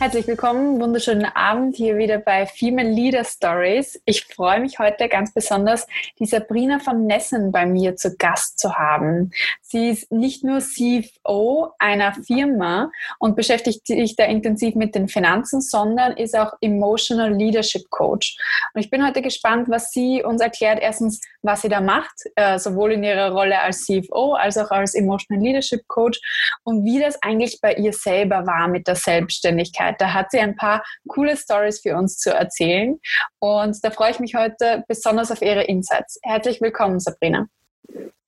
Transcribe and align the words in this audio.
Herzlich 0.00 0.28
willkommen, 0.28 0.80
wunderschönen 0.80 1.24
Abend 1.24 1.74
hier 1.74 1.98
wieder 1.98 2.18
bei 2.18 2.46
Female 2.46 2.88
Leader 2.88 3.24
Stories. 3.24 4.00
Ich 4.04 4.26
freue 4.26 4.60
mich 4.60 4.78
heute 4.78 5.08
ganz 5.08 5.34
besonders, 5.34 5.88
die 6.20 6.26
Sabrina 6.26 6.78
von 6.78 7.04
Nessen 7.04 7.50
bei 7.50 7.66
mir 7.66 7.96
zu 7.96 8.16
Gast 8.16 8.60
zu 8.60 8.78
haben. 8.78 9.32
Sie 9.60 9.88
ist 9.88 10.12
nicht 10.12 10.44
nur 10.44 10.60
CFO 10.60 11.72
einer 11.80 12.14
Firma 12.14 12.92
und 13.18 13.34
beschäftigt 13.34 13.88
sich 13.88 14.14
da 14.14 14.24
intensiv 14.26 14.76
mit 14.76 14.94
den 14.94 15.08
Finanzen, 15.08 15.60
sondern 15.60 16.16
ist 16.16 16.38
auch 16.38 16.52
Emotional 16.60 17.34
Leadership 17.34 17.90
Coach. 17.90 18.38
Und 18.74 18.80
ich 18.80 18.90
bin 18.90 19.04
heute 19.04 19.20
gespannt, 19.20 19.68
was 19.68 19.90
sie 19.90 20.22
uns 20.22 20.40
erklärt. 20.40 20.78
Erstens, 20.80 21.20
was 21.42 21.62
sie 21.62 21.68
da 21.68 21.80
macht, 21.80 22.22
äh, 22.36 22.56
sowohl 22.60 22.92
in 22.92 23.02
ihrer 23.02 23.32
Rolle 23.32 23.60
als 23.60 23.84
CFO 23.84 24.34
als 24.34 24.58
auch 24.58 24.70
als 24.70 24.94
Emotional 24.94 25.44
Leadership 25.44 25.88
Coach 25.88 26.20
und 26.62 26.84
wie 26.84 27.00
das 27.00 27.20
eigentlich 27.20 27.60
bei 27.60 27.74
ihr 27.74 27.92
selber 27.92 28.46
war 28.46 28.68
mit 28.68 28.86
der 28.86 28.94
Selbstständigkeit 28.94 29.87
Möglichkeit. 29.88 30.00
Da 30.00 30.12
hat 30.14 30.30
sie 30.30 30.38
ein 30.38 30.56
paar 30.56 30.84
coole 31.08 31.36
Stories 31.36 31.80
für 31.80 31.96
uns 31.96 32.18
zu 32.18 32.30
erzählen. 32.30 32.98
Und 33.38 33.76
da 33.82 33.90
freue 33.90 34.10
ich 34.10 34.20
mich 34.20 34.34
heute 34.34 34.84
besonders 34.88 35.30
auf 35.30 35.42
ihre 35.42 35.64
Insights. 35.64 36.18
Herzlich 36.22 36.60
willkommen, 36.60 37.00
Sabrina. 37.00 37.46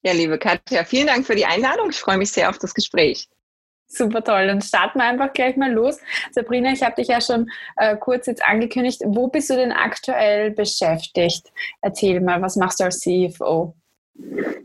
Ja, 0.03 0.13
liebe 0.13 0.39
Katja, 0.39 0.85
vielen 0.85 1.09
Dank 1.09 1.27
für 1.27 1.35
die 1.35 1.45
Einladung. 1.45 1.91
Ich 1.91 2.01
freue 2.01 2.17
mich 2.17 2.33
sehr 2.33 2.49
auf 2.49 2.59
das 2.59 2.75
Gespräch. 2.75 3.29
Super 3.87 4.23
toll. 4.23 4.47
Dann 4.47 4.63
starten 4.63 5.01
wir 5.01 5.05
einfach 5.05 5.33
gleich 5.33 5.57
mal 5.57 5.73
los. 5.73 5.99
Sabrina, 6.31 6.73
ich 6.73 6.83
habe 6.83 6.95
dich 6.95 7.09
ja 7.09 7.21
schon 7.21 7.51
äh, 7.77 7.97
kurz 7.97 8.27
jetzt 8.27 8.43
angekündigt. 8.43 9.03
Wo 9.05 9.27
bist 9.27 9.51
du 9.51 9.57
denn 9.57 9.73
aktuell 9.73 10.53
beschäftigt? 10.53 11.49
Erzähl 11.83 12.21
mal, 12.21 12.41
was 12.41 12.55
machst 12.55 12.79
du 12.79 12.85
als 12.85 13.01
CFO? 13.01 13.75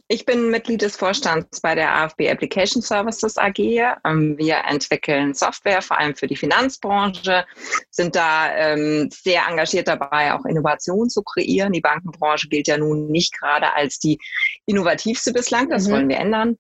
Ich 0.07 0.25
bin 0.25 0.52
Mitglied 0.52 0.81
des 0.81 0.95
Vorstands 0.95 1.61
bei 1.61 1.73
der 1.73 1.91
AFB 1.95 2.29
Application 2.29 2.81
Services 2.81 3.38
AG. 3.38 3.57
Ähm, 3.57 4.38
wir 4.38 4.57
entwickeln 4.69 5.33
Software, 5.33 5.81
vor 5.81 5.97
allem 5.97 6.16
für 6.16 6.27
die 6.27 6.35
Finanzbranche, 6.35 7.45
sind 7.89 8.16
da 8.16 8.55
ähm, 8.55 9.09
sehr 9.11 9.47
engagiert 9.47 9.88
dabei, 9.88 10.33
auch 10.33 10.45
Innovationen 10.45 11.09
zu 11.09 11.23
kreieren. 11.23 11.73
Die 11.73 11.81
Bankenbranche 11.81 12.47
gilt 12.49 12.67
ja 12.67 12.77
nun 12.77 13.07
nicht 13.07 13.38
gerade 13.39 13.73
als 13.73 13.97
die 13.97 14.19
innovativste 14.67 15.33
bislang, 15.33 15.69
das 15.69 15.88
mhm. 15.88 15.91
wollen 15.91 16.09
wir 16.09 16.17
ändern 16.17 16.57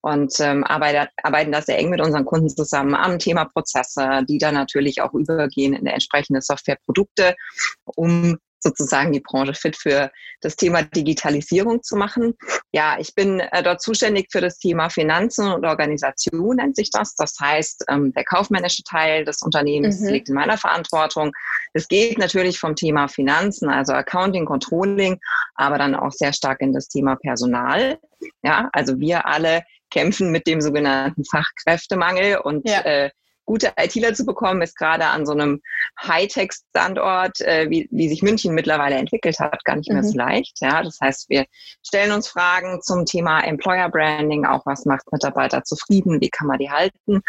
und 0.00 0.34
ähm, 0.40 0.64
arbeiten, 0.64 1.08
arbeiten 1.22 1.52
da 1.52 1.62
sehr 1.62 1.78
eng 1.78 1.90
mit 1.90 2.00
unseren 2.00 2.24
Kunden 2.24 2.48
zusammen 2.48 2.94
am 2.94 3.18
Thema 3.18 3.44
Prozesse, 3.44 4.22
die 4.28 4.38
dann 4.38 4.54
natürlich 4.54 5.00
auch 5.00 5.14
übergehen 5.14 5.74
in 5.74 5.86
entsprechende 5.86 6.42
Softwareprodukte, 6.42 7.36
um 7.84 8.38
sozusagen 8.62 9.12
die 9.12 9.20
Branche 9.20 9.54
fit 9.54 9.76
für 9.76 10.10
das 10.40 10.56
Thema 10.56 10.82
Digitalisierung 10.82 11.82
zu 11.82 11.96
machen. 11.96 12.34
Ja, 12.72 12.96
ich 12.98 13.14
bin 13.14 13.40
äh, 13.40 13.62
dort 13.62 13.82
zuständig 13.82 14.28
für 14.30 14.40
das 14.40 14.58
Thema 14.58 14.88
Finanzen 14.88 15.50
und 15.50 15.64
Organisation, 15.64 16.56
nennt 16.56 16.76
sich 16.76 16.90
das. 16.90 17.14
Das 17.14 17.34
heißt, 17.40 17.84
ähm, 17.88 18.12
der 18.12 18.24
kaufmännische 18.24 18.82
Teil 18.84 19.24
des 19.24 19.42
Unternehmens 19.42 20.00
mhm. 20.00 20.08
liegt 20.08 20.28
in 20.28 20.34
meiner 20.34 20.58
Verantwortung. 20.58 21.32
Es 21.72 21.88
geht 21.88 22.18
natürlich 22.18 22.58
vom 22.58 22.76
Thema 22.76 23.08
Finanzen, 23.08 23.68
also 23.68 23.92
Accounting, 23.92 24.44
Controlling, 24.44 25.18
aber 25.54 25.78
dann 25.78 25.94
auch 25.94 26.12
sehr 26.12 26.32
stark 26.32 26.60
in 26.60 26.72
das 26.72 26.88
Thema 26.88 27.16
Personal. 27.16 27.98
Ja, 28.42 28.68
also 28.72 28.98
wir 28.98 29.26
alle 29.26 29.62
kämpfen 29.90 30.30
mit 30.30 30.46
dem 30.46 30.60
sogenannten 30.60 31.24
Fachkräftemangel 31.24 32.38
und 32.38 32.68
ja. 32.68 32.80
äh, 32.80 33.10
gute 33.52 33.70
ITler 33.78 34.14
zu 34.14 34.24
bekommen, 34.24 34.62
ist 34.62 34.78
gerade 34.78 35.04
an 35.04 35.26
so 35.26 35.32
einem 35.32 35.60
Hightech-Standort, 36.02 37.42
äh, 37.42 37.68
wie, 37.68 37.86
wie 37.90 38.08
sich 38.08 38.22
München 38.22 38.54
mittlerweile 38.54 38.96
entwickelt 38.96 39.38
hat, 39.40 39.62
gar 39.66 39.76
nicht 39.76 39.90
mehr 39.90 40.02
mhm. 40.02 40.08
so 40.08 40.16
leicht. 40.16 40.56
Ja, 40.62 40.82
das 40.82 40.96
heißt, 41.02 41.28
wir 41.28 41.44
stellen 41.86 42.12
uns 42.12 42.28
Fragen 42.28 42.80
zum 42.80 43.04
Thema 43.04 43.40
Employer 43.40 43.90
Branding, 43.90 44.46
auch 44.46 44.64
was 44.64 44.86
macht 44.86 45.12
Mitarbeiter 45.12 45.64
zufrieden, 45.64 46.18
wie 46.22 46.30
kann 46.30 46.46
man 46.46 46.58
die 46.60 46.70
halten? 46.70 47.20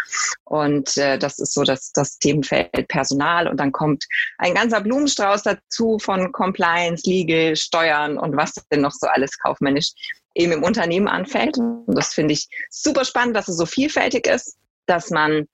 Und 0.45 0.95
äh, 0.95 1.17
das 1.17 1.39
ist 1.39 1.53
so 1.53 1.63
das, 1.63 1.91
das 1.91 2.17
Themenfeld 2.19 2.87
Personal. 2.87 3.49
Und 3.49 3.59
dann 3.59 3.73
kommt 3.73 4.05
ein 4.37 4.53
ganzer 4.53 4.79
Blumenstrauß 4.79 5.43
dazu 5.43 5.99
von 5.99 6.31
Compliance, 6.31 7.03
Legal, 7.05 7.57
Steuern 7.57 8.17
und 8.17 8.37
was 8.37 8.53
denn 8.71 8.79
noch 8.79 8.93
so 8.93 9.07
alles 9.07 9.37
kaufmännisch 9.39 9.91
eben 10.35 10.53
im 10.53 10.63
Unternehmen 10.63 11.09
anfällt. 11.09 11.57
Und 11.57 11.83
das 11.87 12.13
finde 12.13 12.33
ich 12.33 12.47
super 12.69 13.03
spannend, 13.03 13.35
dass 13.35 13.49
es 13.49 13.57
so 13.57 13.65
vielfältig 13.65 14.25
ist, 14.25 14.57
dass 14.85 15.09
man 15.09 15.47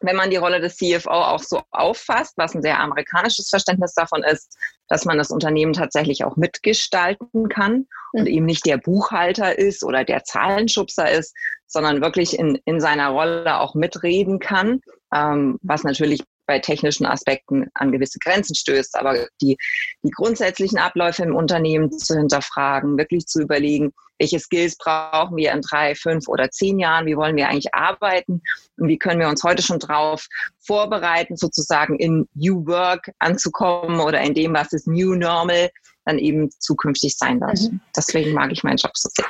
wenn 0.00 0.16
man 0.16 0.30
die 0.30 0.36
Rolle 0.36 0.60
des 0.60 0.76
CFO 0.76 1.10
auch 1.10 1.42
so 1.42 1.62
auffasst, 1.70 2.34
was 2.36 2.54
ein 2.54 2.62
sehr 2.62 2.80
amerikanisches 2.80 3.48
Verständnis 3.48 3.94
davon 3.94 4.22
ist, 4.22 4.56
dass 4.88 5.04
man 5.04 5.18
das 5.18 5.30
Unternehmen 5.30 5.72
tatsächlich 5.72 6.24
auch 6.24 6.36
mitgestalten 6.36 7.48
kann 7.48 7.86
und 8.12 8.22
mhm. 8.22 8.26
eben 8.26 8.46
nicht 8.46 8.66
der 8.66 8.78
Buchhalter 8.78 9.58
ist 9.58 9.82
oder 9.84 10.04
der 10.04 10.24
Zahlenschubser 10.24 11.10
ist, 11.10 11.34
sondern 11.66 12.00
wirklich 12.00 12.38
in, 12.38 12.58
in 12.64 12.80
seiner 12.80 13.08
Rolle 13.08 13.58
auch 13.60 13.74
mitreden 13.74 14.38
kann, 14.38 14.80
ähm, 15.14 15.58
was 15.62 15.82
natürlich 15.82 16.22
bei 16.46 16.58
technischen 16.58 17.06
Aspekten 17.06 17.66
an 17.74 17.92
gewisse 17.92 18.18
Grenzen 18.18 18.54
stößt. 18.54 18.96
Aber 18.96 19.26
die, 19.40 19.56
die 20.02 20.10
grundsätzlichen 20.10 20.78
Abläufe 20.78 21.22
im 21.22 21.34
Unternehmen 21.34 21.90
zu 21.90 22.16
hinterfragen, 22.16 22.96
wirklich 22.98 23.26
zu 23.26 23.42
überlegen, 23.42 23.92
welche 24.18 24.38
Skills 24.38 24.76
brauchen 24.76 25.36
wir 25.36 25.52
in 25.52 25.60
drei, 25.60 25.94
fünf 25.94 26.28
oder 26.28 26.50
zehn 26.50 26.78
Jahren, 26.78 27.06
wie 27.06 27.16
wollen 27.16 27.36
wir 27.36 27.48
eigentlich 27.48 27.74
arbeiten 27.74 28.42
und 28.78 28.88
wie 28.88 28.98
können 28.98 29.20
wir 29.20 29.28
uns 29.28 29.42
heute 29.42 29.62
schon 29.62 29.78
drauf 29.78 30.26
vorbereiten, 30.64 31.36
sozusagen 31.36 31.98
in 31.98 32.26
New 32.34 32.66
Work 32.66 33.10
anzukommen 33.18 34.00
oder 34.00 34.20
in 34.20 34.34
dem, 34.34 34.54
was 34.54 34.72
ist 34.72 34.86
New 34.86 35.14
Normal 35.14 35.70
dann 36.06 36.18
eben 36.18 36.50
zukünftig 36.58 37.16
sein 37.18 37.40
wird. 37.40 37.60
Mhm. 37.60 37.80
Deswegen 37.94 38.32
mag 38.32 38.52
ich 38.52 38.62
meinen 38.62 38.78
Job 38.78 38.92
so 38.94 39.08
sehr. 39.12 39.26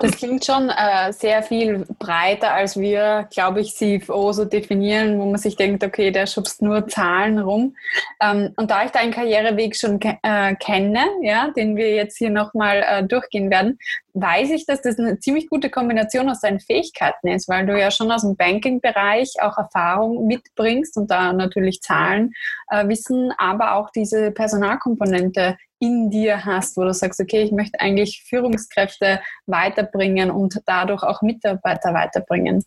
Das 0.00 0.12
klingt 0.12 0.44
schon 0.44 0.70
äh, 0.70 1.12
sehr 1.12 1.42
viel 1.42 1.84
breiter, 1.98 2.54
als 2.54 2.78
wir, 2.78 3.28
glaube 3.30 3.60
ich, 3.60 3.74
CFO 3.74 4.32
so 4.32 4.44
definieren, 4.44 5.18
wo 5.18 5.26
man 5.26 5.38
sich 5.38 5.56
denkt, 5.56 5.84
okay, 5.84 6.10
der 6.10 6.26
schubst 6.26 6.62
nur 6.62 6.88
Zahlen 6.88 7.38
rum. 7.38 7.76
Ähm, 8.20 8.52
und 8.56 8.70
da 8.70 8.84
ich 8.84 8.90
deinen 8.90 9.12
Karriereweg 9.12 9.76
schon 9.76 10.00
ke 10.00 10.18
äh, 10.22 10.54
kenne, 10.56 11.04
ja, 11.22 11.50
den 11.50 11.76
wir 11.76 11.94
jetzt 11.94 12.16
hier 12.16 12.30
nochmal 12.30 12.84
äh, 12.88 13.04
durchgehen 13.04 13.50
werden, 13.50 13.78
weiß 14.14 14.50
ich, 14.50 14.64
dass 14.64 14.80
das 14.80 14.98
eine 14.98 15.18
ziemlich 15.18 15.48
gute 15.48 15.68
Kombination 15.68 16.30
aus 16.30 16.40
deinen 16.40 16.60
Fähigkeiten 16.60 17.28
ist, 17.28 17.48
weil 17.48 17.66
du 17.66 17.78
ja 17.78 17.90
schon 17.90 18.10
aus 18.10 18.22
dem 18.22 18.34
Banking-Bereich 18.34 19.34
auch 19.42 19.58
Erfahrung 19.58 20.26
mitbringst 20.26 20.96
und 20.96 21.10
da 21.10 21.34
natürlich 21.34 21.82
Zahlen 21.82 22.32
äh, 22.70 22.88
wissen, 22.88 23.30
aber 23.36 23.74
auch 23.74 23.90
diese 23.90 24.30
Personalkomponente 24.30 25.58
in 25.78 26.10
dir 26.10 26.44
hast, 26.44 26.76
wo 26.76 26.84
du 26.84 26.92
sagst, 26.92 27.20
okay, 27.20 27.42
ich 27.42 27.52
möchte 27.52 27.80
eigentlich 27.80 28.24
Führungskräfte 28.28 29.20
weiterbringen 29.46 30.30
und 30.30 30.60
dadurch 30.66 31.02
auch 31.02 31.22
Mitarbeiter 31.22 31.92
weiterbringen. 31.92 32.64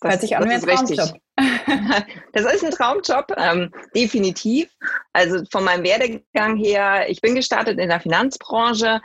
Das, 0.00 0.12
Hört 0.12 0.20
sich 0.20 0.36
an 0.36 0.48
wie 0.48 0.54
ein 0.54 0.60
Traumjob. 0.60 1.14
Das 2.32 2.52
ist 2.52 2.64
ein 2.64 2.70
Traumjob, 2.72 3.32
ähm, 3.36 3.70
definitiv. 3.94 4.70
Also 5.12 5.44
von 5.50 5.64
meinem 5.64 5.84
Werdegang 5.84 6.56
her, 6.56 7.08
ich 7.08 7.20
bin 7.20 7.34
gestartet 7.34 7.78
in 7.78 7.88
der 7.88 8.00
Finanzbranche, 8.00 9.00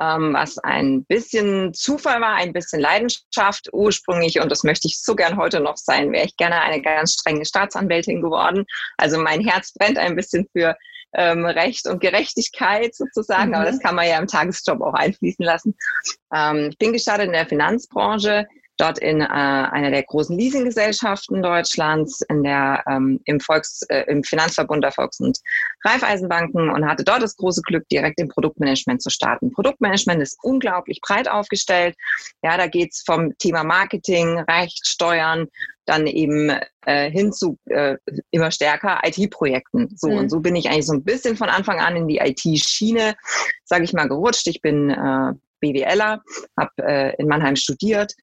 ähm, 0.00 0.34
was 0.34 0.58
ein 0.58 1.04
bisschen 1.04 1.72
Zufall 1.74 2.20
war, 2.20 2.34
ein 2.34 2.52
bisschen 2.52 2.80
Leidenschaft 2.80 3.68
ursprünglich 3.72 4.40
und 4.40 4.50
das 4.50 4.64
möchte 4.64 4.88
ich 4.88 5.00
so 5.00 5.14
gern 5.14 5.36
heute 5.36 5.60
noch 5.60 5.76
sein, 5.76 6.12
wäre 6.12 6.26
ich 6.26 6.36
gerne 6.36 6.60
eine 6.60 6.82
ganz 6.82 7.14
strenge 7.14 7.44
Staatsanwältin 7.44 8.22
geworden. 8.22 8.64
Also 8.96 9.18
mein 9.18 9.40
Herz 9.40 9.72
brennt 9.72 9.98
ein 9.98 10.16
bisschen 10.16 10.46
für 10.52 10.76
ähm, 11.14 11.44
Recht 11.46 11.86
und 11.86 12.00
Gerechtigkeit 12.00 12.94
sozusagen, 12.94 13.50
mhm. 13.50 13.54
aber 13.54 13.64
das 13.66 13.78
kann 13.78 13.94
man 13.94 14.08
ja 14.08 14.18
im 14.18 14.26
Tagesjob 14.26 14.80
auch 14.80 14.94
einfließen 14.94 15.44
lassen. 15.44 15.76
Ähm, 16.34 16.70
ich 16.70 16.78
bin 16.78 16.92
gestartet 16.92 17.26
in 17.26 17.32
der 17.32 17.46
Finanzbranche, 17.46 18.46
dort 18.76 18.98
in 18.98 19.20
äh, 19.20 19.24
einer 19.24 19.90
der 19.90 20.02
großen 20.02 20.36
Leasinggesellschaften 20.36 21.42
Deutschlands, 21.42 22.22
in 22.28 22.42
der, 22.42 22.82
ähm, 22.88 23.20
im, 23.24 23.40
Volks, 23.40 23.82
äh, 23.88 24.04
im 24.08 24.24
Finanzverbund 24.24 24.82
der 24.82 24.92
Volks- 24.92 25.20
und 25.20 25.38
Raiffeisenbanken 25.84 26.70
und 26.70 26.86
hatte 26.86 27.04
dort 27.04 27.22
das 27.22 27.36
große 27.36 27.62
Glück, 27.62 27.88
direkt 27.88 28.20
im 28.20 28.28
Produktmanagement 28.28 29.02
zu 29.02 29.10
starten. 29.10 29.52
Produktmanagement 29.52 30.20
ist 30.20 30.38
unglaublich 30.42 31.00
breit 31.00 31.28
aufgestellt. 31.28 31.94
Ja, 32.42 32.56
da 32.56 32.66
geht's 32.66 33.02
vom 33.06 33.36
Thema 33.38 33.62
Marketing, 33.62 34.38
Recht, 34.40 34.86
Steuern, 34.86 35.46
dann 35.86 36.06
eben 36.06 36.50
äh, 36.86 37.10
hin 37.10 37.32
zu 37.32 37.58
äh, 37.66 37.96
immer 38.30 38.50
stärker 38.50 39.00
IT-Projekten. 39.04 39.94
So 39.96 40.08
mhm. 40.08 40.18
und 40.18 40.30
so 40.30 40.40
bin 40.40 40.56
ich 40.56 40.68
eigentlich 40.68 40.86
so 40.86 40.94
ein 40.94 41.04
bisschen 41.04 41.36
von 41.36 41.48
Anfang 41.48 41.78
an 41.78 41.96
in 41.96 42.08
die 42.08 42.18
IT-Schiene, 42.18 43.14
sage 43.64 43.84
ich 43.84 43.92
mal, 43.92 44.08
gerutscht. 44.08 44.46
Ich 44.46 44.62
bin 44.62 44.90
äh, 44.90 45.32
BWLer, 45.60 46.22
habe 46.58 46.72
äh, 46.78 47.14
in 47.16 47.28
Mannheim 47.28 47.56
studiert 47.56 48.14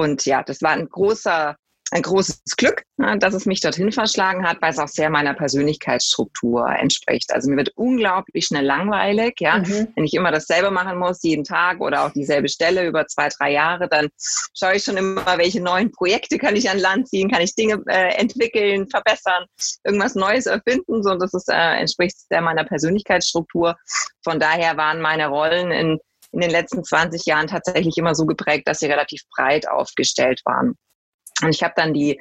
und 0.00 0.24
ja, 0.24 0.42
das 0.42 0.62
war 0.62 0.70
ein 0.70 0.88
großer 0.88 1.56
ein 1.92 2.02
großes 2.02 2.56
Glück, 2.56 2.84
ne, 2.98 3.18
dass 3.18 3.34
es 3.34 3.46
mich 3.46 3.60
dorthin 3.60 3.90
verschlagen 3.90 4.46
hat, 4.46 4.62
weil 4.62 4.70
es 4.70 4.78
auch 4.78 4.88
sehr 4.88 5.10
meiner 5.10 5.34
Persönlichkeitsstruktur 5.34 6.68
entspricht. 6.68 7.32
Also 7.32 7.50
mir 7.50 7.56
wird 7.56 7.72
unglaublich 7.74 8.46
schnell 8.46 8.64
langweilig, 8.64 9.34
ja. 9.40 9.58
Mhm. 9.58 9.88
Wenn 9.96 10.04
ich 10.04 10.14
immer 10.14 10.30
dasselbe 10.30 10.70
machen 10.70 10.98
muss, 10.98 11.22
jeden 11.22 11.42
Tag 11.42 11.80
oder 11.80 12.04
auch 12.04 12.10
dieselbe 12.10 12.48
Stelle 12.48 12.86
über 12.86 13.06
zwei, 13.08 13.28
drei 13.28 13.52
Jahre, 13.52 13.88
dann 13.88 14.08
schaue 14.56 14.76
ich 14.76 14.84
schon 14.84 14.96
immer, 14.96 15.36
welche 15.36 15.60
neuen 15.60 15.90
Projekte 15.90 16.38
kann 16.38 16.54
ich 16.54 16.70
an 16.70 16.78
Land 16.78 17.08
ziehen, 17.08 17.30
kann 17.30 17.42
ich 17.42 17.54
Dinge 17.56 17.82
äh, 17.86 18.14
entwickeln, 18.14 18.88
verbessern, 18.88 19.46
irgendwas 19.82 20.14
Neues 20.14 20.46
erfinden. 20.46 21.02
So, 21.02 21.16
das 21.16 21.34
ist, 21.34 21.48
äh, 21.48 21.80
entspricht 21.80 22.16
sehr 22.28 22.40
meiner 22.40 22.64
Persönlichkeitsstruktur. 22.64 23.76
Von 24.22 24.38
daher 24.38 24.76
waren 24.76 25.00
meine 25.00 25.26
Rollen 25.26 25.72
in 25.72 25.98
in 26.32 26.40
den 26.40 26.50
letzten 26.50 26.84
20 26.84 27.26
Jahren 27.26 27.48
tatsächlich 27.48 27.96
immer 27.98 28.14
so 28.14 28.26
geprägt, 28.26 28.68
dass 28.68 28.80
sie 28.80 28.86
relativ 28.86 29.22
breit 29.34 29.68
aufgestellt 29.68 30.40
waren. 30.44 30.76
Und 31.42 31.50
ich 31.54 31.62
habe 31.62 31.74
dann 31.76 31.94
die 31.94 32.20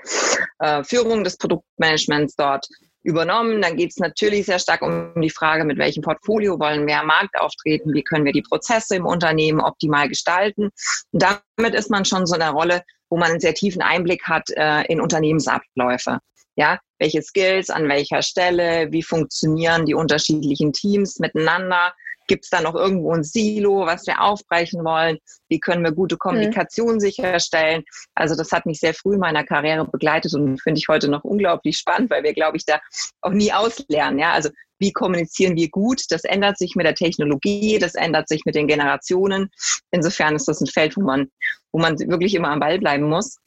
äh, 0.59 0.83
Führung 0.83 1.23
des 1.23 1.37
Produktmanagements 1.37 2.35
dort 2.35 2.65
übernommen. 3.03 3.61
Dann 3.61 3.75
geht 3.75 3.91
es 3.91 3.97
natürlich 3.97 4.45
sehr 4.45 4.59
stark 4.59 4.81
um 4.81 5.13
die 5.21 5.29
Frage, 5.29 5.63
mit 5.63 5.77
welchem 5.77 6.01
Portfolio 6.01 6.59
wollen 6.59 6.87
wir 6.87 6.99
am 6.99 7.07
Markt 7.07 7.39
auftreten, 7.39 7.93
wie 7.93 8.03
können 8.03 8.25
wir 8.25 8.33
die 8.33 8.41
Prozesse 8.41 8.95
im 8.95 9.05
Unternehmen 9.05 9.61
optimal 9.61 10.09
gestalten. 10.09 10.69
Und 11.11 11.23
damit 11.23 11.75
ist 11.75 11.89
man 11.89 12.05
schon 12.05 12.25
so 12.25 12.35
in 12.35 12.41
einer 12.41 12.51
Rolle, 12.51 12.83
wo 13.09 13.17
man 13.17 13.31
einen 13.31 13.39
sehr 13.39 13.53
tiefen 13.53 13.81
Einblick 13.81 14.23
hat 14.23 14.49
äh, 14.51 14.83
in 14.83 15.01
Unternehmensabläufe. 15.01 16.19
Ja, 16.55 16.79
welche 16.99 17.21
Skills 17.21 17.69
an 17.69 17.87
welcher 17.87 18.21
Stelle, 18.21 18.91
wie 18.91 19.03
funktionieren 19.03 19.85
die 19.85 19.93
unterschiedlichen 19.93 20.73
Teams 20.73 21.19
miteinander, 21.19 21.93
Gibt 22.29 22.45
es 22.45 22.51
da 22.51 22.61
noch 22.61 22.75
irgendwo 22.75 23.11
ein 23.11 23.23
Silo, 23.23 23.87
was 23.87 24.05
wir 24.05 24.21
aufbrechen 24.21 24.85
wollen? 24.85 25.17
Wie 25.49 25.59
können 25.59 25.83
wir 25.83 25.91
gute 25.91 26.15
Kommunikation 26.15 26.95
mhm. 26.95 26.99
sicherstellen? 26.99 27.83
Also 28.13 28.35
das 28.35 28.51
hat 28.51 28.67
mich 28.67 28.79
sehr 28.79 28.93
früh 28.93 29.15
in 29.15 29.19
meiner 29.19 29.43
Karriere 29.43 29.85
begleitet 29.85 30.35
und 30.35 30.61
finde 30.61 30.77
ich 30.77 30.87
heute 30.87 31.09
noch 31.09 31.23
unglaublich 31.23 31.77
spannend, 31.77 32.11
weil 32.11 32.23
wir, 32.23 32.33
glaube 32.33 32.55
ich, 32.55 32.65
da 32.65 32.79
auch 33.21 33.31
nie 33.31 33.51
auslernen. 33.51 34.19
Ja, 34.19 34.31
also 34.33 34.49
wie 34.77 34.93
kommunizieren 34.93 35.55
wir 35.55 35.69
gut? 35.69 36.03
Das 36.09 36.23
ändert 36.23 36.59
sich 36.59 36.75
mit 36.75 36.85
der 36.85 36.93
Technologie, 36.93 37.79
das 37.79 37.95
ändert 37.95 38.29
sich 38.29 38.45
mit 38.45 38.53
den 38.53 38.67
Generationen. 38.67 39.49
Insofern 39.89 40.35
ist 40.35 40.47
das 40.47 40.61
ein 40.61 40.67
Feld, 40.67 40.95
wo 40.97 41.01
man, 41.01 41.31
wo 41.71 41.79
man 41.79 41.97
wirklich 41.97 42.35
immer 42.35 42.49
am 42.49 42.59
Ball 42.59 42.77
bleiben 42.77 43.09
muss. 43.09 43.39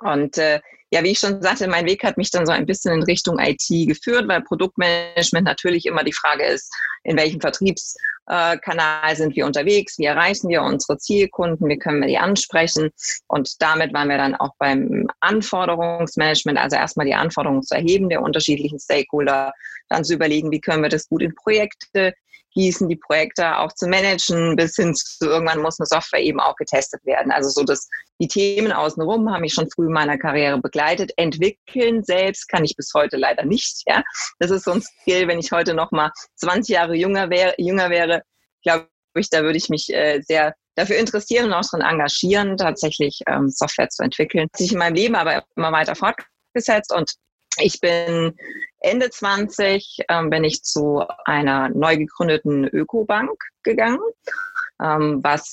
Und 0.00 0.36
äh, 0.36 0.60
ja, 0.92 1.02
wie 1.02 1.12
ich 1.12 1.18
schon 1.18 1.40
sagte, 1.40 1.68
mein 1.68 1.86
Weg 1.86 2.04
hat 2.04 2.18
mich 2.18 2.30
dann 2.30 2.44
so 2.44 2.52
ein 2.52 2.66
bisschen 2.66 2.92
in 2.92 3.02
Richtung 3.02 3.38
IT 3.38 3.66
geführt, 3.88 4.28
weil 4.28 4.42
Produktmanagement 4.42 5.46
natürlich 5.46 5.86
immer 5.86 6.04
die 6.04 6.12
Frage 6.12 6.44
ist, 6.44 6.70
in 7.02 7.16
welchem 7.16 7.40
Vertriebskanal 7.40 9.16
sind 9.16 9.34
wir 9.34 9.46
unterwegs, 9.46 9.98
wie 9.98 10.04
erreichen 10.04 10.50
wir 10.50 10.62
unsere 10.62 10.98
Zielkunden, 10.98 11.66
wie 11.70 11.78
können 11.78 12.02
wir 12.02 12.08
die 12.08 12.18
ansprechen. 12.18 12.90
Und 13.26 13.62
damit 13.62 13.94
waren 13.94 14.10
wir 14.10 14.18
dann 14.18 14.34
auch 14.34 14.52
beim 14.58 15.08
Anforderungsmanagement, 15.20 16.58
also 16.58 16.76
erstmal 16.76 17.06
die 17.06 17.14
Anforderungen 17.14 17.62
zu 17.62 17.74
erheben 17.74 18.10
der 18.10 18.20
unterschiedlichen 18.20 18.78
Stakeholder, 18.78 19.54
dann 19.88 20.04
zu 20.04 20.12
überlegen, 20.12 20.50
wie 20.50 20.60
können 20.60 20.82
wir 20.82 20.90
das 20.90 21.08
gut 21.08 21.22
in 21.22 21.34
Projekte 21.34 22.12
gießen, 22.54 22.88
die 22.88 22.96
Projekte 22.96 23.58
auch 23.58 23.72
zu 23.72 23.86
managen, 23.86 24.56
bis 24.56 24.76
hin 24.76 24.94
zu 24.94 25.26
irgendwann 25.26 25.60
muss 25.60 25.80
eine 25.80 25.86
Software 25.86 26.20
eben 26.20 26.40
auch 26.40 26.56
getestet 26.56 27.04
werden. 27.04 27.32
Also 27.32 27.48
so 27.48 27.64
dass 27.64 27.88
die 28.20 28.28
Themen 28.28 28.72
außenrum 28.72 29.30
haben 29.30 29.40
mich 29.40 29.54
schon 29.54 29.70
früh 29.70 29.86
in 29.86 29.92
meiner 29.92 30.18
Karriere 30.18 30.58
begleitet. 30.58 31.12
Entwickeln 31.16 32.04
selbst 32.04 32.48
kann 32.48 32.64
ich 32.64 32.76
bis 32.76 32.92
heute 32.94 33.16
leider 33.16 33.44
nicht. 33.44 33.82
Ja, 33.86 34.02
das 34.38 34.50
ist 34.50 34.64
so 34.64 34.72
ein 34.72 34.82
Skill. 34.82 35.28
Wenn 35.28 35.38
ich 35.38 35.52
heute 35.52 35.74
noch 35.74 35.90
mal 35.90 36.10
20 36.36 36.74
Jahre 36.74 36.94
jünger 36.94 37.30
wäre, 37.30 37.54
jünger 37.58 37.90
wäre, 37.90 38.22
glaube 38.62 38.88
ich, 39.16 39.28
da 39.30 39.42
würde 39.42 39.58
ich 39.58 39.68
mich 39.68 39.92
äh, 39.92 40.20
sehr 40.22 40.54
dafür 40.74 40.96
interessieren 40.96 41.46
und 41.46 41.52
auch 41.52 41.68
daran 41.70 41.86
engagieren, 41.86 42.56
tatsächlich 42.56 43.20
ähm, 43.26 43.48
Software 43.48 43.88
zu 43.88 44.02
entwickeln. 44.02 44.48
Sich 44.56 44.72
in 44.72 44.78
meinem 44.78 44.94
Leben 44.94 45.14
aber 45.14 45.44
immer 45.56 45.72
weiter 45.72 45.94
fortgesetzt 45.94 46.94
und 46.94 47.12
ich 47.58 47.80
bin 47.80 48.36
Ende 48.80 49.10
20 49.10 49.98
ähm, 50.08 50.30
bin 50.30 50.44
ich 50.44 50.62
zu 50.62 51.04
einer 51.24 51.68
neu 51.68 51.96
gegründeten 51.96 52.64
Ökobank 52.66 53.42
gegangen, 53.62 54.00
ähm, 54.82 55.20
was 55.22 55.52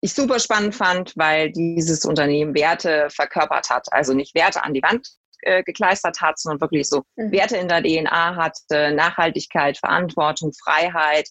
ich 0.00 0.14
super 0.14 0.38
spannend 0.38 0.74
fand, 0.74 1.12
weil 1.16 1.50
dieses 1.52 2.04
Unternehmen 2.04 2.54
Werte 2.54 3.08
verkörpert 3.10 3.68
hat. 3.70 3.86
Also 3.90 4.14
nicht 4.14 4.34
Werte 4.34 4.62
an 4.64 4.72
die 4.72 4.82
Wand 4.82 5.08
äh, 5.42 5.62
gekleistert 5.62 6.20
hat, 6.20 6.38
sondern 6.38 6.60
wirklich 6.60 6.88
so 6.88 7.02
mhm. 7.16 7.32
Werte 7.32 7.56
in 7.56 7.68
der 7.68 7.82
DNA 7.82 8.36
hatte, 8.36 8.92
Nachhaltigkeit, 8.92 9.78
Verantwortung, 9.78 10.52
Freiheit. 10.52 11.28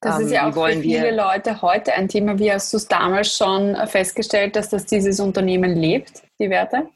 Das 0.00 0.18
ist 0.18 0.30
ja 0.30 0.48
ähm, 0.48 0.54
auch 0.54 0.66
für 0.66 0.80
viele 0.80 1.14
Leute 1.14 1.60
heute 1.60 1.92
ein 1.92 2.08
Thema. 2.08 2.38
Wie 2.38 2.50
hast 2.50 2.72
du 2.72 2.78
es 2.78 2.88
damals 2.88 3.36
schon 3.36 3.76
festgestellt, 3.86 4.56
dass 4.56 4.70
das 4.70 4.86
dieses 4.86 5.20
Unternehmen 5.20 5.76
lebt, 5.76 6.22
die 6.38 6.48
Werte? 6.48 6.88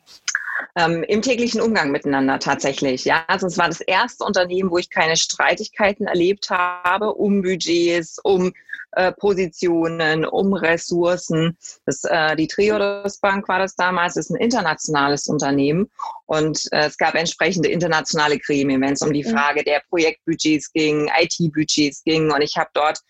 Ähm, 0.76 1.02
im 1.04 1.22
täglichen 1.22 1.60
Umgang 1.60 1.90
miteinander 1.90 2.38
tatsächlich. 2.38 3.04
Ja, 3.04 3.24
also 3.28 3.46
es 3.46 3.58
war 3.58 3.68
das 3.68 3.80
erste 3.80 4.24
Unternehmen, 4.24 4.70
wo 4.70 4.78
ich 4.78 4.90
keine 4.90 5.16
Streitigkeiten 5.16 6.06
erlebt 6.06 6.50
habe 6.50 7.14
um 7.14 7.42
Budgets, 7.42 8.18
um 8.22 8.52
äh, 8.96 9.12
Positionen, 9.12 10.24
um 10.24 10.54
Ressourcen. 10.54 11.56
Das, 11.86 12.04
äh, 12.04 12.36
die 12.36 12.48
Triodos 12.48 13.18
Bank 13.18 13.48
war 13.48 13.58
das 13.58 13.74
damals, 13.74 14.16
ist 14.16 14.30
ein 14.30 14.36
internationales 14.36 15.26
Unternehmen 15.26 15.90
und 16.26 16.60
äh, 16.72 16.86
es 16.86 16.96
gab 16.96 17.14
entsprechende 17.14 17.68
internationale 17.68 18.38
Gremien, 18.38 18.80
wenn 18.80 18.94
es 18.94 19.02
um 19.02 19.12
die 19.12 19.24
mhm. 19.24 19.30
Frage 19.30 19.64
der 19.64 19.82
Projektbudgets 19.88 20.72
ging, 20.72 21.10
IT-Budgets 21.20 22.02
ging 22.04 22.30
und 22.30 22.40
ich 22.42 22.56
habe 22.56 22.70
dort 22.74 23.00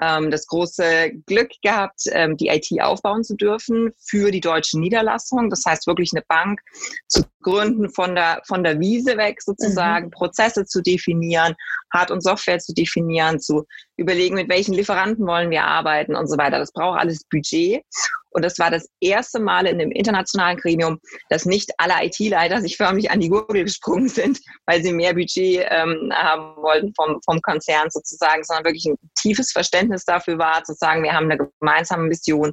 ähm, 0.00 0.30
das 0.30 0.46
große 0.46 1.12
Glück 1.26 1.50
gehabt, 1.62 2.02
ähm, 2.10 2.36
die 2.36 2.48
IT 2.48 2.66
aufbauen 2.80 3.24
zu 3.24 3.34
dürfen 3.34 3.92
für 3.98 4.30
die 4.30 4.40
deutsche 4.40 4.78
Niederlassung. 4.78 5.50
Das 5.50 5.62
heißt 5.64 5.86
wirklich 5.86 6.12
eine 6.12 6.24
Bank 6.28 6.60
zu 7.08 7.22
gründen 7.42 7.90
von 7.90 8.14
der, 8.14 8.42
von 8.46 8.64
der 8.64 8.80
Wiese 8.80 9.16
weg 9.16 9.40
sozusagen, 9.40 10.06
mhm. 10.06 10.10
Prozesse 10.10 10.66
zu 10.66 10.82
definieren, 10.82 11.54
Hard- 11.92 12.10
und 12.10 12.22
Software 12.22 12.58
zu 12.58 12.74
definieren, 12.74 13.40
zu 13.40 13.64
überlegen, 13.96 14.34
mit 14.34 14.48
welchen 14.48 14.74
Lieferanten 14.74 15.25
wollen 15.26 15.50
wir 15.50 15.64
arbeiten 15.64 16.14
und 16.14 16.28
so 16.28 16.36
weiter. 16.36 16.58
Das 16.58 16.72
braucht 16.72 17.00
alles 17.00 17.24
Budget. 17.30 17.82
Und 18.30 18.44
das 18.44 18.58
war 18.58 18.70
das 18.70 18.86
erste 19.00 19.40
Mal 19.40 19.66
in 19.66 19.80
einem 19.80 19.92
internationalen 19.92 20.58
Gremium, 20.58 21.00
dass 21.30 21.46
nicht 21.46 21.70
alle 21.78 21.94
IT-Leiter 22.04 22.60
sich 22.60 22.76
förmlich 22.76 23.10
an 23.10 23.20
die 23.20 23.30
Gurgel 23.30 23.64
gesprungen 23.64 24.10
sind, 24.10 24.40
weil 24.66 24.82
sie 24.82 24.92
mehr 24.92 25.14
Budget 25.14 25.66
ähm, 25.70 26.12
haben 26.12 26.54
wollten 26.62 26.92
vom, 26.94 27.18
vom 27.24 27.40
Konzern 27.40 27.88
sozusagen, 27.88 28.44
sondern 28.44 28.66
wirklich 28.66 28.84
ein 28.84 28.98
tiefes 29.18 29.52
Verständnis 29.52 30.04
dafür 30.04 30.36
war, 30.36 30.62
zu 30.64 30.74
sagen, 30.74 31.02
wir 31.02 31.14
haben 31.14 31.30
eine 31.30 31.48
gemeinsame 31.60 32.08
Mission 32.08 32.52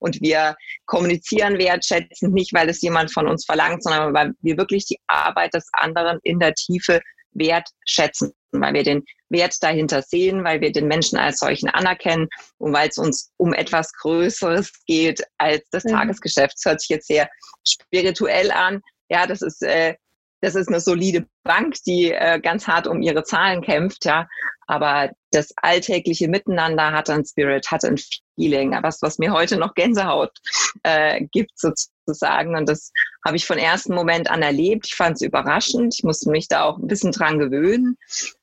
und 0.00 0.20
wir 0.20 0.56
kommunizieren 0.86 1.58
wertschätzend, 1.58 2.34
nicht 2.34 2.52
weil 2.52 2.68
es 2.68 2.82
jemand 2.82 3.12
von 3.12 3.28
uns 3.28 3.44
verlangt, 3.44 3.84
sondern 3.84 4.12
weil 4.12 4.32
wir 4.40 4.56
wirklich 4.56 4.86
die 4.86 4.98
Arbeit 5.06 5.54
des 5.54 5.68
anderen 5.74 6.18
in 6.24 6.40
der 6.40 6.54
Tiefe 6.54 7.00
wertschätzen, 7.34 8.32
weil 8.50 8.74
wir 8.74 8.82
den 8.82 9.04
Wert 9.30 9.62
dahinter 9.62 10.02
sehen, 10.02 10.44
weil 10.44 10.60
wir 10.60 10.72
den 10.72 10.86
Menschen 10.86 11.18
als 11.18 11.38
solchen 11.38 11.68
anerkennen 11.68 12.28
und 12.58 12.72
weil 12.72 12.88
es 12.88 12.98
uns 12.98 13.32
um 13.36 13.54
etwas 13.54 13.92
Größeres 13.94 14.72
geht 14.86 15.22
als 15.38 15.64
das 15.70 15.84
mhm. 15.84 15.90
Tagesgeschäft. 15.90 16.54
Das 16.56 16.70
hört 16.70 16.80
sich 16.80 16.90
jetzt 16.90 17.06
sehr 17.06 17.30
spirituell 17.66 18.50
an. 18.50 18.80
Ja, 19.08 19.26
das 19.26 19.42
ist, 19.42 19.62
äh, 19.62 19.94
das 20.40 20.54
ist 20.54 20.68
eine 20.68 20.80
solide 20.80 21.26
Bank, 21.44 21.74
die 21.86 22.12
äh, 22.12 22.40
ganz 22.40 22.66
hart 22.66 22.86
um 22.86 23.02
ihre 23.02 23.24
Zahlen 23.24 23.62
kämpft, 23.62 24.04
ja. 24.04 24.28
Aber 24.66 25.10
das 25.32 25.52
alltägliche 25.56 26.28
Miteinander 26.28 26.92
hat 26.92 27.10
ein 27.10 27.24
Spirit, 27.24 27.70
hat 27.70 27.84
ein 27.84 27.96
Feeling, 28.36 28.76
was, 28.82 29.02
was 29.02 29.18
mir 29.18 29.32
heute 29.32 29.56
noch 29.56 29.74
Gänsehaut 29.74 30.30
äh, 30.84 31.24
gibt 31.32 31.58
sozusagen. 31.58 31.90
Und 32.54 32.68
das 32.68 32.92
habe 33.24 33.36
ich 33.36 33.46
von 33.46 33.58
ersten 33.58 33.94
Moment 33.94 34.30
an 34.30 34.42
erlebt. 34.42 34.86
Ich 34.86 34.94
fand 34.94 35.16
es 35.16 35.22
überraschend. 35.22 35.94
Ich 35.96 36.04
musste 36.04 36.30
mich 36.30 36.48
da 36.48 36.64
auch 36.64 36.78
ein 36.78 36.86
bisschen 36.86 37.12
dran 37.12 37.38
gewöhnen, 37.38 37.96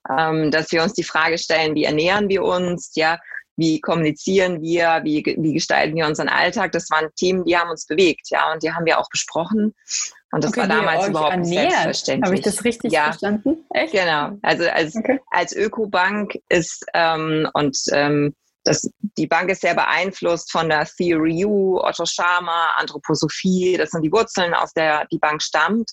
ähm, 0.09 0.51
dass 0.51 0.71
wir 0.71 0.83
uns 0.83 0.93
die 0.93 1.03
Frage 1.03 1.38
stellen, 1.38 1.75
wie 1.75 1.83
ernähren 1.83 2.29
wir 2.29 2.43
uns, 2.43 2.91
ja, 2.95 3.19
wie 3.57 3.81
kommunizieren 3.81 4.62
wir, 4.62 5.01
wie, 5.03 5.24
wie 5.38 5.53
gestalten 5.53 5.95
wir 5.95 6.05
unseren 6.05 6.29
Alltag. 6.29 6.71
Das 6.71 6.89
waren 6.91 7.09
Themen, 7.15 7.43
die 7.43 7.57
haben 7.57 7.71
uns 7.71 7.88
bewegt, 7.88 8.29
ja, 8.29 8.53
und 8.53 8.62
die 8.62 8.71
haben 8.71 8.86
wir 8.86 9.00
auch 9.00 9.09
besprochen. 9.09 9.74
Und 10.31 10.43
das 10.43 10.51
okay, 10.51 10.62
war 10.62 10.67
damals 10.67 11.07
überhaupt 11.07 11.38
nicht 11.38 11.50
selbstverständlich. 11.50 12.25
Habe 12.25 12.36
ich 12.36 12.41
das 12.41 12.63
richtig 12.63 12.91
ja, 12.91 13.05
verstanden? 13.05 13.65
Echt? 13.71 13.93
Genau. 13.93 14.38
Also 14.43 14.69
als, 14.69 14.95
okay. 14.95 15.19
als 15.31 15.55
Ökobank 15.55 16.38
ist 16.50 16.86
ähm, 16.93 17.50
und 17.53 17.77
ähm, 17.93 18.36
das, 18.67 18.89
die 19.17 19.27
Bank 19.27 19.50
ist 19.50 19.62
sehr 19.62 19.75
beeinflusst 19.75 20.51
von 20.51 20.69
der 20.69 20.86
Theory 20.86 21.45
U, 21.45 21.79
Otto 21.79 22.05
Schama, 22.05 22.74
Anthroposophie. 22.77 23.77
Das 23.77 23.91
sind 23.91 24.03
die 24.03 24.12
Wurzeln, 24.12 24.53
aus 24.53 24.74
der 24.74 25.05
die 25.12 25.19
Bank 25.19 25.41
stammt. 25.41 25.91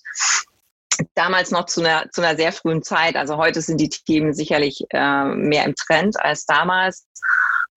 Damals 1.13 1.51
noch 1.51 1.65
zu 1.65 1.81
einer, 1.81 2.09
zu 2.11 2.21
einer 2.21 2.37
sehr 2.37 2.51
frühen 2.51 2.83
Zeit. 2.83 3.15
Also 3.15 3.37
heute 3.37 3.61
sind 3.61 3.79
die 3.79 3.89
Themen 3.89 4.33
sicherlich 4.33 4.83
äh, 4.91 5.25
mehr 5.25 5.65
im 5.65 5.75
Trend 5.75 6.19
als 6.19 6.45
damals. 6.45 7.05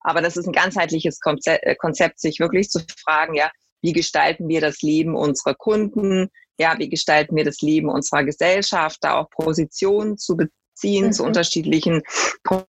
Aber 0.00 0.20
das 0.20 0.36
ist 0.36 0.46
ein 0.46 0.52
ganzheitliches 0.52 1.20
Konzept, 1.20 1.64
äh, 1.64 1.74
Konzept, 1.76 2.20
sich 2.20 2.40
wirklich 2.40 2.68
zu 2.68 2.80
fragen, 3.04 3.34
ja, 3.34 3.50
wie 3.82 3.92
gestalten 3.92 4.48
wir 4.48 4.60
das 4.60 4.82
Leben 4.82 5.16
unserer 5.16 5.54
Kunden? 5.54 6.28
Ja, 6.58 6.76
wie 6.78 6.88
gestalten 6.88 7.36
wir 7.36 7.44
das 7.44 7.60
Leben 7.60 7.88
unserer 7.88 8.24
Gesellschaft? 8.24 8.98
Da 9.02 9.14
auch 9.14 9.30
Positionen 9.30 10.18
zu 10.18 10.36
beziehen 10.78 11.06
mhm. 11.06 11.12
zu 11.12 11.24
unterschiedlichen 11.24 12.02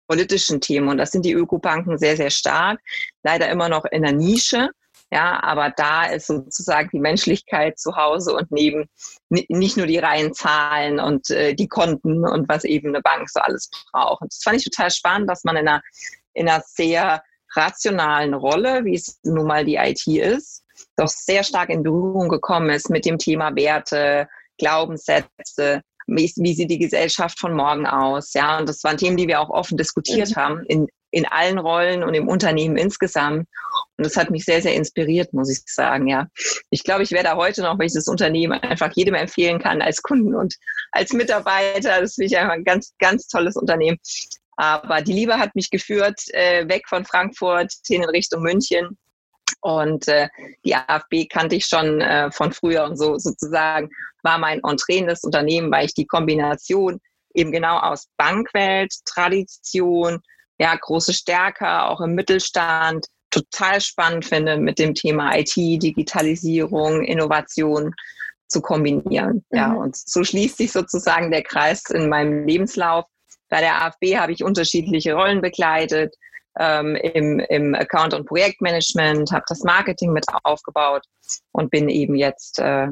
politischen 0.06 0.60
Themen. 0.60 0.88
Und 0.88 0.98
das 0.98 1.10
sind 1.10 1.24
die 1.24 1.32
Ökobanken 1.32 1.98
sehr, 1.98 2.16
sehr 2.16 2.30
stark. 2.30 2.80
Leider 3.22 3.48
immer 3.48 3.68
noch 3.68 3.84
in 3.86 4.02
der 4.02 4.12
Nische. 4.12 4.70
Ja, 5.10 5.42
aber 5.42 5.70
da 5.76 6.06
ist 6.06 6.28
sozusagen 6.28 6.88
die 6.90 6.98
Menschlichkeit 6.98 7.78
zu 7.78 7.96
Hause 7.96 8.34
und 8.34 8.50
neben 8.50 8.88
nicht 9.28 9.76
nur 9.76 9.86
die 9.86 9.98
reinen 9.98 10.32
Zahlen 10.32 10.98
und 11.00 11.28
äh, 11.28 11.54
die 11.54 11.68
Konten 11.68 12.26
und 12.26 12.48
was 12.48 12.64
eben 12.64 12.88
eine 12.88 13.02
Bank 13.02 13.28
so 13.28 13.40
alles 13.40 13.68
braucht. 13.92 14.22
Und 14.22 14.32
das 14.32 14.40
fand 14.42 14.56
ich 14.56 14.64
total 14.64 14.90
spannend, 14.90 15.28
dass 15.28 15.44
man 15.44 15.56
in 15.56 15.68
einer, 15.68 15.82
in 16.32 16.48
einer 16.48 16.62
sehr 16.66 17.22
rationalen 17.54 18.32
Rolle, 18.32 18.86
wie 18.86 18.94
es 18.94 19.18
nun 19.22 19.46
mal 19.46 19.66
die 19.66 19.76
IT 19.76 20.06
ist, 20.06 20.64
doch 20.96 21.08
sehr 21.08 21.44
stark 21.44 21.68
in 21.68 21.82
Berührung 21.82 22.30
gekommen 22.30 22.70
ist 22.70 22.88
mit 22.88 23.04
dem 23.04 23.18
Thema 23.18 23.54
Werte, 23.54 24.28
Glaubenssätze, 24.56 25.82
wie, 26.16 26.32
wie 26.36 26.54
sieht 26.54 26.70
die 26.70 26.78
Gesellschaft 26.78 27.38
von 27.38 27.54
morgen 27.54 27.86
aus? 27.86 28.32
Ja, 28.34 28.58
und 28.58 28.68
das 28.68 28.82
waren 28.84 28.96
Themen, 28.96 29.16
die 29.16 29.28
wir 29.28 29.40
auch 29.40 29.50
offen 29.50 29.76
diskutiert 29.76 30.30
mhm. 30.30 30.36
haben 30.36 30.64
in, 30.66 30.86
in 31.10 31.26
allen 31.26 31.58
Rollen 31.58 32.02
und 32.02 32.14
im 32.14 32.28
Unternehmen 32.28 32.76
insgesamt. 32.76 33.46
Und 33.96 34.06
das 34.06 34.16
hat 34.16 34.30
mich 34.30 34.44
sehr, 34.44 34.62
sehr 34.62 34.74
inspiriert, 34.74 35.32
muss 35.32 35.50
ich 35.50 35.62
sagen, 35.66 36.08
ja. 36.08 36.26
Ich 36.70 36.84
glaube, 36.84 37.02
ich 37.02 37.10
werde 37.10 37.30
da 37.30 37.36
heute 37.36 37.62
noch, 37.62 37.78
weil 37.78 37.86
ich 37.86 37.94
das 37.94 38.08
Unternehmen 38.08 38.52
einfach 38.60 38.92
jedem 38.94 39.14
empfehlen 39.14 39.58
kann 39.58 39.82
als 39.82 40.02
Kunden 40.02 40.34
und 40.34 40.54
als 40.90 41.12
Mitarbeiter. 41.12 42.00
Das 42.00 42.14
finde 42.14 42.26
ich 42.26 42.36
einfach 42.36 42.54
ein 42.54 42.64
ganz, 42.64 42.94
ganz 42.98 43.28
tolles 43.28 43.56
Unternehmen. 43.56 43.98
Aber 44.56 45.00
die 45.00 45.12
Liebe 45.12 45.38
hat 45.38 45.54
mich 45.54 45.70
geführt, 45.70 46.20
äh, 46.28 46.68
weg 46.68 46.84
von 46.88 47.04
Frankfurt 47.04 47.72
hin 47.86 48.02
in 48.02 48.10
Richtung 48.10 48.42
München. 48.42 48.98
Und 49.60 50.08
äh, 50.08 50.28
die 50.64 50.74
AFB 50.74 51.26
kannte 51.30 51.56
ich 51.56 51.66
schon 51.66 52.00
äh, 52.00 52.30
von 52.30 52.52
früher 52.52 52.84
und 52.84 52.96
so 52.96 53.18
sozusagen 53.18 53.90
war 54.22 54.38
mein 54.38 54.60
Entree 54.64 55.04
das 55.04 55.24
Unternehmen, 55.24 55.70
weil 55.70 55.86
ich 55.86 55.94
die 55.94 56.06
Kombination 56.06 57.00
eben 57.34 57.52
genau 57.52 57.78
aus 57.78 58.08
Bankwelt, 58.16 58.92
Tradition, 59.04 60.20
ja, 60.58 60.74
große 60.76 61.12
Stärke, 61.12 61.84
auch 61.84 62.00
im 62.00 62.14
Mittelstand, 62.14 63.06
total 63.30 63.80
spannend 63.80 64.24
finde, 64.24 64.58
mit 64.58 64.78
dem 64.78 64.94
Thema 64.94 65.36
IT, 65.36 65.56
Digitalisierung, 65.56 67.02
Innovation 67.02 67.94
zu 68.46 68.60
kombinieren. 68.60 69.44
Mhm. 69.50 69.58
Ja, 69.58 69.72
und 69.72 69.96
so 69.96 70.22
schließt 70.22 70.58
sich 70.58 70.72
sozusagen 70.72 71.30
der 71.30 71.42
Kreis 71.42 71.84
in 71.90 72.08
meinem 72.08 72.46
Lebenslauf. 72.46 73.06
Bei 73.48 73.60
der 73.60 73.82
AFB 73.82 74.16
habe 74.16 74.32
ich 74.32 74.44
unterschiedliche 74.44 75.14
Rollen 75.14 75.40
begleitet, 75.40 76.14
ähm, 76.58 76.96
im, 76.96 77.38
im 77.40 77.74
Account- 77.74 78.14
und 78.14 78.26
Projektmanagement, 78.26 79.32
habe 79.32 79.44
das 79.48 79.62
Marketing 79.62 80.12
mit 80.12 80.24
aufgebaut 80.44 81.04
und 81.52 81.70
bin 81.70 81.88
eben 81.88 82.14
jetzt 82.14 82.58
äh, 82.58 82.88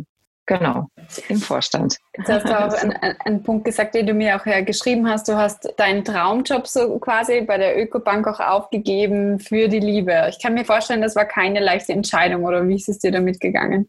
Genau, 0.50 0.88
im 1.28 1.38
Vorstand. 1.38 1.96
Jetzt 2.16 2.28
hast 2.28 2.48
du 2.48 2.58
auch 2.58 2.72
einen, 2.82 2.92
einen, 3.24 3.42
Punkt 3.44 3.64
gesagt, 3.64 3.94
den 3.94 4.04
du 4.04 4.14
mir 4.14 4.34
auch 4.34 4.44
ja 4.46 4.62
geschrieben 4.62 5.08
hast. 5.08 5.28
Du 5.28 5.36
hast 5.36 5.72
deinen 5.76 6.04
Traumjob 6.04 6.66
so 6.66 6.98
quasi 6.98 7.42
bei 7.42 7.56
der 7.56 7.80
Ökobank 7.80 8.26
auch 8.26 8.40
aufgegeben 8.40 9.38
für 9.38 9.68
die 9.68 9.78
Liebe. 9.78 10.26
Ich 10.28 10.42
kann 10.42 10.54
mir 10.54 10.64
vorstellen, 10.64 11.02
das 11.02 11.14
war 11.14 11.24
keine 11.24 11.60
leichte 11.60 11.92
Entscheidung 11.92 12.42
oder 12.42 12.66
wie 12.66 12.74
ist 12.74 12.88
es 12.88 12.98
dir 12.98 13.12
damit 13.12 13.38
gegangen? 13.38 13.88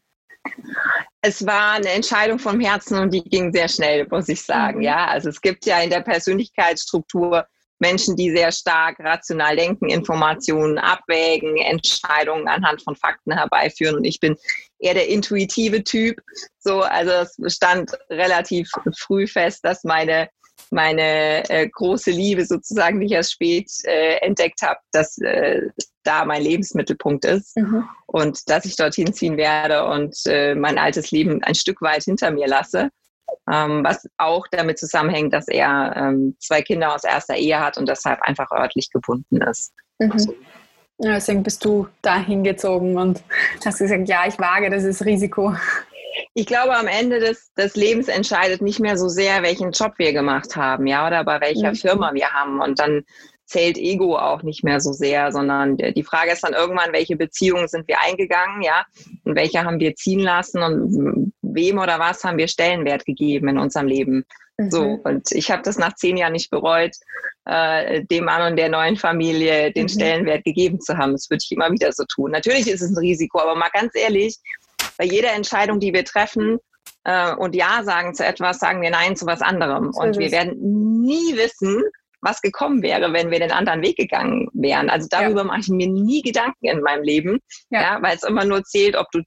Es 1.24 1.48
war 1.48 1.78
eine 1.78 1.90
Entscheidung 1.90 2.38
vom 2.38 2.60
Herzen 2.60 3.00
und 3.00 3.12
die 3.12 3.24
ging 3.24 3.52
sehr 3.52 3.68
schnell, 3.68 4.06
muss 4.12 4.30
ich 4.30 4.44
sagen. 4.44 4.78
Mhm. 4.78 4.84
Ja, 4.84 5.08
also 5.08 5.30
es 5.30 5.42
gibt 5.42 5.66
ja 5.66 5.80
in 5.80 5.90
der 5.90 6.02
Persönlichkeitsstruktur 6.02 7.48
Menschen, 7.82 8.16
die 8.16 8.32
sehr 8.32 8.52
stark 8.52 9.00
rational 9.00 9.56
denken, 9.56 9.90
Informationen 9.90 10.78
abwägen, 10.78 11.58
Entscheidungen 11.58 12.48
anhand 12.48 12.82
von 12.84 12.96
Fakten 12.96 13.34
herbeiführen. 13.34 13.96
Und 13.96 14.06
ich 14.06 14.20
bin 14.20 14.38
eher 14.80 14.94
der 14.94 15.10
intuitive 15.10 15.84
Typ. 15.84 16.22
So, 16.60 16.82
also 16.82 17.12
es 17.12 17.54
stand 17.54 17.92
relativ 18.10 18.70
früh 18.98 19.28
fest, 19.28 19.60
dass 19.64 19.84
meine 19.84 20.30
meine 20.70 21.50
äh, 21.50 21.68
große 21.68 22.12
Liebe 22.12 22.46
sozusagen, 22.46 23.00
die 23.00 23.08
ich 23.08 23.12
erst 23.14 23.34
spät 23.34 23.70
äh, 23.84 24.18
entdeckt 24.18 24.62
habe, 24.62 24.80
dass 24.92 25.18
äh, 25.18 25.62
da 26.04 26.24
mein 26.24 26.44
Lebensmittelpunkt 26.44 27.26
ist 27.26 27.58
mhm. 27.58 27.88
und 28.06 28.48
dass 28.48 28.66
ich 28.66 28.76
dorthin 28.76 29.12
ziehen 29.12 29.38
werde 29.38 29.86
und 29.86 30.16
äh, 30.28 30.54
mein 30.54 30.78
altes 30.78 31.10
Leben 31.10 31.44
ein 31.44 31.56
Stück 31.56 31.82
weit 31.82 32.04
hinter 32.04 32.30
mir 32.30 32.48
lasse 32.48 32.90
ähm, 33.52 33.84
was 33.84 34.08
auch 34.18 34.46
damit 34.52 34.80
zusammenhängt, 34.80 35.34
dass 35.34 35.48
er 35.48 35.94
ähm, 35.96 36.36
zwei 36.40 36.62
Kinder 36.62 36.94
aus 36.94 37.04
erster 37.04 37.36
Ehe 37.36 37.60
hat 37.60 37.78
und 37.78 37.88
deshalb 37.88 38.22
einfach 38.22 38.52
örtlich 38.52 38.90
gebunden 38.92 39.42
ist. 39.42 39.74
Mhm. 40.00 40.12
Also. 40.12 40.36
Ja, 41.04 41.14
deswegen 41.14 41.42
bist 41.42 41.66
du 41.66 41.88
da 42.04 42.18
hingezogen 42.18 42.96
und 42.96 43.24
hast 43.66 43.80
gesagt, 43.80 44.08
ja, 44.08 44.28
ich 44.28 44.38
wage 44.38 44.70
das 44.70 45.04
Risiko. 45.04 45.56
Ich 46.36 46.46
glaube, 46.46 46.76
am 46.76 46.88
Ende 46.88 47.20
des, 47.20 47.52
des 47.56 47.76
Lebens 47.76 48.08
entscheidet 48.08 48.62
nicht 48.62 48.80
mehr 48.80 48.98
so 48.98 49.08
sehr, 49.08 49.42
welchen 49.42 49.72
Job 49.72 49.94
wir 49.98 50.14
gemacht 50.14 50.56
haben, 50.56 50.86
ja, 50.86 51.08
oder 51.08 51.24
bei 51.24 51.42
welcher 51.42 51.70
mhm. 51.70 51.76
Firma 51.76 52.14
wir 52.14 52.28
haben. 52.28 52.62
Und 52.62 52.80
dann 52.80 53.04
zählt 53.46 53.78
Ego 53.78 54.18
auch 54.18 54.44
nicht 54.44 54.64
mehr 54.64 54.80
so 54.80 54.94
sehr, 54.94 55.32
sondern 55.32 55.76
die 55.76 56.04
Frage 56.04 56.32
ist 56.32 56.44
dann 56.44 56.54
irgendwann, 56.54 56.94
welche 56.94 57.18
Beziehungen 57.18 57.68
sind 57.68 57.88
wir 57.88 58.00
eingegangen, 58.00 58.62
ja, 58.62 58.86
und 59.26 59.36
welche 59.36 59.64
haben 59.64 59.80
wir 59.80 59.96
ziehen 59.96 60.22
lassen 60.22 60.62
und 60.62 61.34
wem 61.54 61.78
oder 61.78 62.00
was 62.00 62.24
haben 62.24 62.38
wir 62.38 62.48
Stellenwert 62.48 63.06
gegeben 63.06 63.48
in 63.50 63.58
unserem 63.58 63.88
Leben. 63.88 64.26
Mhm. 64.58 64.72
So, 64.72 64.82
und 65.04 65.32
ich 65.32 65.52
habe 65.52 65.62
das 65.64 65.78
nach 65.78 65.96
zehn 65.96 66.18
Jahren 66.18 66.34
nicht 66.34 66.50
bereut, 66.50 66.96
äh, 67.46 68.04
dem 68.06 68.26
Mann 68.26 68.52
und 68.52 68.58
der 68.58 68.70
neuen 68.70 68.98
Familie 68.98 69.72
den 69.72 69.84
mhm. 69.84 69.90
Stellenwert 69.90 70.44
gegeben 70.44 70.80
zu 70.80 70.98
haben. 70.98 71.14
Das 71.14 71.30
würde 71.30 71.44
ich 71.44 71.52
immer 71.52 71.72
wieder 71.72 71.92
so 71.92 72.04
tun. 72.06 72.32
Natürlich 72.32 72.68
ist 72.68 72.82
es 72.82 72.92
ein 72.92 72.98
Risiko, 72.98 73.40
aber 73.40 73.56
mal 73.56 73.70
ganz 73.74 73.94
ehrlich, 73.96 74.38
bei 74.98 75.06
jeder 75.06 75.34
Entscheidung, 75.34 75.80
die 75.80 75.94
wir 75.94 76.06
treffen, 76.06 76.60
äh, 77.04 77.34
und 77.36 77.56
Ja 77.56 77.84
sagen 77.84 78.14
zu 78.14 78.26
etwas, 78.26 78.60
sagen 78.60 78.82
wir 78.82 78.92
Nein 78.92 79.16
zu 79.16 79.26
was 79.26 79.42
anderem. 79.42 79.92
Und 79.94 80.18
wir 80.18 80.32
werden 80.32 81.02
nie 81.02 81.36
wissen, 81.36 81.84
was 82.22 82.42
gekommen 82.42 82.82
wäre, 82.82 83.14
wenn 83.14 83.32
wir 83.32 83.40
den 83.40 83.52
anderen 83.52 83.82
Weg 83.82 83.98
gegangen 83.98 84.48
wären. 84.54 84.90
Also 84.90 85.08
darüber 85.10 85.42
ja. 85.42 85.48
mache 85.48 85.62
ich 85.62 85.70
mir 85.70 85.88
nie 85.88 86.22
Gedanken 86.22 86.66
in 86.66 86.82
meinem 86.82 87.04
Leben, 87.04 87.40
ja. 87.70 87.82
ja 87.82 88.02
weil 88.02 88.16
es 88.16 88.24
immer 88.24 88.46
nur 88.46 88.64
zählt, 88.64 88.96
ob 88.96 89.08
du, 89.12 89.22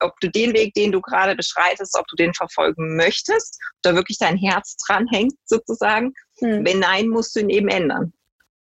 ob 0.00 0.18
du 0.20 0.30
den 0.30 0.52
Weg, 0.52 0.74
den 0.74 0.92
du 0.92 1.00
gerade 1.00 1.36
beschreitest, 1.36 1.96
ob 1.98 2.06
du 2.08 2.16
den 2.16 2.34
verfolgen 2.34 2.96
möchtest, 2.96 3.58
da 3.82 3.94
wirklich 3.94 4.18
dein 4.18 4.36
Herz 4.36 4.76
dran 4.86 5.06
hängt 5.10 5.34
sozusagen. 5.44 6.12
Hm. 6.38 6.64
Wenn 6.64 6.80
nein, 6.80 7.08
musst 7.08 7.36
du 7.36 7.40
ihn 7.40 7.50
eben 7.50 7.68
ändern. 7.68 8.12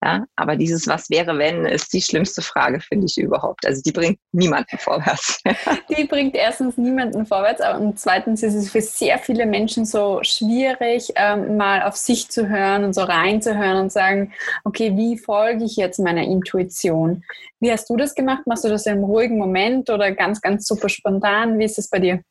Ja, 0.03 0.25
aber 0.35 0.55
dieses 0.55 0.85
Was 0.87 1.09
wäre, 1.09 1.39
wenn, 1.39 1.65
ist 1.65 1.91
die 1.91 2.03
schlimmste 2.03 2.43
Frage, 2.43 2.79
finde 2.79 3.07
ich 3.07 3.17
überhaupt. 3.17 3.65
Also 3.65 3.81
die 3.81 3.91
bringt 3.91 4.19
niemanden 4.31 4.77
vorwärts. 4.77 5.41
die 5.97 6.03
bringt 6.03 6.35
erstens 6.35 6.77
niemanden 6.77 7.25
vorwärts, 7.25 7.61
und 7.79 7.99
zweitens 7.99 8.43
ist 8.43 8.53
es 8.53 8.69
für 8.69 8.81
sehr 8.81 9.17
viele 9.17 9.47
Menschen 9.47 9.85
so 9.85 10.19
schwierig, 10.21 11.13
ähm, 11.15 11.57
mal 11.57 11.81
auf 11.81 11.95
sich 11.95 12.29
zu 12.29 12.47
hören 12.47 12.83
und 12.83 12.93
so 12.93 13.01
reinzuhören 13.01 13.77
und 13.81 13.91
sagen, 13.91 14.33
okay, 14.63 14.95
wie 14.95 15.17
folge 15.17 15.63
ich 15.63 15.77
jetzt 15.77 15.97
meiner 15.97 16.23
Intuition? 16.23 17.23
Wie 17.59 17.71
hast 17.71 17.89
du 17.89 17.97
das 17.97 18.13
gemacht? 18.13 18.45
Machst 18.45 18.65
du 18.65 18.69
das 18.69 18.85
im 18.85 19.03
ruhigen 19.03 19.39
Moment 19.39 19.89
oder 19.89 20.11
ganz, 20.11 20.41
ganz 20.41 20.67
super 20.67 20.89
spontan? 20.89 21.57
Wie 21.57 21.65
ist 21.65 21.79
es 21.79 21.89
bei 21.89 21.97
dir? 21.97 22.21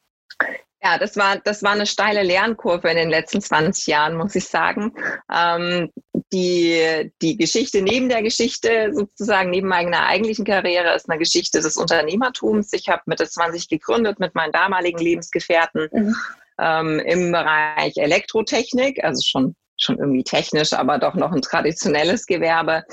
Ja, 0.86 0.98
das 0.98 1.16
war, 1.16 1.38
das 1.38 1.64
war 1.64 1.72
eine 1.72 1.84
steile 1.84 2.22
Lernkurve 2.22 2.88
in 2.88 2.96
den 2.96 3.10
letzten 3.10 3.40
20 3.40 3.88
Jahren, 3.88 4.16
muss 4.16 4.36
ich 4.36 4.44
sagen. 4.44 4.92
Ähm, 5.34 5.90
die, 6.32 7.10
die 7.20 7.36
Geschichte 7.36 7.82
neben 7.82 8.08
der 8.08 8.22
Geschichte, 8.22 8.92
sozusagen 8.94 9.50
neben 9.50 9.66
meiner 9.66 10.06
eigentlichen 10.06 10.44
Karriere, 10.44 10.94
ist 10.94 11.10
eine 11.10 11.18
Geschichte 11.18 11.60
des 11.60 11.76
Unternehmertums. 11.76 12.72
Ich 12.72 12.88
habe 12.88 13.02
Mitte 13.06 13.28
20 13.28 13.68
gegründet 13.68 14.20
mit 14.20 14.36
meinen 14.36 14.52
damaligen 14.52 14.98
Lebensgefährten 14.98 15.88
mhm. 15.92 16.14
ähm, 16.60 17.00
im 17.00 17.32
Bereich 17.32 17.96
Elektrotechnik, 17.96 19.02
also 19.02 19.22
schon 19.26 19.56
schon 19.78 19.98
irgendwie 19.98 20.24
technisch, 20.24 20.72
aber 20.72 20.98
doch 20.98 21.14
noch 21.14 21.32
ein 21.32 21.42
traditionelles 21.42 22.24
Gewerbe, 22.24 22.84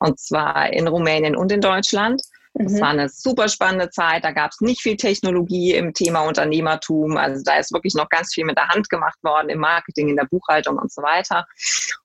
und 0.00 0.18
zwar 0.18 0.72
in 0.72 0.88
Rumänien 0.88 1.36
und 1.36 1.52
in 1.52 1.60
Deutschland. 1.60 2.20
Es 2.66 2.72
mhm. 2.72 2.80
war 2.80 2.88
eine 2.90 3.08
super 3.08 3.48
spannende 3.48 3.90
Zeit. 3.90 4.24
Da 4.24 4.32
gab 4.32 4.50
es 4.50 4.60
nicht 4.60 4.82
viel 4.82 4.96
Technologie 4.96 5.74
im 5.74 5.92
Thema 5.94 6.22
Unternehmertum. 6.22 7.16
Also 7.16 7.42
da 7.44 7.56
ist 7.56 7.72
wirklich 7.72 7.94
noch 7.94 8.08
ganz 8.08 8.34
viel 8.34 8.44
mit 8.44 8.56
der 8.56 8.68
Hand 8.68 8.88
gemacht 8.88 9.18
worden 9.22 9.48
im 9.48 9.60
Marketing, 9.60 10.08
in 10.08 10.16
der 10.16 10.26
Buchhaltung 10.30 10.78
und 10.78 10.92
so 10.92 11.02
weiter. 11.02 11.46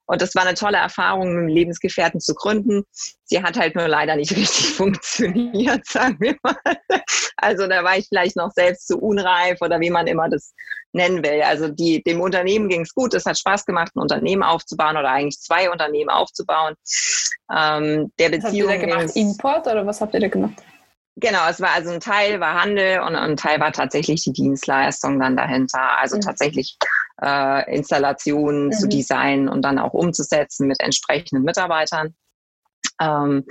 Und 0.06 0.22
das 0.22 0.36
war 0.36 0.44
eine 0.44 0.56
tolle 0.56 0.78
Erfahrung, 0.78 1.30
einen 1.30 1.50
Lebensgefährten 1.50 2.20
zu 2.20 2.34
gründen. 2.34 2.84
Sie 3.30 3.44
hat 3.44 3.58
halt 3.58 3.76
nur 3.76 3.88
leider 3.88 4.16
nicht 4.16 4.32
richtig 4.36 4.74
funktioniert, 4.74 5.86
sagen 5.86 6.18
wir 6.20 6.36
mal. 6.42 6.56
Also 7.38 7.68
da 7.68 7.84
war 7.84 7.98
ich 7.98 8.08
vielleicht 8.08 8.36
noch 8.36 8.52
selbst 8.52 8.88
zu 8.88 8.98
unreif 8.98 9.62
oder 9.62 9.80
wie 9.80 9.90
man 9.90 10.08
immer 10.08 10.30
das 10.30 10.54
nennen 10.94 11.24
will. 11.24 11.42
Also 11.44 11.68
die, 11.68 12.02
dem 12.04 12.22
Unternehmen 12.22 12.70
ging 12.70 12.82
es 12.82 12.94
gut. 12.94 13.14
Es 13.14 13.26
hat 13.26 13.38
Spaß 13.38 13.66
gemacht, 13.66 13.92
ein 13.96 14.00
Unternehmen 14.00 14.44
aufzubauen 14.44 14.98
oder 14.98 15.10
eigentlich 15.10 15.40
zwei 15.40 15.70
Unternehmen 15.70 16.10
aufzubauen. 16.10 16.74
Ähm, 17.54 18.12
der 18.18 18.32
was 18.32 18.44
Beziehung 18.44 18.72
habt 18.72 18.82
ihr 18.82 18.88
da 18.88 18.96
gemacht? 18.96 19.16
Import 19.16 19.68
oder 19.68 19.86
was 19.86 20.02
habt 20.02 20.14
ihr 20.14 20.20
da 20.20 20.28
gemacht? 20.28 20.64
Genau, 21.20 21.50
es 21.50 21.60
war 21.60 21.72
also 21.72 21.90
ein 21.90 22.00
Teil 22.00 22.40
war 22.40 22.62
Handel 22.62 23.00
und 23.00 23.16
ein 23.16 23.38
Teil 23.38 23.60
war 23.60 23.72
tatsächlich 23.72 24.24
die 24.24 24.34
Dienstleistung 24.34 25.20
dann 25.20 25.36
dahinter. 25.36 25.98
Also 25.98 26.18
mhm. 26.18 26.22
tatsächlich 26.22 26.78
äh, 27.22 27.76
Installationen 27.76 28.68
mhm. 28.68 28.72
zu 28.72 28.88
designen 28.88 29.50
und 29.50 29.64
dann 29.64 29.80
auch 29.80 29.94
umzusetzen 29.94 30.68
mit 30.68 30.80
entsprechenden 30.80 31.44
Mitarbeitern. 31.44 32.16
Ähm, 33.00 33.46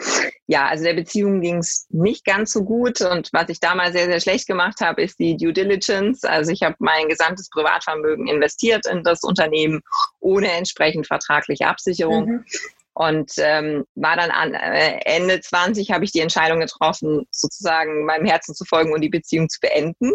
ja, 0.47 0.69
also 0.69 0.85
der 0.85 0.95
Beziehung 0.95 1.41
ging 1.41 1.59
es 1.59 1.87
nicht 1.91 2.25
ganz 2.25 2.53
so 2.53 2.65
gut 2.65 3.01
und 3.01 3.31
was 3.33 3.49
ich 3.49 3.61
damals 3.61 3.93
sehr, 3.93 4.07
sehr 4.07 4.21
schlecht 4.21 4.47
gemacht 4.47 4.81
habe, 4.81 5.03
ist 5.03 5.19
die 5.19 5.37
Due 5.37 5.53
Diligence. 5.53 6.25
Also 6.25 6.53
ich 6.53 6.63
habe 6.63 6.77
mein 6.79 7.09
gesamtes 7.09 7.49
Privatvermögen 7.51 8.29
investiert 8.29 8.87
in 8.87 9.03
das 9.03 9.23
Unternehmen 9.23 9.83
ohne 10.21 10.51
entsprechend 10.53 11.07
vertragliche 11.07 11.67
Absicherung. 11.67 12.27
Mhm. 12.27 12.45
Und 12.99 13.33
ähm, 13.37 13.85
war 13.95 14.17
dann 14.17 14.31
an 14.31 14.55
äh, 14.55 15.01
Ende 15.05 15.39
20 15.39 15.91
habe 15.91 16.07
ich 16.07 16.13
die 16.13 16.21
Entscheidung 16.21 16.61
getroffen, 16.61 17.27
sozusagen 17.31 18.07
meinem 18.07 18.25
Herzen 18.25 18.55
zu 18.55 18.65
folgen 18.65 18.95
und 18.95 19.03
die 19.03 19.11
Beziehung 19.11 19.51
zu 19.51 19.61
beenden. 19.61 20.13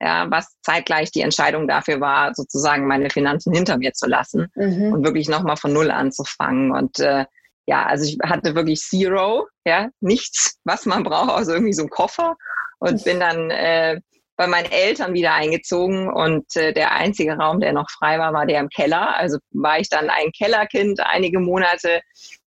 Ja, 0.00 0.30
was 0.30 0.46
zeitgleich 0.62 1.10
die 1.10 1.22
Entscheidung 1.22 1.66
dafür 1.66 2.00
war, 2.00 2.32
sozusagen 2.32 2.86
meine 2.86 3.10
Finanzen 3.10 3.52
hinter 3.52 3.78
mir 3.78 3.94
zu 3.94 4.06
lassen 4.06 4.46
mhm. 4.54 4.92
und 4.92 5.04
wirklich 5.04 5.28
nochmal 5.28 5.56
von 5.56 5.72
Null 5.72 5.90
anzufangen. 5.90 6.70
Und 6.70 7.00
äh, 7.00 7.24
ja, 7.70 7.86
also 7.86 8.04
ich 8.04 8.18
hatte 8.24 8.56
wirklich 8.56 8.80
Zero, 8.80 9.46
ja, 9.64 9.90
nichts, 10.00 10.58
was 10.64 10.86
man 10.86 11.04
braucht, 11.04 11.30
also 11.30 11.52
irgendwie 11.52 11.72
so 11.72 11.84
ein 11.84 11.88
Koffer 11.88 12.34
und 12.80 13.04
bin 13.04 13.20
dann 13.20 13.48
äh, 13.52 14.00
bei 14.36 14.48
meinen 14.48 14.72
Eltern 14.72 15.14
wieder 15.14 15.34
eingezogen 15.34 16.12
und 16.12 16.44
äh, 16.56 16.72
der 16.72 16.90
einzige 16.92 17.34
Raum, 17.34 17.60
der 17.60 17.72
noch 17.72 17.88
frei 17.88 18.18
war, 18.18 18.32
war 18.32 18.44
der 18.44 18.58
im 18.58 18.70
Keller. 18.70 19.16
Also 19.16 19.38
war 19.52 19.78
ich 19.78 19.88
dann 19.88 20.10
ein 20.10 20.32
Kellerkind 20.36 20.98
einige 20.98 21.38
Monate 21.38 22.00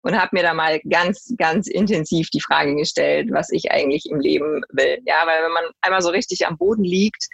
und 0.00 0.18
habe 0.18 0.30
mir 0.32 0.42
da 0.42 0.54
mal 0.54 0.80
ganz, 0.88 1.34
ganz 1.36 1.66
intensiv 1.66 2.30
die 2.30 2.40
Frage 2.40 2.74
gestellt, 2.74 3.28
was 3.30 3.50
ich 3.50 3.70
eigentlich 3.70 4.06
im 4.08 4.20
Leben 4.20 4.62
will. 4.70 5.00
Ja, 5.04 5.26
weil 5.26 5.44
wenn 5.44 5.52
man 5.52 5.64
einmal 5.82 6.00
so 6.00 6.08
richtig 6.08 6.46
am 6.46 6.56
Boden 6.56 6.84
liegt, 6.84 7.26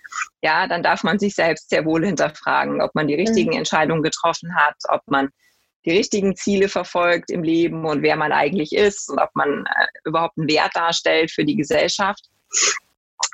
ja, 0.42 0.66
dann 0.66 0.82
darf 0.82 1.04
man 1.04 1.20
sich 1.20 1.36
selbst 1.36 1.70
sehr 1.70 1.84
wohl 1.84 2.04
hinterfragen, 2.04 2.82
ob 2.82 2.92
man 2.96 3.06
die 3.06 3.14
richtigen 3.14 3.50
mhm. 3.50 3.58
Entscheidungen 3.58 4.02
getroffen 4.02 4.56
hat, 4.56 4.74
ob 4.88 5.02
man 5.06 5.28
die 5.86 5.96
richtigen 5.96 6.34
Ziele 6.36 6.68
verfolgt 6.68 7.30
im 7.30 7.42
Leben 7.42 7.86
und 7.86 8.02
wer 8.02 8.16
man 8.16 8.32
eigentlich 8.32 8.74
ist 8.74 9.08
und 9.08 9.18
ob 9.18 9.30
man 9.34 9.64
äh, 9.66 9.86
überhaupt 10.04 10.36
einen 10.36 10.48
Wert 10.48 10.74
darstellt 10.74 11.30
für 11.30 11.44
die 11.44 11.56
Gesellschaft. 11.56 12.28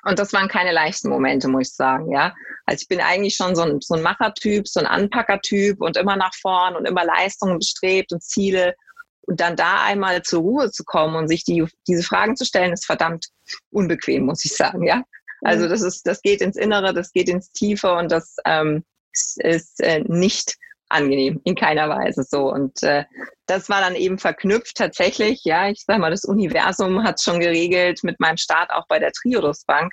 Und 0.05 0.19
das 0.19 0.33
waren 0.33 0.49
keine 0.49 0.73
leichten 0.73 1.09
Momente, 1.09 1.49
muss 1.49 1.71
ich 1.71 1.75
sagen, 1.75 2.13
ja. 2.13 2.35
Also 2.67 2.83
ich 2.83 2.89
bin 2.89 3.01
eigentlich 3.01 3.37
schon 3.37 3.57
so 3.57 3.63
ein, 3.63 3.81
so 3.81 3.95
ein 3.95 4.03
Machertyp, 4.03 4.69
so 4.69 4.81
ein 4.81 4.87
Anpackertyp 4.87 5.81
und 5.81 5.97
immer 5.97 6.17
nach 6.17 6.35
vorn 6.41 6.77
und 6.77 6.87
immer 6.87 7.05
Leistungen 7.05 7.59
bestrebt 7.59 8.13
und 8.13 8.23
Ziele 8.23 8.75
und 9.23 9.41
dann 9.41 9.57
da 9.57 9.85
einmal 9.85 10.23
zur 10.23 10.41
Ruhe 10.41 10.71
zu 10.71 10.85
kommen 10.85 11.17
und 11.17 11.29
sich 11.29 11.45
die, 11.45 11.65
diese 11.89 12.03
Fragen 12.03 12.37
zu 12.37 12.45
stellen, 12.45 12.73
ist 12.73 12.87
verdammt 12.87 13.29
unbequem, 13.71 14.27
muss 14.27 14.45
ich 14.45 14.55
sagen, 14.55 14.85
ja. 14.85 15.03
Also 15.43 15.67
mhm. 15.67 15.71
das 15.71 15.83
ist, 15.83 16.07
das 16.07 16.21
geht 16.21 16.41
ins 16.41 16.57
Innere, 16.57 16.93
das 16.93 17.13
geht 17.13 17.29
ins 17.29 17.51
Tiefe 17.51 17.93
und 17.95 18.13
das 18.13 18.37
ähm, 18.45 18.85
ist 19.13 19.81
äh, 19.81 20.03
nicht 20.07 20.57
angenehm, 20.93 21.41
in 21.45 21.55
keiner 21.55 21.89
Weise 21.89 22.23
so. 22.23 22.53
Und 22.53 22.83
äh, 22.83 23.05
das 23.47 23.69
war 23.69 23.81
dann 23.81 23.95
eben 23.95 24.19
verknüpft 24.19 24.77
tatsächlich, 24.77 25.43
ja, 25.45 25.69
ich 25.69 25.85
sag 25.87 25.99
mal, 25.99 26.11
das 26.11 26.25
Universum 26.25 27.03
hat 27.03 27.21
schon 27.21 27.41
geregelt 27.41 28.01
mit 28.03 28.21
meinem 28.21 28.37
Start 28.37 28.71
auch 28.71 28.87
bei 28.89 28.99
der 28.99 29.13
Triodos 29.13 29.65
Bank. 29.65 29.93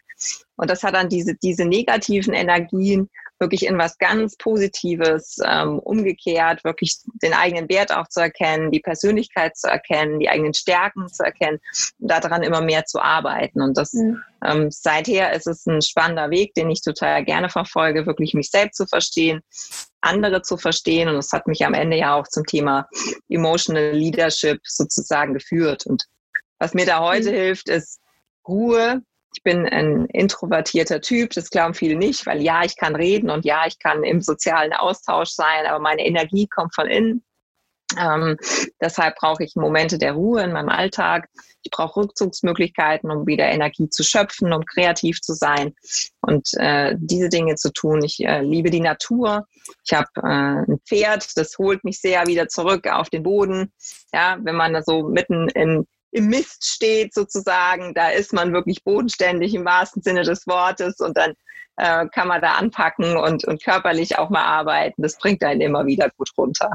Und 0.55 0.69
das 0.69 0.83
hat 0.83 0.95
dann 0.95 1.09
diese, 1.09 1.35
diese 1.35 1.65
negativen 1.65 2.33
Energien 2.33 3.09
wirklich 3.39 3.65
in 3.65 3.77
was 3.77 3.97
ganz 3.97 4.35
Positives 4.35 5.37
ähm, 5.45 5.79
umgekehrt, 5.79 6.63
wirklich 6.63 6.97
den 7.21 7.33
eigenen 7.33 7.69
Wert 7.69 7.93
auch 7.93 8.07
zu 8.07 8.21
erkennen, 8.21 8.71
die 8.71 8.79
Persönlichkeit 8.79 9.57
zu 9.57 9.67
erkennen, 9.67 10.19
die 10.19 10.29
eigenen 10.29 10.53
Stärken 10.53 11.07
zu 11.07 11.23
erkennen 11.23 11.59
daran 11.99 12.43
immer 12.43 12.61
mehr 12.61 12.85
zu 12.85 12.99
arbeiten. 12.99 13.61
Und 13.61 13.77
das 13.77 13.93
mhm. 13.93 14.21
ähm, 14.45 14.71
seither 14.71 15.33
ist 15.33 15.47
es 15.47 15.65
ein 15.65 15.81
spannender 15.81 16.29
Weg, 16.29 16.53
den 16.53 16.69
ich 16.69 16.81
total 16.81 17.23
gerne 17.23 17.49
verfolge, 17.49 18.05
wirklich 18.05 18.33
mich 18.33 18.49
selbst 18.49 18.77
zu 18.77 18.85
verstehen, 18.85 19.41
andere 20.01 20.41
zu 20.41 20.57
verstehen. 20.57 21.09
Und 21.09 21.15
das 21.15 21.31
hat 21.31 21.47
mich 21.47 21.65
am 21.65 21.73
Ende 21.73 21.97
ja 21.97 22.15
auch 22.15 22.27
zum 22.27 22.45
Thema 22.45 22.87
Emotional 23.29 23.91
Leadership 23.91 24.59
sozusagen 24.63 25.33
geführt. 25.33 25.85
Und 25.85 26.05
was 26.59 26.73
mir 26.73 26.85
da 26.85 26.99
heute 26.99 27.31
mhm. 27.31 27.35
hilft, 27.35 27.69
ist 27.69 27.99
Ruhe, 28.47 29.01
ich 29.33 29.43
bin 29.43 29.65
ein 29.67 30.05
introvertierter 30.07 31.01
Typ, 31.01 31.31
das 31.31 31.49
glauben 31.49 31.73
viele 31.73 31.95
nicht, 31.95 32.25
weil 32.25 32.41
ja, 32.41 32.63
ich 32.63 32.75
kann 32.75 32.95
reden 32.95 33.29
und 33.29 33.45
ja, 33.45 33.65
ich 33.67 33.79
kann 33.79 34.03
im 34.03 34.21
sozialen 34.21 34.73
Austausch 34.73 35.29
sein, 35.29 35.65
aber 35.67 35.79
meine 35.79 36.05
Energie 36.05 36.47
kommt 36.47 36.73
von 36.73 36.87
innen. 36.87 37.23
Ähm, 37.97 38.37
deshalb 38.79 39.15
brauche 39.15 39.43
ich 39.43 39.55
Momente 39.55 39.97
der 39.97 40.13
Ruhe 40.13 40.43
in 40.43 40.51
meinem 40.51 40.69
Alltag. 40.69 41.27
Ich 41.63 41.71
brauche 41.71 42.01
Rückzugsmöglichkeiten, 42.01 43.09
um 43.09 43.25
wieder 43.25 43.45
Energie 43.45 43.89
zu 43.89 44.03
schöpfen, 44.03 44.53
um 44.53 44.63
kreativ 44.63 45.21
zu 45.21 45.33
sein 45.33 45.73
und 46.21 46.49
äh, 46.57 46.95
diese 46.99 47.29
Dinge 47.29 47.55
zu 47.55 47.73
tun. 47.73 48.03
Ich 48.03 48.19
äh, 48.23 48.41
liebe 48.41 48.69
die 48.69 48.79
Natur. 48.79 49.47
Ich 49.85 49.93
habe 49.93 50.07
äh, 50.17 50.71
ein 50.71 50.79
Pferd, 50.87 51.35
das 51.35 51.57
holt 51.57 51.83
mich 51.83 51.99
sehr 51.99 52.27
wieder 52.27 52.47
zurück 52.47 52.87
auf 52.87 53.09
den 53.09 53.23
Boden. 53.23 53.73
Ja, 54.13 54.37
wenn 54.41 54.55
man 54.55 54.73
da 54.73 54.83
so 54.83 55.03
mitten 55.03 55.49
in 55.49 55.87
im 56.11 56.27
Mist 56.27 56.65
steht 56.65 57.13
sozusagen, 57.13 57.93
da 57.93 58.09
ist 58.09 58.33
man 58.33 58.53
wirklich 58.53 58.83
bodenständig 58.83 59.53
im 59.53 59.65
wahrsten 59.65 60.01
Sinne 60.01 60.23
des 60.23 60.47
Wortes 60.47 60.99
und 60.99 61.17
dann 61.17 61.33
äh, 61.77 62.07
kann 62.09 62.27
man 62.27 62.41
da 62.41 62.53
anpacken 62.53 63.17
und, 63.17 63.45
und 63.45 63.63
körperlich 63.63 64.17
auch 64.17 64.29
mal 64.29 64.43
arbeiten. 64.43 65.01
Das 65.01 65.17
bringt 65.17 65.43
einen 65.43 65.61
immer 65.61 65.85
wieder 65.85 66.09
gut 66.17 66.29
runter. 66.37 66.71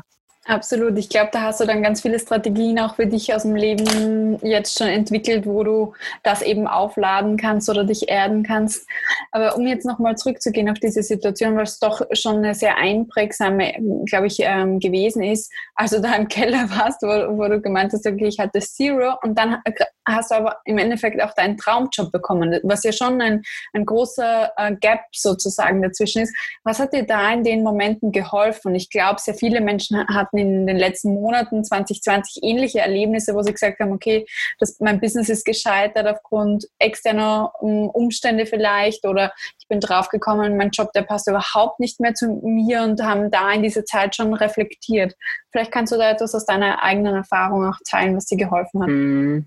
Absolut. 0.46 0.98
Ich 0.98 1.08
glaube, 1.08 1.30
da 1.32 1.40
hast 1.40 1.60
du 1.60 1.64
dann 1.64 1.82
ganz 1.82 2.02
viele 2.02 2.18
Strategien 2.18 2.78
auch 2.78 2.96
für 2.96 3.06
dich 3.06 3.34
aus 3.34 3.42
dem 3.42 3.56
Leben 3.56 4.38
jetzt 4.42 4.78
schon 4.78 4.88
entwickelt, 4.88 5.46
wo 5.46 5.64
du 5.64 5.94
das 6.22 6.42
eben 6.42 6.66
aufladen 6.66 7.38
kannst 7.38 7.70
oder 7.70 7.84
dich 7.84 8.10
erden 8.10 8.42
kannst. 8.42 8.86
Aber 9.32 9.56
um 9.56 9.66
jetzt 9.66 9.86
nochmal 9.86 10.18
zurückzugehen 10.18 10.68
auf 10.68 10.78
diese 10.78 11.02
Situation, 11.02 11.58
es 11.58 11.78
doch 11.78 12.02
schon 12.12 12.36
eine 12.36 12.54
sehr 12.54 12.76
einprägsame, 12.76 13.72
glaube 14.04 14.26
ich, 14.26 14.40
ähm, 14.40 14.80
gewesen 14.80 15.22
ist, 15.22 15.50
als 15.76 15.92
du 15.92 16.02
da 16.02 16.14
im 16.14 16.28
Keller 16.28 16.68
warst, 16.76 17.02
wo, 17.02 17.38
wo, 17.38 17.48
du 17.48 17.62
gemeint 17.62 17.94
hast, 17.94 18.06
okay, 18.06 18.26
ich 18.26 18.38
hatte 18.38 18.60
Zero 18.60 19.14
und 19.22 19.38
dann 19.38 19.62
hast 20.06 20.30
du 20.30 20.34
aber 20.34 20.58
im 20.66 20.76
Endeffekt 20.76 21.22
auch 21.22 21.32
deinen 21.32 21.56
Traumjob 21.56 22.12
bekommen, 22.12 22.60
was 22.64 22.84
ja 22.84 22.92
schon 22.92 23.20
ein, 23.22 23.42
ein 23.72 23.86
großer 23.86 24.52
äh, 24.56 24.76
Gap 24.76 25.00
sozusagen 25.12 25.80
dazwischen 25.80 26.22
ist. 26.22 26.36
Was 26.64 26.78
hat 26.78 26.92
dir 26.92 27.04
da 27.04 27.32
in 27.32 27.44
den 27.44 27.62
Momenten 27.62 28.12
geholfen? 28.12 28.74
Ich 28.74 28.90
glaube, 28.90 29.20
sehr 29.20 29.34
viele 29.34 29.62
Menschen 29.62 30.06
hatten 30.08 30.33
hatten 30.34 30.38
in 30.38 30.66
den 30.66 30.76
letzten 30.76 31.14
Monaten 31.14 31.64
2020 31.64 32.42
ähnliche 32.42 32.80
Erlebnisse, 32.80 33.34
wo 33.34 33.42
sie 33.42 33.52
gesagt 33.52 33.80
haben, 33.80 33.92
okay, 33.92 34.26
das, 34.58 34.78
mein 34.80 35.00
Business 35.00 35.28
ist 35.28 35.44
gescheitert 35.44 36.06
aufgrund 36.06 36.66
externer 36.78 37.52
um, 37.60 37.88
Umstände 37.90 38.46
vielleicht 38.46 39.06
oder 39.06 39.32
ich 39.58 39.68
bin 39.68 39.80
draufgekommen, 39.80 40.56
mein 40.56 40.70
Job, 40.70 40.92
der 40.92 41.02
passt 41.02 41.28
überhaupt 41.28 41.80
nicht 41.80 42.00
mehr 42.00 42.14
zu 42.14 42.40
mir 42.42 42.82
und 42.82 43.02
haben 43.02 43.30
da 43.30 43.52
in 43.52 43.62
dieser 43.62 43.84
Zeit 43.84 44.16
schon 44.16 44.34
reflektiert. 44.34 45.14
Vielleicht 45.52 45.72
kannst 45.72 45.92
du 45.92 45.96
da 45.96 46.10
etwas 46.10 46.34
aus 46.34 46.44
deiner 46.44 46.82
eigenen 46.82 47.14
Erfahrung 47.14 47.68
auch 47.68 47.78
teilen, 47.88 48.16
was 48.16 48.26
dir 48.26 48.36
geholfen 48.36 48.82
hat. 48.82 48.88
Hm. 48.88 49.46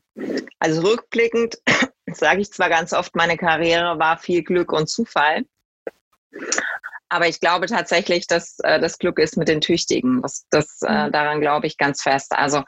Also 0.59 0.81
rückblickend 0.81 1.57
sage 2.13 2.41
ich 2.41 2.51
zwar 2.51 2.69
ganz 2.69 2.93
oft, 2.93 3.15
meine 3.15 3.37
Karriere 3.37 3.99
war 3.99 4.17
viel 4.17 4.43
Glück 4.43 4.71
und 4.71 4.89
Zufall. 4.89 5.43
Aber 7.09 7.27
ich 7.27 7.39
glaube 7.39 7.67
tatsächlich, 7.67 8.27
dass 8.27 8.59
äh, 8.59 8.79
das 8.79 8.97
Glück 8.97 9.19
ist 9.19 9.37
mit 9.37 9.47
den 9.47 9.61
Tüchtigen. 9.61 10.21
Das, 10.21 10.45
das, 10.49 10.81
äh, 10.81 11.07
mhm. 11.07 11.11
daran 11.11 11.41
glaube 11.41 11.67
ich 11.67 11.77
ganz 11.77 12.01
fest. 12.01 12.33
Also 12.33 12.63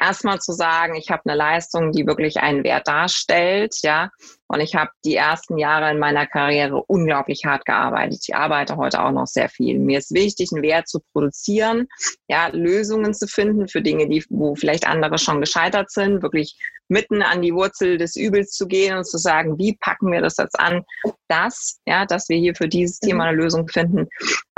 erstmal 0.00 0.40
zu 0.40 0.52
sagen, 0.52 0.94
ich 0.94 1.10
habe 1.10 1.22
eine 1.24 1.36
Leistung, 1.36 1.92
die 1.92 2.06
wirklich 2.06 2.38
einen 2.38 2.64
Wert 2.64 2.88
darstellt, 2.88 3.76
ja. 3.82 4.10
Und 4.48 4.60
ich 4.60 4.74
habe 4.74 4.90
die 5.04 5.16
ersten 5.16 5.56
Jahre 5.56 5.90
in 5.90 5.98
meiner 5.98 6.26
Karriere 6.26 6.82
unglaublich 6.86 7.44
hart 7.46 7.64
gearbeitet. 7.64 8.20
Ich 8.28 8.34
arbeite 8.34 8.76
heute 8.76 9.02
auch 9.02 9.12
noch 9.12 9.26
sehr 9.26 9.48
viel. 9.48 9.78
Mir 9.78 9.98
ist 9.98 10.12
wichtig, 10.12 10.50
einen 10.52 10.62
Wert 10.62 10.88
zu 10.88 11.00
produzieren, 11.12 11.88
ja, 12.28 12.48
Lösungen 12.48 13.14
zu 13.14 13.26
finden 13.26 13.68
für 13.68 13.80
Dinge, 13.80 14.08
die, 14.08 14.24
wo 14.28 14.54
vielleicht 14.54 14.86
andere 14.86 15.18
schon 15.18 15.40
gescheitert 15.40 15.90
sind, 15.90 16.22
wirklich 16.22 16.56
mitten 16.88 17.22
an 17.22 17.40
die 17.40 17.54
Wurzel 17.54 17.96
des 17.96 18.16
Übels 18.16 18.50
zu 18.50 18.66
gehen 18.66 18.96
und 18.96 19.04
zu 19.04 19.16
sagen, 19.16 19.58
wie 19.58 19.76
packen 19.76 20.12
wir 20.12 20.20
das 20.20 20.36
jetzt 20.36 20.60
an, 20.60 20.84
das, 21.28 21.80
ja, 21.86 22.04
dass 22.04 22.28
wir 22.28 22.36
hier 22.36 22.54
für 22.54 22.68
dieses 22.68 22.98
Thema 23.00 23.24
eine 23.24 23.36
Lösung 23.36 23.66
finden. 23.68 24.08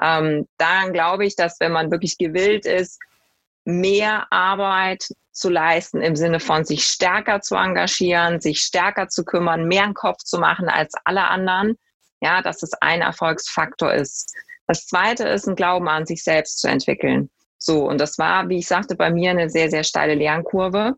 Ähm, 0.03 0.49
daran 0.59 0.93
glaube 0.93 1.25
ich, 1.25 1.37
dass 1.37 1.61
wenn 1.61 1.73
man 1.73 1.93
wirklich 1.93 2.19
gewillt 2.19 2.67
ist, 2.67 2.99
mehr 3.65 4.27
Arbeit 4.31 5.09
zu 5.35 5.51
leisten 5.51 6.01
im 6.01 6.17
Sinne 6.17 6.41
von 6.41 6.65
sich 6.65 6.87
stärker 6.87 7.41
zu 7.41 7.57
engagieren, 7.57 8.41
sich 8.41 8.61
stärker 8.61 9.09
zu 9.09 9.25
kümmern, 9.25 9.67
mehr 9.67 9.83
einen 9.83 9.95
Kopf 9.95 10.19
zu 10.25 10.39
machen 10.39 10.69
als 10.69 10.95
alle 11.05 11.29
anderen. 11.29 11.77
Ja, 12.21 12.41
dass 12.41 12.63
es 12.63 12.73
ein 12.81 13.03
Erfolgsfaktor 13.03 13.93
ist. 13.93 14.33
Das 14.67 14.87
zweite 14.87 15.29
ist, 15.29 15.47
ein 15.47 15.57
Glauben 15.57 15.89
an 15.89 16.07
sich 16.07 16.23
selbst 16.23 16.61
zu 16.61 16.69
entwickeln. 16.69 17.29
So, 17.59 17.87
und 17.87 18.01
das 18.01 18.17
war, 18.17 18.49
wie 18.49 18.59
ich 18.59 18.67
sagte, 18.67 18.95
bei 18.95 19.11
mir 19.11 19.31
eine 19.31 19.51
sehr, 19.51 19.69
sehr 19.69 19.85
steile 19.85 20.15
Lernkurve. 20.15 20.95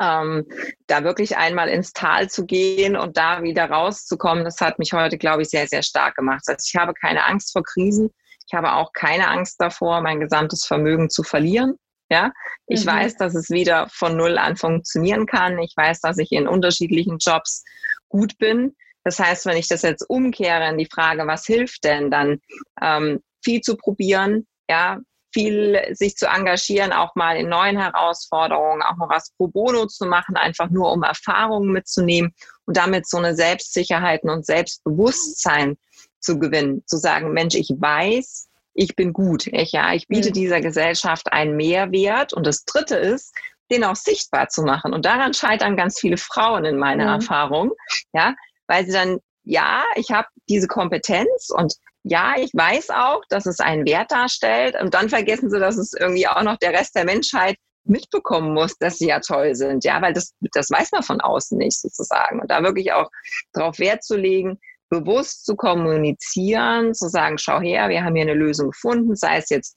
Ähm, 0.00 0.46
da 0.88 1.04
wirklich 1.04 1.36
einmal 1.36 1.68
ins 1.68 1.92
Tal 1.92 2.28
zu 2.28 2.46
gehen 2.46 2.96
und 2.96 3.16
da 3.16 3.42
wieder 3.42 3.70
rauszukommen, 3.70 4.44
das 4.44 4.60
hat 4.60 4.78
mich 4.78 4.92
heute, 4.92 5.18
glaube 5.18 5.42
ich, 5.42 5.50
sehr, 5.50 5.68
sehr 5.68 5.82
stark 5.82 6.16
gemacht. 6.16 6.42
Also 6.46 6.64
ich 6.66 6.74
habe 6.74 6.94
keine 6.94 7.24
Angst 7.26 7.52
vor 7.52 7.62
Krisen. 7.62 8.10
Ich 8.46 8.54
habe 8.54 8.72
auch 8.72 8.92
keine 8.92 9.28
Angst 9.28 9.60
davor, 9.60 10.00
mein 10.00 10.18
gesamtes 10.18 10.64
Vermögen 10.64 11.08
zu 11.10 11.22
verlieren. 11.22 11.76
Ja, 12.12 12.30
ich 12.66 12.84
mhm. 12.84 12.90
weiß, 12.90 13.16
dass 13.16 13.34
es 13.34 13.48
wieder 13.48 13.88
von 13.90 14.18
Null 14.18 14.36
an 14.36 14.58
funktionieren 14.58 15.24
kann. 15.24 15.58
Ich 15.60 15.72
weiß, 15.74 16.02
dass 16.02 16.18
ich 16.18 16.30
in 16.30 16.46
unterschiedlichen 16.46 17.16
Jobs 17.16 17.64
gut 18.10 18.36
bin. 18.36 18.76
Das 19.02 19.18
heißt, 19.18 19.46
wenn 19.46 19.56
ich 19.56 19.66
das 19.66 19.80
jetzt 19.80 20.04
umkehre 20.10 20.68
in 20.68 20.76
die 20.76 20.90
Frage, 20.92 21.26
was 21.26 21.46
hilft 21.46 21.84
denn, 21.84 22.10
dann 22.10 22.38
ähm, 22.82 23.22
viel 23.42 23.62
zu 23.62 23.78
probieren, 23.78 24.46
ja, 24.68 24.98
viel 25.32 25.80
sich 25.92 26.16
zu 26.16 26.26
engagieren, 26.26 26.92
auch 26.92 27.14
mal 27.14 27.38
in 27.38 27.48
neuen 27.48 27.78
Herausforderungen, 27.78 28.82
auch 28.82 28.96
mal 28.96 29.08
was 29.08 29.32
pro 29.38 29.48
bono 29.48 29.86
zu 29.86 30.04
machen, 30.04 30.36
einfach 30.36 30.68
nur 30.68 30.92
um 30.92 31.04
Erfahrungen 31.04 31.72
mitzunehmen 31.72 32.34
und 32.66 32.76
damit 32.76 33.08
so 33.08 33.16
eine 33.16 33.34
Selbstsicherheit 33.34 34.22
und 34.24 34.44
Selbstbewusstsein 34.44 35.78
zu 36.20 36.38
gewinnen, 36.38 36.82
zu 36.86 36.98
sagen, 36.98 37.32
Mensch, 37.32 37.54
ich 37.54 37.70
weiß, 37.74 38.50
ich 38.74 38.96
bin 38.96 39.12
gut. 39.12 39.46
Ich, 39.46 39.72
ja, 39.72 39.92
ich 39.92 40.08
biete 40.08 40.30
mhm. 40.30 40.34
dieser 40.34 40.60
Gesellschaft 40.60 41.32
einen 41.32 41.56
Mehrwert. 41.56 42.32
Und 42.32 42.46
das 42.46 42.64
Dritte 42.64 42.96
ist, 42.96 43.34
den 43.70 43.84
auch 43.84 43.96
sichtbar 43.96 44.48
zu 44.48 44.62
machen. 44.62 44.92
Und 44.92 45.04
daran 45.04 45.34
scheitern 45.34 45.76
ganz 45.76 45.98
viele 45.98 46.16
Frauen 46.16 46.64
in 46.64 46.78
meiner 46.78 47.04
mhm. 47.04 47.20
Erfahrung, 47.20 47.72
ja, 48.12 48.34
weil 48.66 48.84
sie 48.86 48.92
dann, 48.92 49.18
ja, 49.44 49.84
ich 49.96 50.10
habe 50.10 50.28
diese 50.48 50.68
Kompetenz 50.68 51.48
und 51.50 51.74
ja, 52.04 52.34
ich 52.36 52.50
weiß 52.52 52.90
auch, 52.90 53.22
dass 53.28 53.46
es 53.46 53.60
einen 53.60 53.86
Wert 53.86 54.10
darstellt. 54.10 54.80
Und 54.80 54.92
dann 54.94 55.08
vergessen 55.08 55.50
sie, 55.50 55.60
dass 55.60 55.76
es 55.76 55.92
irgendwie 55.92 56.26
auch 56.26 56.42
noch 56.42 56.56
der 56.56 56.72
Rest 56.72 56.96
der 56.96 57.04
Menschheit 57.04 57.56
mitbekommen 57.84 58.54
muss, 58.54 58.76
dass 58.78 58.98
sie 58.98 59.08
ja 59.08 59.20
toll 59.20 59.54
sind. 59.54 59.84
Ja, 59.84 60.02
weil 60.02 60.12
das, 60.12 60.34
das 60.52 60.70
weiß 60.70 60.90
man 60.92 61.02
von 61.02 61.20
außen 61.20 61.56
nicht 61.58 61.80
sozusagen. 61.80 62.40
Und 62.40 62.50
da 62.50 62.62
wirklich 62.62 62.92
auch 62.92 63.08
darauf 63.52 63.78
Wert 63.78 64.02
zu 64.02 64.16
legen, 64.16 64.58
bewusst 64.92 65.46
zu 65.46 65.56
kommunizieren, 65.56 66.92
zu 66.92 67.08
sagen, 67.08 67.38
schau 67.38 67.60
her, 67.60 67.88
wir 67.88 68.04
haben 68.04 68.14
hier 68.14 68.24
eine 68.24 68.34
Lösung 68.34 68.72
gefunden, 68.72 69.16
sei 69.16 69.38
es 69.38 69.48
jetzt 69.48 69.74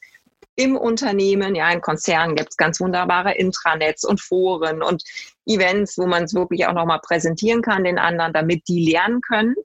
im 0.57 0.75
Unternehmen. 0.75 1.55
Ja, 1.55 1.71
in 1.71 1.79
Konzernen 1.79 2.35
gibt 2.35 2.49
es 2.49 2.57
ganz 2.57 2.81
wunderbare 2.81 3.33
Intranets 3.33 4.03
und 4.03 4.19
Foren 4.19 4.83
und 4.83 5.03
Events, 5.45 5.97
wo 5.97 6.05
man 6.05 6.23
es 6.23 6.33
wirklich 6.33 6.67
auch 6.67 6.73
nochmal 6.73 6.99
präsentieren 6.99 7.61
kann 7.61 7.85
den 7.85 7.97
anderen, 7.97 8.33
damit 8.33 8.67
die 8.67 8.91
lernen 8.91 9.21
können. 9.21 9.55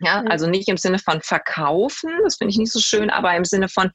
Ja, 0.00 0.20
mhm. 0.20 0.28
also 0.28 0.48
nicht 0.48 0.68
im 0.68 0.76
Sinne 0.76 0.98
von 0.98 1.22
verkaufen, 1.22 2.10
das 2.22 2.36
finde 2.36 2.50
ich 2.50 2.58
nicht 2.58 2.72
so 2.72 2.80
schön, 2.80 3.08
aber 3.08 3.34
im 3.34 3.46
Sinne 3.46 3.70
von, 3.70 3.90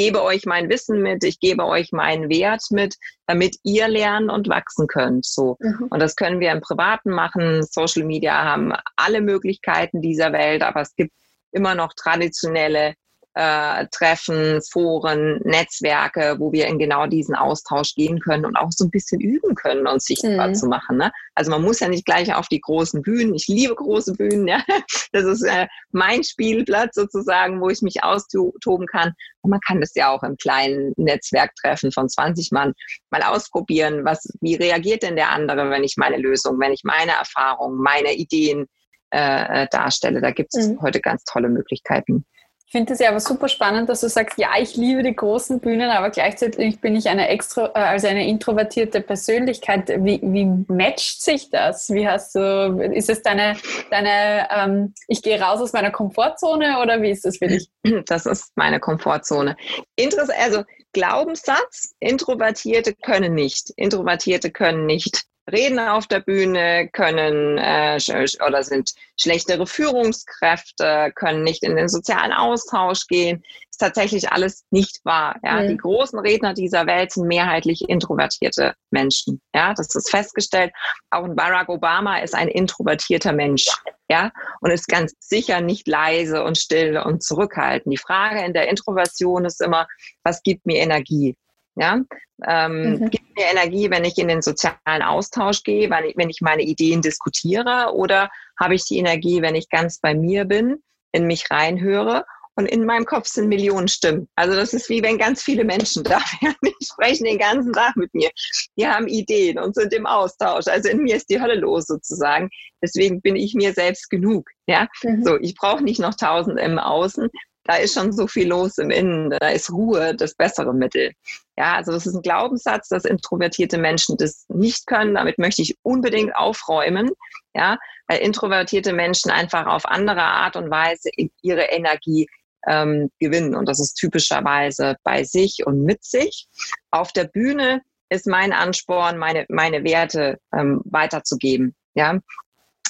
gebe 0.00 0.22
euch 0.22 0.46
mein 0.46 0.70
Wissen 0.70 1.02
mit, 1.02 1.22
ich 1.24 1.40
gebe 1.40 1.66
euch 1.66 1.92
meinen 1.92 2.30
Wert 2.30 2.62
mit, 2.70 2.96
damit 3.26 3.56
ihr 3.64 3.86
lernen 3.86 4.30
und 4.30 4.48
wachsen 4.48 4.86
könnt. 4.86 5.26
So. 5.26 5.58
Mhm. 5.60 5.88
Und 5.90 6.00
das 6.00 6.16
können 6.16 6.40
wir 6.40 6.52
im 6.52 6.62
Privaten 6.62 7.10
machen. 7.10 7.62
Social 7.64 8.06
Media 8.06 8.42
haben 8.42 8.72
alle 8.96 9.20
Möglichkeiten 9.20 10.00
dieser 10.00 10.32
Welt, 10.32 10.62
aber 10.62 10.80
es 10.80 10.94
gibt 10.94 11.12
immer 11.52 11.74
noch 11.74 11.92
traditionelle 11.92 12.94
äh, 13.34 13.86
Treffen, 13.92 14.60
Foren, 14.70 15.40
Netzwerke, 15.44 16.36
wo 16.38 16.52
wir 16.52 16.66
in 16.66 16.78
genau 16.78 17.06
diesen 17.06 17.36
Austausch 17.36 17.94
gehen 17.94 18.18
können 18.18 18.44
und 18.44 18.56
auch 18.56 18.70
so 18.70 18.84
ein 18.84 18.90
bisschen 18.90 19.20
üben 19.20 19.54
können, 19.54 19.86
uns 19.86 20.04
sichtbar 20.04 20.48
mhm. 20.48 20.54
zu 20.54 20.66
machen. 20.66 20.96
Ne? 20.96 21.12
Also 21.36 21.50
man 21.52 21.62
muss 21.62 21.78
ja 21.78 21.88
nicht 21.88 22.04
gleich 22.04 22.34
auf 22.34 22.48
die 22.48 22.60
großen 22.60 23.02
Bühnen. 23.02 23.34
Ich 23.34 23.46
liebe 23.46 23.74
große 23.74 24.14
Bühnen. 24.14 24.48
Ja? 24.48 24.62
Das 25.12 25.24
ist 25.24 25.42
äh, 25.42 25.66
mein 25.90 26.22
Spielplatz 26.22 26.94
sozusagen, 26.94 27.60
wo 27.60 27.68
ich 27.68 27.82
mich 27.82 28.04
austoben 28.04 28.86
kann. 28.86 29.12
Und 29.42 29.50
man 29.50 29.60
kann 29.60 29.80
das 29.80 29.94
ja 29.94 30.08
auch 30.08 30.22
im 30.22 30.36
kleinen 30.36 30.92
Netzwerktreffen 30.96 31.90
von 31.90 32.08
20 32.08 32.52
Mann 32.52 32.74
mal 33.10 33.22
ausprobieren. 33.22 34.04
Was, 34.04 34.28
wie 34.40 34.54
reagiert 34.54 35.02
denn 35.02 35.16
der 35.16 35.30
andere, 35.30 35.68
wenn 35.70 35.82
ich 35.82 35.96
meine 35.96 36.16
Lösung, 36.16 36.60
wenn 36.60 36.72
ich 36.72 36.84
meine 36.84 37.12
Erfahrungen, 37.12 37.78
meine 37.78 38.14
Ideen 38.14 38.66
äh, 39.12 39.62
äh 39.62 39.66
darstelle? 39.70 40.20
Da 40.20 40.30
gibt 40.30 40.54
es 40.54 40.68
mhm. 40.68 40.80
heute 40.80 41.00
ganz 41.00 41.24
tolle 41.24 41.48
Möglichkeiten. 41.48 42.24
Ich 42.70 42.72
finde 42.72 42.92
es 42.92 43.00
ja 43.00 43.08
aber 43.08 43.18
super 43.18 43.48
spannend, 43.48 43.88
dass 43.88 44.00
du 44.00 44.08
sagst, 44.08 44.38
ja, 44.38 44.50
ich 44.56 44.76
liebe 44.76 45.02
die 45.02 45.16
großen 45.16 45.58
Bühnen, 45.58 45.90
aber 45.90 46.10
gleichzeitig 46.10 46.80
bin 46.80 46.94
ich 46.94 47.08
eine 47.08 47.26
extro, 47.26 47.64
äh, 47.64 47.80
also 47.80 48.06
eine 48.06 48.28
introvertierte 48.28 49.00
Persönlichkeit. 49.00 49.88
Wie, 49.88 50.20
wie 50.22 50.44
matcht 50.72 51.20
sich 51.20 51.50
das? 51.50 51.90
Wie 51.90 52.06
hast 52.06 52.36
du, 52.36 52.80
ist 52.94 53.10
es 53.10 53.22
deine, 53.22 53.56
deine 53.90 54.46
ähm, 54.56 54.94
ich 55.08 55.20
gehe 55.20 55.40
raus 55.40 55.60
aus 55.60 55.72
meiner 55.72 55.90
Komfortzone 55.90 56.78
oder 56.80 57.02
wie 57.02 57.10
ist 57.10 57.24
das 57.24 57.38
für 57.38 57.48
dich? 57.48 57.68
Das 58.06 58.24
ist 58.24 58.52
meine 58.54 58.78
Komfortzone. 58.78 59.56
Interess 59.96 60.30
also 60.30 60.62
Glaubenssatz, 60.92 61.96
Introvertierte 61.98 62.94
können 62.94 63.34
nicht. 63.34 63.70
Introvertierte 63.74 64.52
können 64.52 64.86
nicht 64.86 65.24
reden 65.52 65.78
auf 65.78 66.06
der 66.06 66.20
Bühne, 66.20 66.88
können 66.92 67.58
äh, 67.58 67.98
oder 68.46 68.62
sind 68.62 68.92
schlechtere 69.18 69.66
Führungskräfte, 69.66 71.12
können 71.14 71.42
nicht 71.42 71.62
in 71.62 71.76
den 71.76 71.88
sozialen 71.88 72.32
Austausch 72.32 73.06
gehen. 73.06 73.42
Ist 73.70 73.78
tatsächlich 73.78 74.30
alles 74.30 74.64
nicht 74.70 75.00
wahr. 75.04 75.36
Ja? 75.42 75.60
Mhm. 75.62 75.68
Die 75.68 75.76
großen 75.76 76.18
Redner 76.18 76.54
dieser 76.54 76.86
Welt 76.86 77.12
sind 77.12 77.26
mehrheitlich 77.26 77.88
introvertierte 77.88 78.74
Menschen. 78.90 79.40
Ja, 79.54 79.74
das 79.74 79.94
ist 79.94 80.10
festgestellt. 80.10 80.72
Auch 81.10 81.24
ein 81.24 81.36
Barack 81.36 81.68
Obama 81.68 82.18
ist 82.18 82.34
ein 82.34 82.48
introvertierter 82.48 83.32
Mensch. 83.32 83.66
Ja, 84.08 84.32
und 84.60 84.72
ist 84.72 84.88
ganz 84.88 85.14
sicher 85.20 85.60
nicht 85.60 85.86
leise 85.86 86.42
und 86.42 86.58
still 86.58 86.98
und 86.98 87.22
zurückhaltend. 87.22 87.92
Die 87.92 87.98
Frage 87.98 88.44
in 88.44 88.52
der 88.52 88.68
Introversion 88.68 89.44
ist 89.44 89.62
immer, 89.62 89.86
was 90.24 90.42
gibt 90.42 90.66
mir 90.66 90.78
Energie? 90.78 91.36
Ja, 91.80 91.98
ähm, 92.46 92.98
mhm. 92.98 93.10
gibt 93.10 93.36
mir 93.36 93.46
Energie, 93.50 93.90
wenn 93.90 94.04
ich 94.04 94.18
in 94.18 94.28
den 94.28 94.42
sozialen 94.42 95.02
Austausch 95.02 95.62
gehe, 95.62 95.88
wenn 95.88 96.04
ich, 96.04 96.16
wenn 96.16 96.28
ich 96.28 96.42
meine 96.42 96.62
Ideen 96.62 97.00
diskutiere, 97.00 97.94
oder 97.94 98.30
habe 98.58 98.74
ich 98.74 98.84
die 98.84 98.98
Energie, 98.98 99.40
wenn 99.40 99.54
ich 99.54 99.70
ganz 99.70 99.98
bei 99.98 100.14
mir 100.14 100.44
bin, 100.44 100.82
in 101.12 101.26
mich 101.26 101.50
reinhöre 101.50 102.26
und 102.56 102.66
in 102.66 102.84
meinem 102.84 103.06
Kopf 103.06 103.26
sind 103.28 103.48
Millionen 103.48 103.88
Stimmen. 103.88 104.28
Also 104.34 104.54
das 104.54 104.74
ist 104.74 104.90
wie 104.90 105.02
wenn 105.02 105.16
ganz 105.16 105.42
viele 105.42 105.64
Menschen 105.64 106.04
da 106.04 106.18
wären, 106.40 106.54
die 106.62 106.74
sprechen 106.84 107.24
den 107.24 107.38
ganzen 107.38 107.72
Tag 107.72 107.96
mit 107.96 108.12
mir. 108.12 108.28
Die 108.76 108.86
haben 108.86 109.08
Ideen 109.08 109.58
und 109.58 109.74
sind 109.74 109.94
im 109.94 110.04
Austausch. 110.04 110.66
Also 110.66 110.90
in 110.90 111.02
mir 111.02 111.16
ist 111.16 111.30
die 111.30 111.40
Hölle 111.40 111.54
los 111.54 111.86
sozusagen. 111.86 112.50
Deswegen 112.82 113.22
bin 113.22 113.36
ich 113.36 113.54
mir 113.54 113.72
selbst 113.72 114.10
genug. 114.10 114.50
Ja, 114.66 114.86
mhm. 115.02 115.24
so 115.24 115.38
ich 115.40 115.54
brauche 115.54 115.82
nicht 115.82 116.00
noch 116.00 116.14
tausend 116.14 116.60
im 116.60 116.78
Außen 116.78 117.30
da 117.70 117.76
ist 117.76 117.94
schon 117.94 118.10
so 118.10 118.26
viel 118.26 118.48
los 118.48 118.78
im 118.78 118.90
Innen, 118.90 119.30
da 119.30 119.48
ist 119.50 119.70
Ruhe 119.70 120.12
das 120.16 120.34
bessere 120.34 120.74
Mittel. 120.74 121.12
Ja, 121.56 121.76
also 121.76 121.92
das 121.92 122.04
ist 122.04 122.16
ein 122.16 122.22
Glaubenssatz, 122.22 122.88
dass 122.88 123.04
introvertierte 123.04 123.78
Menschen 123.78 124.16
das 124.16 124.44
nicht 124.48 124.88
können. 124.88 125.14
Damit 125.14 125.38
möchte 125.38 125.62
ich 125.62 125.76
unbedingt 125.82 126.34
aufräumen, 126.34 127.10
ja, 127.54 127.78
weil 128.08 128.22
introvertierte 128.22 128.92
Menschen 128.92 129.30
einfach 129.30 129.66
auf 129.66 129.86
andere 129.86 130.22
Art 130.22 130.56
und 130.56 130.68
Weise 130.68 131.10
ihre 131.42 131.62
Energie 131.62 132.28
ähm, 132.66 133.08
gewinnen. 133.20 133.54
Und 133.54 133.68
das 133.68 133.78
ist 133.78 133.94
typischerweise 133.94 134.96
bei 135.04 135.22
sich 135.22 135.64
und 135.64 135.84
mit 135.84 136.02
sich. 136.02 136.48
Auf 136.90 137.12
der 137.12 137.24
Bühne 137.24 137.82
ist 138.08 138.26
mein 138.26 138.52
Ansporn, 138.52 139.16
meine, 139.16 139.46
meine 139.48 139.84
Werte 139.84 140.40
ähm, 140.52 140.80
weiterzugeben. 140.86 141.76
Ja, 141.94 142.18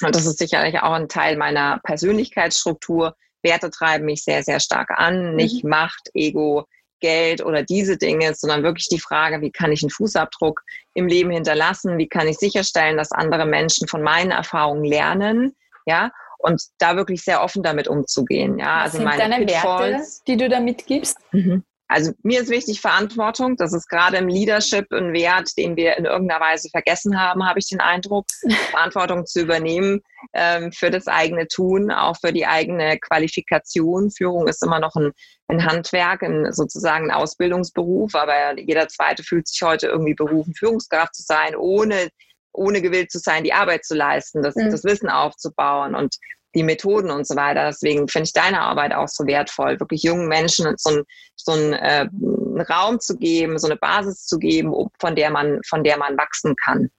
und 0.01 0.15
das 0.15 0.25
ist 0.25 0.39
sicherlich 0.39 0.79
auch 0.79 0.93
ein 0.93 1.07
Teil 1.07 1.37
meiner 1.37 1.79
Persönlichkeitsstruktur, 1.83 3.15
Werte 3.43 3.69
treiben 3.69 4.05
mich 4.05 4.23
sehr, 4.23 4.43
sehr 4.43 4.59
stark 4.59 4.91
an. 4.91 5.35
Nicht 5.35 5.63
mhm. 5.63 5.69
Macht, 5.69 6.09
Ego, 6.13 6.65
Geld 6.99 7.43
oder 7.43 7.63
diese 7.63 7.97
Dinge, 7.97 8.33
sondern 8.35 8.63
wirklich 8.63 8.87
die 8.87 8.99
Frage, 8.99 9.41
wie 9.41 9.51
kann 9.51 9.71
ich 9.71 9.81
einen 9.81 9.89
Fußabdruck 9.89 10.61
im 10.93 11.07
Leben 11.07 11.31
hinterlassen? 11.31 11.97
Wie 11.97 12.07
kann 12.07 12.27
ich 12.27 12.37
sicherstellen, 12.37 12.97
dass 12.97 13.11
andere 13.11 13.45
Menschen 13.45 13.87
von 13.87 14.01
meinen 14.01 14.31
Erfahrungen 14.31 14.85
lernen? 14.85 15.55
Ja, 15.85 16.11
und 16.37 16.61
da 16.79 16.95
wirklich 16.95 17.23
sehr 17.23 17.43
offen 17.43 17.63
damit 17.63 17.87
umzugehen. 17.87 18.59
Ja, 18.59 18.77
Was 18.77 18.83
also 18.83 18.97
sind 18.97 19.05
meine 19.05 19.29
deine 19.29 19.45
Pitfalls, 19.45 19.91
Werte, 19.91 20.21
die 20.27 20.37
du 20.37 20.49
da 20.49 20.59
mitgibst? 20.59 21.17
Mhm. 21.31 21.63
Also 21.91 22.13
mir 22.23 22.39
ist 22.39 22.49
wichtig 22.49 22.79
Verantwortung. 22.79 23.57
Das 23.57 23.73
ist 23.73 23.89
gerade 23.89 24.15
im 24.15 24.29
Leadership 24.29 24.89
ein 24.93 25.11
Wert, 25.11 25.57
den 25.57 25.75
wir 25.75 25.97
in 25.97 26.05
irgendeiner 26.05 26.39
Weise 26.39 26.69
vergessen 26.69 27.19
haben, 27.19 27.45
habe 27.45 27.59
ich 27.59 27.67
den 27.67 27.81
Eindruck. 27.81 28.25
Verantwortung 28.71 29.25
zu 29.25 29.41
übernehmen 29.41 29.99
ähm, 30.33 30.71
für 30.71 30.89
das 30.89 31.07
eigene 31.07 31.49
Tun, 31.49 31.91
auch 31.91 32.15
für 32.15 32.31
die 32.31 32.45
eigene 32.45 32.97
Qualifikation. 32.97 34.09
Führung 34.09 34.47
ist 34.47 34.63
immer 34.63 34.79
noch 34.79 34.95
ein, 34.95 35.11
ein 35.49 35.65
Handwerk, 35.65 36.23
ein, 36.23 36.53
sozusagen 36.53 37.11
ein 37.11 37.15
Ausbildungsberuf, 37.15 38.15
aber 38.15 38.57
jeder 38.57 38.87
Zweite 38.87 39.23
fühlt 39.23 39.49
sich 39.49 39.61
heute 39.61 39.87
irgendwie 39.87 40.15
berufen, 40.15 40.53
Führungskraft 40.53 41.13
zu 41.13 41.23
sein, 41.23 41.57
ohne 41.57 42.07
ohne 42.53 42.81
gewillt 42.81 43.11
zu 43.11 43.19
sein, 43.19 43.45
die 43.45 43.53
Arbeit 43.53 43.85
zu 43.85 43.95
leisten, 43.95 44.41
das, 44.41 44.55
mhm. 44.55 44.71
das 44.71 44.83
Wissen 44.83 45.07
aufzubauen. 45.09 45.95
Und 45.95 46.17
die 46.55 46.63
Methoden 46.63 47.11
und 47.11 47.27
so 47.27 47.35
weiter. 47.35 47.67
Deswegen 47.67 48.07
finde 48.07 48.25
ich 48.25 48.33
deine 48.33 48.61
Arbeit 48.61 48.93
auch 48.93 49.07
so 49.07 49.25
wertvoll, 49.25 49.79
wirklich 49.79 50.03
jungen 50.03 50.27
Menschen 50.27 50.73
so, 50.77 50.89
ein, 50.89 51.03
so 51.35 51.51
ein, 51.53 51.73
äh, 51.73 52.07
einen 52.11 52.61
Raum 52.61 52.99
zu 52.99 53.17
geben, 53.17 53.57
so 53.57 53.67
eine 53.67 53.77
Basis 53.77 54.25
zu 54.25 54.37
geben, 54.37 54.73
von 54.99 55.15
der 55.15 55.29
man, 55.29 55.59
von 55.67 55.83
der 55.83 55.97
man 55.97 56.17
wachsen 56.17 56.55
kann. 56.63 56.89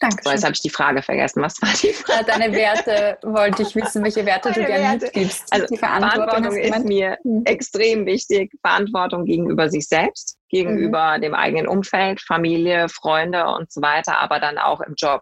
Danke. 0.00 0.22
So, 0.24 0.30
jetzt 0.30 0.44
habe 0.44 0.54
ich 0.54 0.62
die 0.62 0.70
Frage 0.70 1.02
vergessen. 1.02 1.42
Was 1.42 1.60
war 1.60 1.68
die 1.82 1.92
Frage? 1.92 2.24
Deine 2.24 2.52
Werte 2.54 3.18
wollte 3.22 3.62
ich 3.62 3.76
wissen, 3.76 4.02
welche 4.02 4.24
Werte 4.24 4.48
Meine 4.48 4.62
du 4.62 4.66
gerne 4.66 4.98
mitgibst. 4.98 5.44
Also 5.50 5.66
die 5.66 5.76
Verantwortung, 5.76 6.44
Verantwortung 6.44 6.56
ist 6.56 6.84
mir 6.86 7.18
mhm. 7.22 7.42
extrem 7.44 8.06
wichtig. 8.06 8.50
Verantwortung 8.62 9.26
gegenüber 9.26 9.68
sich 9.68 9.86
selbst, 9.86 10.38
gegenüber 10.48 11.18
mhm. 11.18 11.22
dem 11.22 11.34
eigenen 11.34 11.68
Umfeld, 11.68 12.22
Familie, 12.22 12.88
Freunde 12.88 13.44
und 13.44 13.70
so 13.70 13.82
weiter, 13.82 14.18
aber 14.18 14.40
dann 14.40 14.56
auch 14.56 14.80
im 14.80 14.94
Job. 14.96 15.20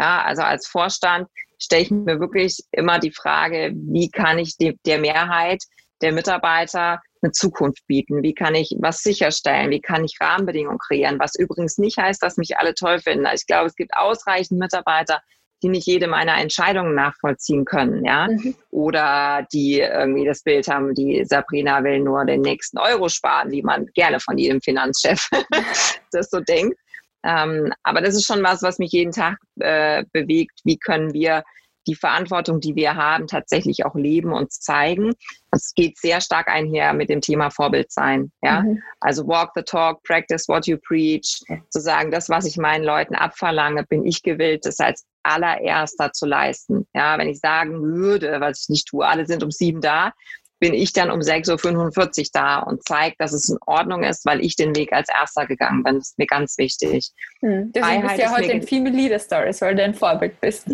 Ja, 0.00 0.22
also 0.22 0.42
als 0.42 0.66
Vorstand 0.66 1.28
stelle 1.58 1.82
ich 1.82 1.90
mir 1.90 2.20
wirklich 2.20 2.58
immer 2.72 2.98
die 2.98 3.12
Frage, 3.12 3.72
wie 3.74 4.10
kann 4.10 4.38
ich 4.38 4.56
die, 4.56 4.78
der 4.84 4.98
Mehrheit 4.98 5.62
der 6.02 6.12
Mitarbeiter 6.12 7.00
eine 7.22 7.32
Zukunft 7.32 7.86
bieten? 7.86 8.22
Wie 8.22 8.34
kann 8.34 8.54
ich 8.54 8.76
was 8.78 8.98
sicherstellen? 8.98 9.70
Wie 9.70 9.80
kann 9.80 10.04
ich 10.04 10.18
Rahmenbedingungen 10.20 10.78
kreieren? 10.78 11.18
Was 11.18 11.34
übrigens 11.34 11.78
nicht 11.78 11.96
heißt, 11.96 12.22
dass 12.22 12.36
mich 12.36 12.58
alle 12.58 12.74
toll 12.74 12.98
finden. 12.98 13.26
Ich 13.34 13.46
glaube, 13.46 13.66
es 13.66 13.76
gibt 13.76 13.96
ausreichend 13.96 14.58
Mitarbeiter, 14.58 15.20
die 15.62 15.68
nicht 15.68 15.86
jede 15.86 16.06
meiner 16.06 16.38
Entscheidungen 16.38 16.94
nachvollziehen 16.94 17.64
können, 17.64 18.04
ja, 18.04 18.28
mhm. 18.28 18.54
oder 18.70 19.46
die 19.52 19.80
irgendwie 19.80 20.26
das 20.26 20.42
Bild 20.42 20.68
haben, 20.68 20.94
die 20.94 21.24
Sabrina 21.24 21.82
will 21.82 22.00
nur 22.00 22.26
den 22.26 22.42
nächsten 22.42 22.78
Euro 22.78 23.08
sparen, 23.08 23.50
wie 23.50 23.62
man 23.62 23.86
gerne 23.94 24.20
von 24.20 24.36
jedem 24.36 24.60
Finanzchef 24.60 25.28
das 26.12 26.28
so 26.28 26.40
denkt. 26.40 26.78
Ähm, 27.26 27.72
aber 27.82 28.00
das 28.00 28.14
ist 28.14 28.26
schon 28.26 28.42
was, 28.42 28.62
was 28.62 28.78
mich 28.78 28.92
jeden 28.92 29.12
Tag 29.12 29.38
äh, 29.58 30.04
bewegt. 30.12 30.60
Wie 30.64 30.78
können 30.78 31.12
wir 31.12 31.42
die 31.86 31.94
Verantwortung, 31.94 32.60
die 32.60 32.74
wir 32.74 32.96
haben, 32.96 33.26
tatsächlich 33.26 33.84
auch 33.84 33.94
leben 33.94 34.32
und 34.32 34.52
zeigen. 34.52 35.12
Es 35.52 35.72
geht 35.74 35.98
sehr 35.98 36.20
stark 36.20 36.48
einher 36.48 36.92
mit 36.92 37.08
dem 37.08 37.20
Thema 37.20 37.50
Vorbild 37.50 37.92
sein. 37.92 38.32
Ja? 38.42 38.62
Mhm. 38.62 38.82
Also 39.00 39.26
walk 39.26 39.52
the 39.54 39.62
talk, 39.62 40.02
practice 40.02 40.48
what 40.48 40.66
you 40.66 40.76
preach. 40.78 41.40
Zu 41.70 41.80
sagen, 41.80 42.10
das, 42.10 42.28
was 42.28 42.44
ich 42.44 42.56
meinen 42.56 42.84
Leuten 42.84 43.14
abverlange, 43.14 43.84
bin 43.84 44.04
ich 44.04 44.22
gewillt, 44.22 44.66
das 44.66 44.80
als 44.80 45.06
allererster 45.22 46.12
zu 46.12 46.26
leisten. 46.26 46.86
Ja, 46.94 47.18
wenn 47.18 47.28
ich 47.28 47.38
sagen 47.40 47.82
würde, 47.82 48.40
was 48.40 48.62
ich 48.62 48.68
nicht 48.68 48.88
tue, 48.88 49.06
alle 49.06 49.26
sind 49.26 49.42
um 49.42 49.50
sieben 49.50 49.80
da, 49.80 50.12
bin 50.58 50.72
ich 50.72 50.92
dann 50.92 51.10
um 51.10 51.20
6.45 51.20 52.18
Uhr 52.20 52.26
da 52.32 52.58
und 52.60 52.82
zeige, 52.86 53.14
dass 53.18 53.32
es 53.32 53.48
in 53.48 53.58
Ordnung 53.66 54.04
ist, 54.04 54.24
weil 54.24 54.40
ich 54.44 54.56
den 54.56 54.74
Weg 54.74 54.92
als 54.92 55.08
Erster 55.08 55.46
gegangen 55.46 55.82
bin. 55.82 55.96
Das 55.96 56.08
ist 56.08 56.18
mir 56.18 56.26
ganz 56.26 56.56
wichtig. 56.56 57.10
Hm, 57.40 57.72
deswegen 57.72 58.02
bist 58.02 58.16
du 58.16 58.22
ja 58.22 58.30
heute 58.30 58.52
in 58.52 58.62
Female 58.62 58.96
Leader 58.96 59.18
Stories, 59.18 59.60
weil 59.60 59.74
du 59.74 59.82
ein 59.82 59.94
Vorbild 59.94 60.40
bist. 60.40 60.66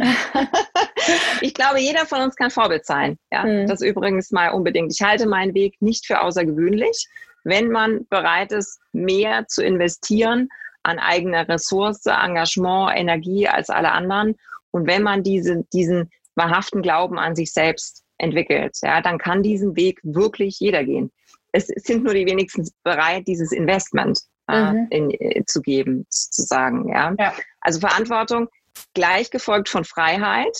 ich 1.40 1.53
glaube, 1.55 1.81
jeder 1.81 2.07
von 2.07 2.23
uns 2.23 2.37
kann 2.37 2.51
Vorbild 2.51 2.87
sein. 2.87 3.18
Ja, 3.33 3.42
hm. 3.42 3.66
Das 3.66 3.81
übrigens 3.81 4.31
mal 4.31 4.51
unbedingt. 4.51 4.92
Ich 4.92 5.03
halte 5.03 5.27
meinen 5.27 5.55
Weg 5.55 5.75
nicht 5.81 6.07
für 6.07 6.21
außergewöhnlich. 6.21 7.09
wenn 7.45 7.71
man 7.71 8.07
bereit 8.09 8.53
ist, 8.53 8.79
mehr 8.92 9.49
zu 9.49 9.64
investieren 9.64 10.49
an 10.85 11.01
eigener 11.01 11.49
Ressource, 11.49 12.07
Engagement, 12.07 12.92
Energie 12.97 13.49
als 13.49 13.68
alle 13.68 13.90
anderen 13.90 14.37
und 14.71 14.87
wenn 14.87 15.03
man 15.03 15.23
diese, 15.23 15.64
diesen 15.73 16.11
wahrhaften 16.35 16.83
Glauben 16.83 17.18
an 17.18 17.37
sich 17.37 17.53
selbst 17.53 18.03
entwickelt, 18.22 18.78
ja, 18.82 19.00
dann 19.02 19.18
kann 19.18 19.42
diesen 19.42 19.76
Weg 19.76 20.00
wirklich 20.02 20.58
jeder 20.61 20.85
gehen. 20.85 21.11
Es 21.52 21.66
sind 21.66 22.04
nur 22.04 22.14
die 22.14 22.24
wenigsten 22.24 22.66
bereit, 22.82 23.26
dieses 23.26 23.52
Investment 23.52 24.20
äh, 24.48 24.72
mhm. 24.72 24.87
in, 24.90 25.11
äh, 25.11 25.44
zu 25.46 25.61
geben, 25.61 26.06
sozusagen. 26.08 26.88
Ja? 26.88 27.14
ja. 27.18 27.35
Also 27.61 27.80
Verantwortung 27.80 28.48
gleich 28.94 29.30
gefolgt 29.30 29.68
von 29.68 29.85
Freiheit. 29.85 30.56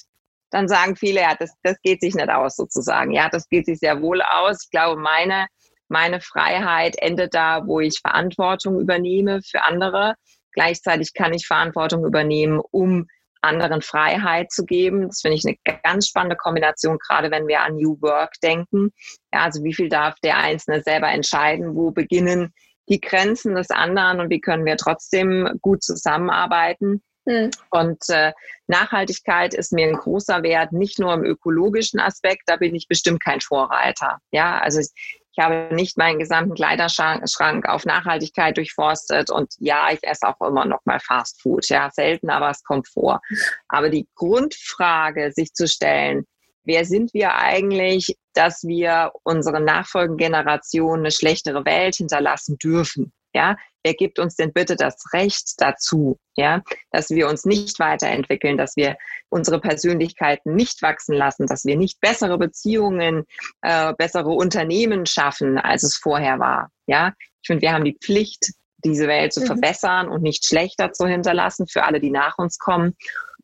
Dann 0.51 0.69
sagen 0.69 0.97
viele, 0.97 1.23
ja, 1.23 1.35
das, 1.35 1.55
das 1.63 1.81
geht 1.83 2.03
sich 2.03 2.15
nicht 2.15 2.29
aus, 2.29 2.57
sozusagen. 2.57 3.13
Ja, 3.13 3.31
das 3.31 3.49
geht 3.49 3.65
sich 3.65 3.79
sehr 3.79 4.03
wohl 4.03 4.21
aus. 4.21 4.65
Ich 4.65 4.71
glaube, 4.71 5.01
meine, 5.01 5.47
meine 5.89 6.21
Freiheit 6.21 6.97
endet 7.01 7.35
da, 7.35 7.67
wo 7.67 7.81
ich 7.81 8.01
Verantwortung 8.01 8.79
übernehme 8.79 9.41
für 9.43 9.63
andere. 9.63 10.15
Gleichzeitig 10.53 11.15
kann 11.15 11.33
ich 11.33 11.47
Verantwortung 11.47 12.05
übernehmen, 12.05 12.61
um 12.71 13.07
anderen 13.43 13.83
Freiheit 13.83 14.51
zu 14.51 14.65
geben. 14.65 15.09
Das 15.09 15.21
finde 15.21 15.37
ich 15.37 15.45
eine 15.45 15.57
ganz 15.83 16.09
spannende 16.09 16.37
Kombination, 16.37 16.99
gerade 16.99 17.31
wenn 17.31 17.47
wir 17.47 17.61
an 17.61 17.77
New 17.77 18.01
Work 18.01 18.35
denken. 18.43 18.91
Ja, 19.33 19.45
also 19.45 19.63
wie 19.65 19.75
viel 19.75 19.89
darf 19.89 20.15
der 20.23 20.39
Einzelne 20.39 20.83
selber 20.83 21.09
entscheiden? 21.09 21.75
Wo 21.75 21.91
beginnen 21.91 22.53
die 22.89 23.01
Grenzen 23.01 23.55
des 23.55 23.71
anderen 23.71 24.21
und 24.21 24.31
wie 24.31 24.41
können 24.41 24.65
wir 24.65 24.77
trotzdem 24.77 25.49
gut 25.61 25.83
zusammenarbeiten? 25.83 27.03
Hm. 27.29 27.51
Und 27.71 28.09
äh, 28.09 28.33
Nachhaltigkeit 28.67 29.55
ist 29.55 29.73
mir 29.73 29.87
ein 29.87 29.97
großer 29.97 30.43
Wert, 30.43 30.73
nicht 30.73 30.99
nur 30.99 31.15
im 31.15 31.25
ökologischen 31.25 32.01
Aspekt, 32.01 32.43
da 32.47 32.57
bin 32.57 32.75
ich 32.75 32.89
bestimmt 32.89 33.23
kein 33.23 33.41
Vorreiter. 33.41 34.19
Ja, 34.33 34.59
also 34.59 34.81
ich 34.81 34.91
habe 35.39 35.75
nicht 35.75 35.97
meinen 35.97 36.19
gesamten 36.19 36.55
Kleiderschrank 36.55 37.69
auf 37.69 37.85
Nachhaltigkeit 37.85 38.57
durchforstet 38.57 39.31
und 39.31 39.55
ja, 39.59 39.89
ich 39.93 40.03
esse 40.03 40.29
auch 40.29 40.41
immer 40.47 40.65
noch 40.65 40.81
mal 40.85 41.01
Fast 41.01 41.41
Food. 41.41 41.69
Ja, 41.69 41.91
selten, 41.91 42.31
aber 42.31 42.51
es 42.51 42.63
kommt 42.63 42.89
vor. 42.89 43.21
Aber 43.69 43.89
die 43.89 44.09
Grundfrage, 44.15 45.33
sich 45.33 45.53
zu 45.55 45.67
stellen, 45.67 46.27
wer 46.65 46.85
sind 46.85 47.15
wir 47.15 47.35
eigentlich, 47.35 48.17
dass 48.35 48.63
wir 48.63 49.13
unseren 49.23 49.65
nachfolgenden 49.65 50.19
Generationen 50.19 51.03
eine 51.03 51.13
schlechtere 51.13 51.65
Welt 51.65 51.97
hinterlassen 51.97 52.59
dürfen? 52.59 53.13
Ja, 53.35 53.57
wer 53.83 53.95
gibt 53.95 54.19
uns 54.19 54.37
denn 54.37 54.53
bitte 54.53 54.77
das 54.77 54.97
Recht 55.13 55.55
dazu, 55.59 56.19
ja, 56.37 56.63
dass 56.91 57.11
wir 57.11 57.29
uns 57.29 57.45
nicht 57.45 57.79
weiterentwickeln, 57.79 58.57
dass 58.57 58.77
wir 58.77 58.97
unsere 59.31 59.61
Persönlichkeiten 59.61 60.55
nicht 60.55 60.83
wachsen 60.83 61.15
lassen, 61.15 61.47
dass 61.47 61.65
wir 61.65 61.77
nicht 61.77 62.01
bessere 62.01 62.39
Beziehungen, 62.39 63.25
äh, 63.63 63.95
bessere 63.95 64.31
Unternehmen 64.31 65.07
schaffen, 65.07 65.59
als 65.59 65.83
es 65.83 65.97
vorher 65.97 66.39
war, 66.39 66.71
ja. 66.87 67.13
Ich 67.43 67.49
finde, 67.49 67.63
wir 67.63 67.73
haben 67.73 67.85
die 67.85 67.99
Pflicht, 68.01 68.53
diese 68.85 69.09
Welt 69.09 69.33
zu 69.33 69.41
mhm. 69.41 69.47
verbessern 69.47 70.09
und 70.09 70.23
nicht 70.23 70.47
schlechter 70.47 70.93
zu 70.93 71.07
hinterlassen 71.07 71.67
für 71.67 71.85
alle, 71.85 72.01
die 72.01 72.11
nach 72.11 72.39
uns 72.39 72.59
kommen. 72.59 72.95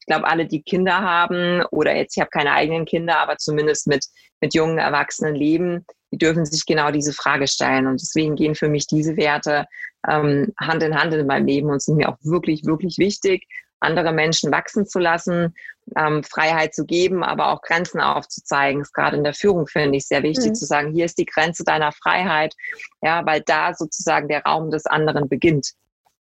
Ich 0.01 0.07
glaube, 0.07 0.27
alle, 0.27 0.47
die 0.47 0.63
Kinder 0.63 1.01
haben 1.01 1.63
oder 1.71 1.95
jetzt, 1.95 2.17
ich 2.17 2.21
habe 2.21 2.31
keine 2.31 2.53
eigenen 2.53 2.85
Kinder, 2.85 3.19
aber 3.19 3.37
zumindest 3.37 3.87
mit, 3.87 4.07
mit 4.41 4.55
jungen 4.55 4.79
Erwachsenen 4.79 5.35
leben, 5.35 5.85
die 6.13 6.19
dürfen 6.19 6.45
sich 6.45 6.67
genau 6.67 6.91
diese 6.91 7.13
Frage 7.13 7.47
stellen. 7.47 7.87
Und 7.87 8.01
deswegen 8.01 8.37
gehen 8.37 8.55
für 8.55 8.69
mich 8.69 8.87
diese 8.87 9.17
Werte 9.17 9.67
ähm, 10.09 10.53
Hand 10.59 10.83
in 10.83 10.99
Hand 10.99 11.15
in 11.15 11.27
meinem 11.27 11.47
Leben 11.47 11.71
und 11.71 11.83
sind 11.83 11.97
mir 11.97 12.09
auch 12.09 12.19
wirklich, 12.23 12.65
wirklich 12.65 12.99
wichtig, 12.99 13.47
andere 13.81 14.13
Menschen 14.13 14.51
wachsen 14.51 14.87
zu 14.87 14.99
lassen, 14.99 15.55
ähm, 15.97 16.25
Freiheit 16.25 16.75
zu 16.75 16.85
geben, 16.85 17.23
aber 17.23 17.53
auch 17.53 17.63
Grenzen 17.63 18.01
aufzuzeigen. 18.01 18.83
Ist 18.83 18.93
gerade 18.93 19.17
in 19.17 19.25
der 19.25 19.35
Führung, 19.35 19.67
finde 19.67 19.99
ich, 19.99 20.07
sehr 20.07 20.23
wichtig 20.23 20.49
mhm. 20.49 20.55
zu 20.55 20.67
sagen, 20.67 20.93
hier 20.93 21.05
ist 21.05 21.19
die 21.19 21.27
Grenze 21.27 21.65
deiner 21.65 21.93
Freiheit, 21.93 22.55
ja, 23.03 23.25
weil 23.25 23.43
da 23.43 23.75
sozusagen 23.75 24.29
der 24.29 24.43
Raum 24.43 24.71
des 24.71 24.87
anderen 24.87 25.29
beginnt. 25.29 25.73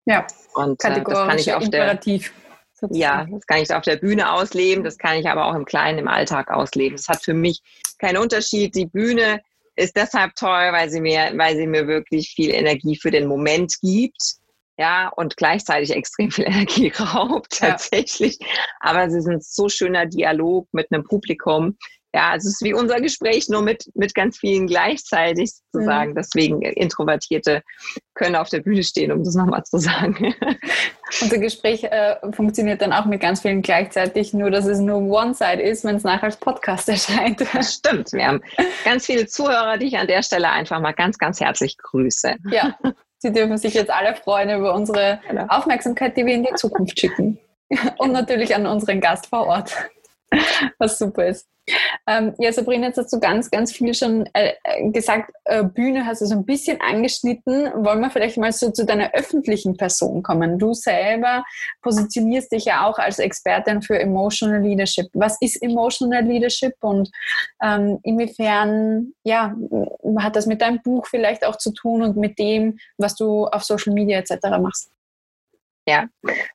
Ja, 0.05 0.27
und 0.55 0.85
äh, 0.85 1.03
das 1.03 1.29
kann 1.29 1.38
ich 1.38 1.53
auf 1.53 1.68
der 1.68 1.99
ja, 2.90 3.27
das 3.31 3.46
kann 3.46 3.62
ich 3.62 3.72
auf 3.72 3.85
der 3.85 3.96
Bühne 3.96 4.31
ausleben, 4.31 4.85
das 4.85 4.99
kann 4.99 5.16
ich 5.16 5.29
aber 5.29 5.46
auch 5.46 5.55
im 5.55 5.64
Kleinen, 5.64 5.99
im 5.99 6.09
Alltag 6.09 6.51
ausleben. 6.51 6.96
Das 6.96 7.09
hat 7.09 7.22
für 7.22 7.33
mich 7.33 7.62
keinen 7.99 8.18
Unterschied. 8.18 8.75
Die 8.75 8.85
Bühne 8.85 9.40
ist 9.77 9.97
deshalb 9.97 10.35
toll, 10.35 10.73
weil 10.73 10.91
sie 10.91 11.01
mir, 11.01 11.33
weil 11.37 11.57
sie 11.57 11.67
mir 11.67 11.87
wirklich 11.87 12.33
viel 12.35 12.51
Energie 12.51 12.97
für 12.97 13.11
den 13.11 13.27
Moment 13.27 13.75
gibt. 13.83 14.37
Ja, 14.79 15.09
und 15.09 15.39
gleichzeitig 15.39 15.91
extrem 15.91 16.31
viel 16.31 16.45
Energie 16.47 16.93
raubt, 16.99 17.59
tatsächlich. 17.59 18.39
Ja. 18.41 18.47
Aber 18.81 19.09
sie 19.11 19.23
sind 19.23 19.45
so 19.45 19.69
schöner 19.69 20.07
Dialog 20.07 20.69
mit 20.73 20.93
einem 20.93 21.05
Publikum, 21.05 21.79
ja, 22.16 22.35
es 22.35 22.46
ist 22.46 22.62
wie 22.62 22.72
unser 22.72 22.98
Gespräch, 23.02 23.50
nur 23.50 23.61
mit, 23.61 23.90
mit 23.94 24.14
ganz 24.14 24.38
vielen 24.38 24.66
gleichzeitig 24.66 25.52
sozusagen. 25.70 26.12
Mhm. 26.12 26.14
Deswegen 26.14 26.62
Introvertierte 26.62 27.62
können 28.14 28.37
auf 28.37 28.48
der 28.48 28.61
Bühne 28.61 28.83
stehen, 28.83 29.12
um 29.12 29.22
das 29.22 29.35
nochmal 29.35 29.64
zu 29.64 29.76
sagen. 29.76 30.35
Unser 31.20 31.37
Gespräch 31.37 31.85
äh, 31.85 32.16
funktioniert 32.33 32.81
dann 32.81 32.94
auch 32.94 33.05
mit 33.05 33.20
ganz 33.20 33.42
vielen 33.42 33.61
gleichzeitig, 33.61 34.33
nur 34.33 34.50
dass 34.50 34.64
es 34.64 34.79
nur 34.79 34.96
One-Side 34.96 35.61
ist, 35.61 35.85
wenn 35.85 35.96
es 35.96 36.05
nachher 36.05 36.24
als 36.24 36.38
Podcast 36.38 36.88
erscheint. 36.88 37.44
Das 37.52 37.74
stimmt. 37.74 38.11
Wir 38.14 38.29
haben 38.29 38.40
ganz 38.87 39.05
viele 39.05 39.26
Zuhörer, 39.26 39.76
die 39.76 39.88
ich 39.88 39.98
an 39.98 40.07
der 40.07 40.22
Stelle 40.22 40.48
einfach 40.48 40.81
mal 40.81 40.92
ganz, 40.92 41.18
ganz 41.18 41.38
herzlich 41.38 41.76
grüße. 41.76 42.37
Ja, 42.50 42.79
Sie 43.18 43.33
dürfen 43.33 43.59
sich 43.59 43.74
jetzt 43.74 43.90
alle 43.90 44.14
freuen 44.14 44.59
über 44.59 44.74
unsere 44.74 45.20
genau. 45.29 45.46
Aufmerksamkeit, 45.48 46.16
die 46.16 46.24
wir 46.24 46.35
in 46.35 46.44
die 46.44 46.55
Zukunft 46.55 46.98
schicken. 46.98 47.38
Und 47.98 48.12
natürlich 48.12 48.55
an 48.55 48.66
unseren 48.66 49.00
Gast 49.00 49.26
vor 49.26 49.46
Ort, 49.46 49.74
was 50.79 50.98
super 50.98 51.26
ist. 51.26 51.46
Ähm, 52.07 52.35
ja, 52.38 52.52
Sabrina, 52.52 52.87
jetzt 52.88 52.98
hast 52.98 53.12
du 53.12 53.18
ganz, 53.18 53.50
ganz 53.50 53.72
viel 53.72 53.92
schon 53.94 54.29
äh, 54.33 54.52
äh, 54.62 54.90
gesagt. 54.90 55.33
Äh, 55.44 55.64
Bühne 55.64 56.07
hast 56.07 56.20
du 56.20 56.26
so 56.26 56.35
ein 56.35 56.44
bisschen 56.44 56.81
angeschnitten. 56.81 57.70
Wollen 57.85 58.00
wir 58.00 58.11
vielleicht 58.11 58.38
mal 58.38 58.52
so 58.52 58.70
zu 58.70 58.85
deiner 58.85 59.12
öffentlichen 59.12 59.76
Person 59.76 60.22
kommen? 60.22 60.59
Du 60.59 60.72
selber 60.74 61.44
positionierst 61.83 62.52
dich 62.52 62.66
ja 62.66 62.87
auch 62.87 62.98
als 62.98 63.18
Expertin 63.18 63.83
für 63.83 63.98
Emotional 63.98 64.62
Leadership. 64.62 65.07
Was 65.14 65.37
ist 65.40 65.61
Emotional 65.62 66.24
Leadership 66.24 66.74
und 66.81 67.11
ähm, 67.62 67.98
inwiefern 68.05 69.12
ja, 69.24 69.55
hat 70.18 70.37
das 70.37 70.46
mit 70.46 70.62
deinem 70.62 70.81
Buch 70.83 71.07
vielleicht 71.09 71.44
auch 71.44 71.57
zu 71.57 71.72
tun 71.72 72.02
und 72.02 72.16
mit 72.16 72.38
dem, 72.38 72.79
was 72.98 73.16
du 73.16 73.46
auf 73.46 73.64
Social 73.64 73.92
Media 73.92 74.18
etc. 74.18 74.37
machst? 74.61 74.90
Ja, 75.88 76.07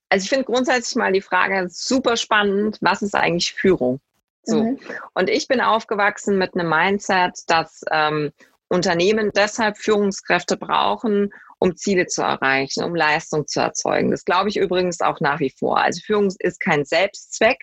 also 0.10 0.24
ich 0.24 0.30
finde 0.30 0.46
grundsätzlich 0.46 0.96
mal 0.96 1.14
die 1.14 1.22
Frage 1.22 1.68
super 1.70 2.18
spannend, 2.18 2.78
was 2.82 3.02
ist 3.02 3.16
eigentlich 3.16 3.54
Führung? 3.54 4.02
So. 4.44 4.64
Mhm. 4.64 4.80
Und 5.14 5.30
ich 5.30 5.48
bin 5.48 5.62
aufgewachsen 5.62 6.38
mit 6.38 6.56
einem 6.56 6.70
Mindset, 6.70 7.40
dass 7.48 7.82
ähm, 7.92 8.32
Unternehmen 8.70 9.32
deshalb 9.36 9.78
Führungskräfte 9.78 10.58
brauchen, 10.58 11.32
um 11.60 11.76
Ziele 11.76 12.08
zu 12.08 12.22
erreichen, 12.22 12.84
um 12.84 12.96
Leistung 12.96 13.46
zu 13.48 13.60
erzeugen. 13.60 14.12
Das 14.12 14.26
glaube 14.26 14.50
ich 14.50 14.58
übrigens 14.58 15.02
auch 15.02 15.20
nach 15.20 15.40
wie 15.40 15.54
vor. 15.58 15.78
Also 15.78 16.02
Führung 16.06 16.34
ist 16.40 16.60
kein 16.60 16.86
Selbstzweck, 16.86 17.58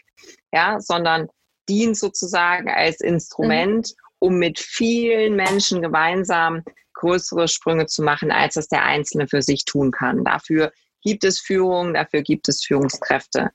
ja, 0.52 0.78
sondern 0.80 1.28
dient 1.68 1.96
sozusagen 1.96 2.70
als 2.70 3.00
Instrument, 3.00 3.88
mhm. 3.88 4.04
um 4.20 4.38
mit 4.38 4.58
vielen 4.58 5.34
Menschen 5.34 5.82
gemeinsam 5.82 6.62
größere 6.94 7.48
Sprünge 7.48 7.86
zu 7.86 8.02
machen, 8.02 8.30
als 8.30 8.56
es 8.56 8.68
der 8.68 8.84
Einzelne 8.84 9.28
für 9.28 9.42
sich 9.42 9.64
tun 9.64 9.90
kann. 9.90 10.24
Dafür 10.24 10.72
gibt 11.02 11.24
es 11.24 11.40
Führung, 11.40 11.94
dafür 11.94 12.22
gibt 12.22 12.48
es 12.48 12.64
Führungskräfte. 12.64 13.50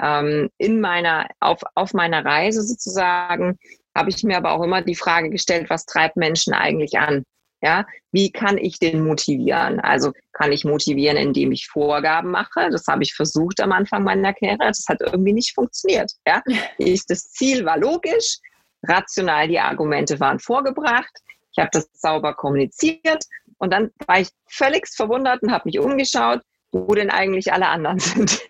Ähm, 0.00 0.50
in 0.58 0.80
meiner, 0.80 1.28
auf, 1.40 1.60
auf 1.74 1.94
meiner 1.94 2.24
Reise 2.24 2.62
sozusagen 2.62 3.58
habe 3.96 4.10
ich 4.10 4.22
mir 4.22 4.36
aber 4.36 4.52
auch 4.52 4.62
immer 4.62 4.82
die 4.82 4.94
Frage 4.94 5.30
gestellt, 5.30 5.70
was 5.70 5.86
treibt 5.86 6.16
Menschen 6.16 6.54
eigentlich 6.54 6.98
an? 6.98 7.24
Ja, 7.60 7.86
wie 8.12 8.30
kann 8.30 8.56
ich 8.56 8.78
den 8.78 9.02
motivieren? 9.04 9.80
Also 9.80 10.12
kann 10.32 10.52
ich 10.52 10.64
motivieren, 10.64 11.16
indem 11.16 11.50
ich 11.50 11.66
Vorgaben 11.66 12.30
mache? 12.30 12.68
Das 12.70 12.86
habe 12.86 13.02
ich 13.02 13.14
versucht 13.14 13.60
am 13.60 13.72
Anfang 13.72 14.04
meiner 14.04 14.32
Karriere. 14.32 14.58
Das 14.68 14.84
hat 14.88 15.00
irgendwie 15.00 15.32
nicht 15.32 15.54
funktioniert. 15.54 16.12
Ja, 16.24 16.40
das 16.78 17.30
Ziel 17.32 17.64
war 17.64 17.76
logisch, 17.76 18.38
rational 18.84 19.48
die 19.48 19.58
Argumente 19.58 20.20
waren 20.20 20.38
vorgebracht. 20.38 21.10
Ich 21.50 21.58
habe 21.58 21.70
das 21.72 21.88
sauber 21.94 22.34
kommuniziert 22.34 23.24
und 23.58 23.72
dann 23.72 23.90
war 24.06 24.20
ich 24.20 24.28
völlig 24.48 24.86
verwundert 24.86 25.42
und 25.42 25.50
habe 25.50 25.64
mich 25.64 25.80
umgeschaut 25.80 26.42
wo 26.72 26.86
denn 26.94 27.10
eigentlich 27.10 27.52
alle 27.52 27.68
anderen 27.68 27.98
sind. 27.98 28.40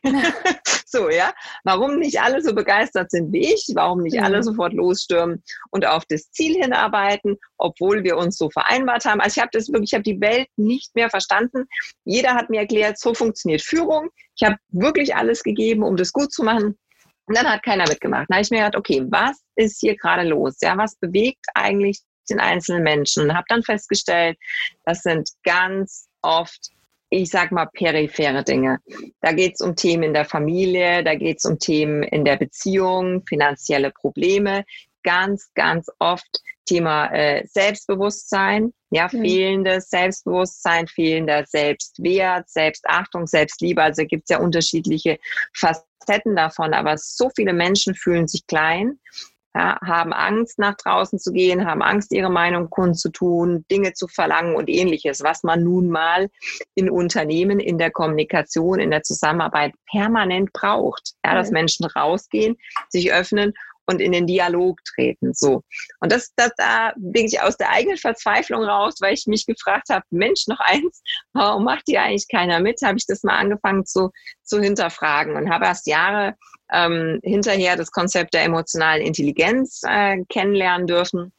so, 0.86 1.08
ja. 1.08 1.32
Warum 1.64 1.98
nicht 1.98 2.20
alle 2.20 2.42
so 2.42 2.54
begeistert 2.54 3.10
sind 3.10 3.32
wie 3.32 3.52
ich? 3.54 3.66
Warum 3.74 4.02
nicht 4.02 4.20
alle 4.20 4.42
sofort 4.42 4.72
losstürmen 4.72 5.42
und 5.70 5.86
auf 5.86 6.04
das 6.08 6.30
Ziel 6.30 6.60
hinarbeiten, 6.60 7.36
obwohl 7.58 8.04
wir 8.04 8.16
uns 8.16 8.36
so 8.36 8.50
vereinbart 8.50 9.04
haben? 9.04 9.20
Also 9.20 9.38
ich 9.38 9.42
habe 9.42 9.50
das 9.52 9.68
wirklich, 9.68 9.92
ich 9.92 9.94
habe 9.94 10.02
die 10.02 10.20
Welt 10.20 10.48
nicht 10.56 10.94
mehr 10.94 11.10
verstanden. 11.10 11.66
Jeder 12.04 12.34
hat 12.34 12.50
mir 12.50 12.60
erklärt, 12.60 12.98
so 12.98 13.14
funktioniert 13.14 13.62
Führung. 13.62 14.08
Ich 14.36 14.46
habe 14.46 14.56
wirklich 14.68 15.14
alles 15.14 15.42
gegeben, 15.42 15.82
um 15.82 15.96
das 15.96 16.12
gut 16.12 16.32
zu 16.32 16.42
machen. 16.42 16.78
Und 17.26 17.36
dann 17.36 17.48
hat 17.48 17.62
keiner 17.62 17.86
mitgemacht. 17.86 18.26
Dann 18.28 18.36
habe 18.36 18.42
ich 18.42 18.50
mir 18.50 18.64
gedacht, 18.64 18.76
okay, 18.76 19.04
was 19.10 19.38
ist 19.56 19.80
hier 19.80 19.96
gerade 19.96 20.26
los? 20.26 20.56
Ja, 20.62 20.76
was 20.78 20.96
bewegt 20.96 21.44
eigentlich 21.54 22.00
den 22.30 22.40
einzelnen 22.40 22.82
Menschen? 22.82 23.24
Und 23.24 23.34
habe 23.34 23.44
dann 23.48 23.62
festgestellt, 23.62 24.38
das 24.86 25.02
sind 25.02 25.28
ganz 25.44 26.08
oft 26.22 26.70
ich 27.10 27.30
sag 27.30 27.52
mal, 27.52 27.66
periphere 27.66 28.44
Dinge. 28.44 28.80
Da 29.20 29.32
geht 29.32 29.54
es 29.54 29.60
um 29.60 29.76
Themen 29.76 30.04
in 30.04 30.14
der 30.14 30.24
Familie, 30.24 31.02
da 31.02 31.14
geht 31.14 31.38
es 31.38 31.44
um 31.44 31.58
Themen 31.58 32.02
in 32.02 32.24
der 32.24 32.36
Beziehung, 32.36 33.24
finanzielle 33.26 33.90
Probleme, 33.90 34.64
ganz, 35.02 35.50
ganz 35.54 35.88
oft 35.98 36.42
Thema 36.66 37.06
äh, 37.12 37.46
Selbstbewusstsein, 37.46 38.74
ja, 38.90 39.08
mhm. 39.10 39.22
fehlendes 39.22 39.88
Selbstbewusstsein, 39.88 40.86
fehlender 40.86 41.44
Selbstwert, 41.46 42.48
Selbstachtung, 42.50 43.26
Selbstliebe. 43.26 43.82
Also 43.82 44.04
gibt 44.04 44.24
es 44.24 44.36
ja 44.36 44.40
unterschiedliche 44.40 45.18
Facetten 45.54 46.36
davon, 46.36 46.74
aber 46.74 46.98
so 46.98 47.30
viele 47.34 47.54
Menschen 47.54 47.94
fühlen 47.94 48.28
sich 48.28 48.46
klein 48.46 48.98
ja, 49.58 49.76
haben 49.84 50.12
Angst, 50.12 50.60
nach 50.60 50.76
draußen 50.76 51.18
zu 51.18 51.32
gehen, 51.32 51.66
haben 51.66 51.82
Angst, 51.82 52.12
ihre 52.12 52.30
Meinung 52.30 52.70
kundzutun, 52.70 53.64
Dinge 53.70 53.92
zu 53.92 54.06
verlangen 54.06 54.54
und 54.54 54.68
ähnliches, 54.68 55.24
was 55.24 55.42
man 55.42 55.64
nun 55.64 55.90
mal 55.90 56.28
in 56.76 56.88
Unternehmen, 56.88 57.58
in 57.58 57.76
der 57.76 57.90
Kommunikation, 57.90 58.78
in 58.78 58.92
der 58.92 59.02
Zusammenarbeit 59.02 59.72
permanent 59.90 60.52
braucht. 60.52 61.14
Ja, 61.24 61.34
dass 61.34 61.50
Menschen 61.50 61.86
rausgehen, 61.86 62.56
sich 62.88 63.12
öffnen 63.12 63.52
und 63.88 64.00
in 64.00 64.12
den 64.12 64.26
Dialog 64.26 64.78
treten. 64.84 65.32
So. 65.34 65.62
Und 66.00 66.12
das, 66.12 66.32
das 66.36 66.52
da 66.56 66.92
bin 66.96 67.26
ich 67.26 67.40
aus 67.40 67.56
der 67.56 67.70
eigenen 67.70 67.96
Verzweiflung 67.96 68.62
raus, 68.62 68.96
weil 69.00 69.14
ich 69.14 69.26
mich 69.26 69.46
gefragt 69.46 69.88
habe, 69.90 70.04
Mensch, 70.10 70.46
noch 70.46 70.60
eins, 70.60 71.02
warum 71.32 71.64
macht 71.64 71.84
hier 71.86 72.02
eigentlich 72.02 72.28
keiner 72.28 72.60
mit? 72.60 72.80
Habe 72.82 72.98
ich 72.98 73.06
das 73.06 73.22
mal 73.22 73.36
angefangen 73.36 73.86
zu, 73.86 74.10
zu 74.42 74.60
hinterfragen 74.60 75.36
und 75.36 75.50
habe 75.50 75.64
erst 75.64 75.86
Jahre 75.86 76.34
ähm, 76.70 77.18
hinterher 77.22 77.76
das 77.76 77.90
Konzept 77.90 78.34
der 78.34 78.44
emotionalen 78.44 79.04
Intelligenz 79.04 79.80
äh, 79.86 80.22
kennenlernen 80.28 80.86
dürfen 80.86 81.32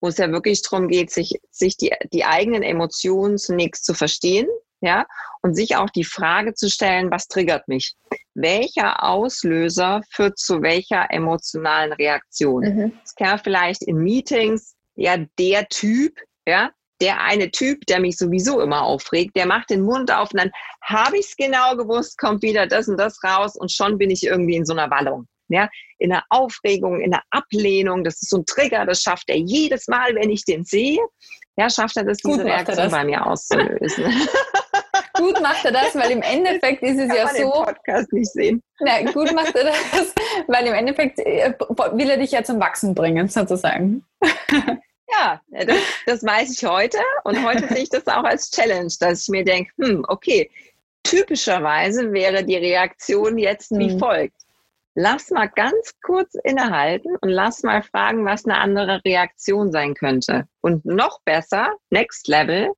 wo 0.00 0.08
es 0.08 0.16
ja 0.16 0.30
wirklich 0.32 0.62
darum 0.62 0.88
geht, 0.88 1.10
sich, 1.10 1.38
sich 1.50 1.76
die, 1.76 1.92
die 2.14 2.24
eigenen 2.24 2.62
Emotionen 2.62 3.36
zunächst 3.36 3.84
zu 3.84 3.92
verstehen, 3.92 4.48
ja, 4.80 5.06
und 5.42 5.54
sich 5.54 5.76
auch 5.76 5.90
die 5.90 6.04
Frage 6.04 6.54
zu 6.54 6.70
stellen, 6.70 7.10
was 7.10 7.28
triggert 7.28 7.68
mich? 7.68 7.94
Welcher 8.34 9.04
Auslöser 9.04 10.02
führt 10.10 10.38
zu 10.38 10.62
welcher 10.62 11.10
emotionalen 11.10 11.92
Reaktion? 11.92 12.62
Mhm. 12.62 12.92
Es 13.04 13.14
kann 13.14 13.38
vielleicht 13.38 13.82
in 13.82 13.98
Meetings, 13.98 14.74
ja, 14.94 15.16
der 15.38 15.66
Typ, 15.68 16.18
ja, 16.46 16.70
der 17.00 17.22
eine 17.22 17.50
Typ, 17.50 17.86
der 17.86 18.00
mich 18.00 18.16
sowieso 18.16 18.60
immer 18.60 18.82
aufregt, 18.82 19.36
der 19.36 19.46
macht 19.46 19.70
den 19.70 19.82
Mund 19.82 20.12
auf 20.12 20.32
und 20.32 20.40
dann 20.40 20.50
habe 20.82 21.18
ich 21.18 21.26
es 21.26 21.36
genau 21.36 21.76
gewusst, 21.76 22.18
kommt 22.18 22.42
wieder 22.42 22.66
das 22.66 22.88
und 22.88 22.98
das 22.98 23.22
raus 23.24 23.56
und 23.56 23.72
schon 23.72 23.98
bin 23.98 24.10
ich 24.10 24.24
irgendwie 24.24 24.56
in 24.56 24.66
so 24.66 24.72
einer 24.72 24.90
Wallung. 24.90 25.26
Ja, 25.48 25.68
in 25.98 26.10
der 26.10 26.22
Aufregung, 26.28 27.00
in 27.00 27.10
der 27.10 27.22
Ablehnung, 27.30 28.04
das 28.04 28.22
ist 28.22 28.30
so 28.30 28.38
ein 28.38 28.46
Trigger, 28.46 28.86
das 28.86 29.02
schafft 29.02 29.28
er 29.28 29.36
jedes 29.36 29.88
Mal, 29.88 30.14
wenn 30.14 30.30
ich 30.30 30.44
den 30.44 30.64
sehe. 30.64 31.00
Ja, 31.56 31.68
schafft 31.68 31.96
er 31.96 32.04
das, 32.04 32.18
diese 32.18 32.36
Gut 32.36 32.46
Reaktion 32.46 32.76
das. 32.76 32.92
bei 32.92 33.04
mir 33.04 33.26
auszulösen. 33.26 34.04
gut 35.20 35.40
macht 35.40 35.64
er 35.64 35.72
das, 35.72 35.94
weil 35.94 36.10
im 36.10 36.22
Endeffekt 36.22 36.82
ist 36.82 36.98
es 36.98 37.08
Kann 37.08 37.16
ja 37.16 37.24
man 37.24 37.36
so. 37.36 37.42
Den 37.42 37.64
Podcast 37.64 38.12
nicht 38.12 38.32
sehen. 38.32 38.62
Na, 38.80 39.02
gut 39.12 39.32
macht 39.34 39.54
er 39.54 39.64
das, 39.64 40.14
weil 40.46 40.66
im 40.66 40.74
Endeffekt 40.74 41.18
äh, 41.18 41.52
will 41.92 42.10
er 42.10 42.16
dich 42.16 42.32
ja 42.32 42.42
zum 42.42 42.60
Wachsen 42.60 42.94
bringen, 42.94 43.28
sozusagen. 43.28 44.04
Ja, 45.12 45.40
das, 45.50 45.76
das 46.06 46.24
weiß 46.24 46.52
ich 46.52 46.64
heute 46.64 46.98
und 47.24 47.44
heute 47.44 47.66
sehe 47.66 47.82
ich 47.82 47.88
das 47.88 48.06
auch 48.06 48.22
als 48.22 48.48
Challenge, 48.52 48.92
dass 49.00 49.22
ich 49.22 49.28
mir 49.28 49.44
denke, 49.44 49.72
hm, 49.76 50.04
okay, 50.06 50.48
typischerweise 51.02 52.12
wäre 52.12 52.44
die 52.44 52.56
Reaktion 52.56 53.36
jetzt 53.36 53.72
wie 53.72 53.90
hm. 53.90 53.98
folgt. 53.98 54.36
Lass 54.94 55.30
mal 55.30 55.48
ganz 55.48 55.94
kurz 56.04 56.34
innehalten 56.44 57.16
und 57.20 57.28
lass 57.28 57.62
mal 57.62 57.82
fragen, 57.82 58.24
was 58.24 58.44
eine 58.44 58.58
andere 58.58 59.00
Reaktion 59.04 59.72
sein 59.72 59.94
könnte. 59.94 60.46
Und 60.60 60.84
noch 60.84 61.20
besser, 61.24 61.72
next 61.90 62.28
level, 62.28 62.70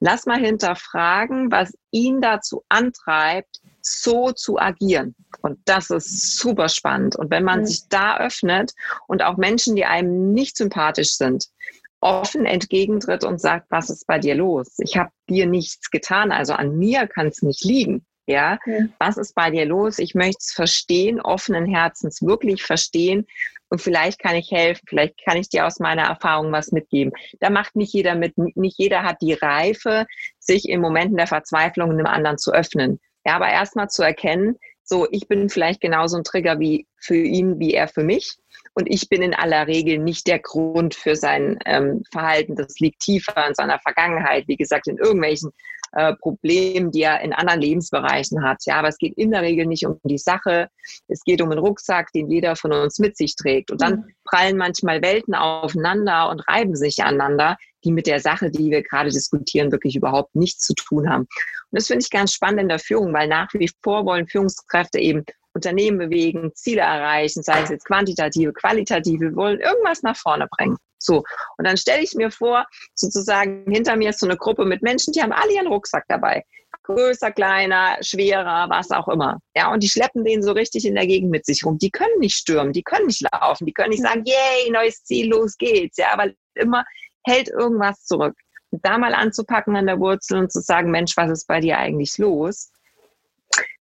lass 0.00 0.26
mal 0.26 0.38
hinterfragen, 0.38 1.50
was 1.50 1.76
ihn 1.90 2.20
dazu 2.20 2.64
antreibt, 2.68 3.60
so 3.80 4.32
zu 4.32 4.58
agieren. 4.58 5.14
Und 5.40 5.58
das 5.64 5.90
ist 5.90 6.38
super 6.38 6.68
spannend. 6.68 7.16
Und 7.16 7.30
wenn 7.30 7.44
man 7.44 7.60
mhm. 7.60 7.66
sich 7.66 7.88
da 7.88 8.18
öffnet 8.18 8.72
und 9.06 9.22
auch 9.22 9.36
Menschen, 9.36 9.76
die 9.76 9.84
einem 9.84 10.32
nicht 10.32 10.56
sympathisch 10.56 11.14
sind, 11.14 11.46
offen 12.00 12.46
entgegentritt 12.46 13.24
und 13.24 13.40
sagt, 13.40 13.66
was 13.70 13.90
ist 13.90 14.06
bei 14.06 14.18
dir 14.18 14.34
los? 14.34 14.74
Ich 14.78 14.96
habe 14.96 15.10
dir 15.28 15.46
nichts 15.46 15.90
getan, 15.90 16.30
also 16.30 16.52
an 16.52 16.78
mir 16.78 17.06
kann 17.08 17.26
es 17.26 17.42
nicht 17.42 17.64
liegen. 17.64 18.04
Ja, 18.26 18.58
mhm. 18.66 18.92
was 18.98 19.16
ist 19.16 19.34
bei 19.34 19.50
dir 19.50 19.64
los? 19.64 19.98
Ich 19.98 20.14
möchte 20.14 20.40
es 20.40 20.52
verstehen, 20.52 21.18
offenen 21.18 21.64
Herzens 21.64 22.20
wirklich 22.20 22.62
verstehen. 22.62 23.26
Und 23.70 23.80
vielleicht 23.80 24.18
kann 24.18 24.34
ich 24.34 24.50
helfen, 24.50 24.84
vielleicht 24.88 25.22
kann 25.24 25.36
ich 25.36 25.48
dir 25.48 25.66
aus 25.66 25.78
meiner 25.78 26.04
Erfahrung 26.04 26.52
was 26.52 26.72
mitgeben. 26.72 27.12
Da 27.40 27.50
macht 27.50 27.76
nicht 27.76 27.92
jeder 27.92 28.14
mit, 28.14 28.36
nicht 28.36 28.78
jeder 28.78 29.02
hat 29.02 29.20
die 29.20 29.34
Reife, 29.34 30.06
sich 30.38 30.68
in 30.68 30.80
Momenten 30.80 31.16
der 31.16 31.26
Verzweiflung 31.26 31.90
einem 31.90 32.06
anderen 32.06 32.38
zu 32.38 32.52
öffnen. 32.52 33.00
Ja, 33.26 33.36
aber 33.36 33.48
erstmal 33.48 33.88
zu 33.88 34.02
erkennen, 34.02 34.56
so, 34.84 35.06
ich 35.10 35.28
bin 35.28 35.50
vielleicht 35.50 35.82
genauso 35.82 36.16
ein 36.16 36.24
Trigger 36.24 36.58
wie 36.60 36.86
für 36.96 37.16
ihn, 37.16 37.58
wie 37.58 37.74
er 37.74 37.88
für 37.88 38.02
mich. 38.02 38.38
Und 38.72 38.86
ich 38.88 39.10
bin 39.10 39.20
in 39.20 39.34
aller 39.34 39.66
Regel 39.66 39.98
nicht 39.98 40.26
der 40.26 40.38
Grund 40.38 40.94
für 40.94 41.14
sein 41.14 41.58
ähm, 41.66 42.02
Verhalten. 42.10 42.56
Das 42.56 42.78
liegt 42.78 43.00
tiefer 43.00 43.46
in 43.46 43.54
seiner 43.54 43.78
Vergangenheit, 43.80 44.48
wie 44.48 44.56
gesagt, 44.56 44.86
in 44.86 44.96
irgendwelchen 44.96 45.50
äh, 45.92 46.14
Problemen, 46.16 46.90
die 46.90 47.02
er 47.02 47.20
in 47.20 47.32
anderen 47.32 47.60
Lebensbereichen 47.60 48.42
hat. 48.42 48.64
Ja, 48.66 48.76
aber 48.76 48.88
es 48.88 48.98
geht 48.98 49.16
in 49.16 49.30
der 49.30 49.42
Regel 49.42 49.66
nicht 49.66 49.86
um 49.86 49.98
die 50.04 50.18
Sache. 50.18 50.68
Es 51.08 51.22
geht 51.22 51.40
um 51.40 51.50
einen 51.50 51.60
Rucksack, 51.60 52.12
den 52.12 52.30
jeder 52.30 52.56
von 52.56 52.72
uns 52.72 52.98
mit 52.98 53.16
sich 53.16 53.36
trägt. 53.36 53.70
Und 53.70 53.80
dann 53.80 53.96
mhm. 53.96 54.04
prallen 54.24 54.56
manchmal 54.56 55.02
Welten 55.02 55.34
aufeinander 55.34 56.30
und 56.30 56.40
reiben 56.48 56.76
sich 56.76 57.02
aneinander, 57.02 57.56
die 57.84 57.92
mit 57.92 58.06
der 58.06 58.20
Sache, 58.20 58.50
die 58.50 58.70
wir 58.70 58.82
gerade 58.82 59.10
diskutieren, 59.10 59.72
wirklich 59.72 59.96
überhaupt 59.96 60.34
nichts 60.34 60.64
zu 60.64 60.74
tun 60.74 61.08
haben. 61.08 61.22
Und 61.22 61.78
das 61.78 61.86
finde 61.86 62.02
ich 62.02 62.10
ganz 62.10 62.32
spannend 62.32 62.62
in 62.62 62.68
der 62.68 62.78
Führung, 62.78 63.12
weil 63.12 63.28
nach 63.28 63.48
wie 63.54 63.70
vor 63.82 64.04
wollen 64.04 64.26
Führungskräfte 64.26 64.98
eben 64.98 65.24
Unternehmen 65.58 65.98
bewegen, 65.98 66.52
Ziele 66.54 66.82
erreichen, 66.82 67.42
sei 67.42 67.62
es 67.62 67.68
jetzt 67.68 67.84
quantitative, 67.84 68.52
qualitative, 68.52 69.34
wollen 69.34 69.58
irgendwas 69.58 70.02
nach 70.02 70.16
vorne 70.16 70.46
bringen. 70.56 70.76
So. 70.98 71.24
Und 71.56 71.66
dann 71.66 71.76
stelle 71.76 72.02
ich 72.02 72.14
mir 72.14 72.30
vor, 72.30 72.64
sozusagen 72.94 73.64
hinter 73.68 73.96
mir 73.96 74.10
ist 74.10 74.20
so 74.20 74.26
eine 74.26 74.36
Gruppe 74.36 74.64
mit 74.64 74.82
Menschen, 74.82 75.12
die 75.12 75.20
haben 75.20 75.32
alle 75.32 75.52
ihren 75.52 75.66
Rucksack 75.66 76.04
dabei. 76.06 76.44
Größer, 76.84 77.32
kleiner, 77.32 77.96
schwerer, 78.02 78.68
was 78.70 78.92
auch 78.92 79.08
immer. 79.08 79.38
Ja, 79.56 79.72
und 79.72 79.82
die 79.82 79.88
schleppen 79.88 80.24
den 80.24 80.42
so 80.42 80.52
richtig 80.52 80.86
in 80.86 80.94
der 80.94 81.08
Gegend 81.08 81.30
mit 81.30 81.44
sich 81.44 81.64
rum. 81.64 81.76
Die 81.78 81.90
können 81.90 82.20
nicht 82.20 82.36
stürmen, 82.36 82.72
die 82.72 82.84
können 82.84 83.06
nicht 83.06 83.24
laufen, 83.32 83.66
die 83.66 83.72
können 83.72 83.90
nicht 83.90 84.02
sagen, 84.02 84.22
yay, 84.24 84.70
neues 84.70 85.02
Ziel, 85.02 85.28
los 85.28 85.56
geht's. 85.58 85.98
Ja, 85.98 86.12
aber 86.12 86.30
immer 86.54 86.84
hält 87.24 87.48
irgendwas 87.48 88.04
zurück. 88.04 88.36
Da 88.70 88.96
mal 88.96 89.14
anzupacken 89.14 89.76
an 89.76 89.86
der 89.86 89.98
Wurzel 89.98 90.38
und 90.38 90.52
zu 90.52 90.60
sagen, 90.60 90.90
Mensch, 90.90 91.16
was 91.16 91.30
ist 91.30 91.46
bei 91.46 91.60
dir 91.60 91.78
eigentlich 91.78 92.16
los? 92.18 92.70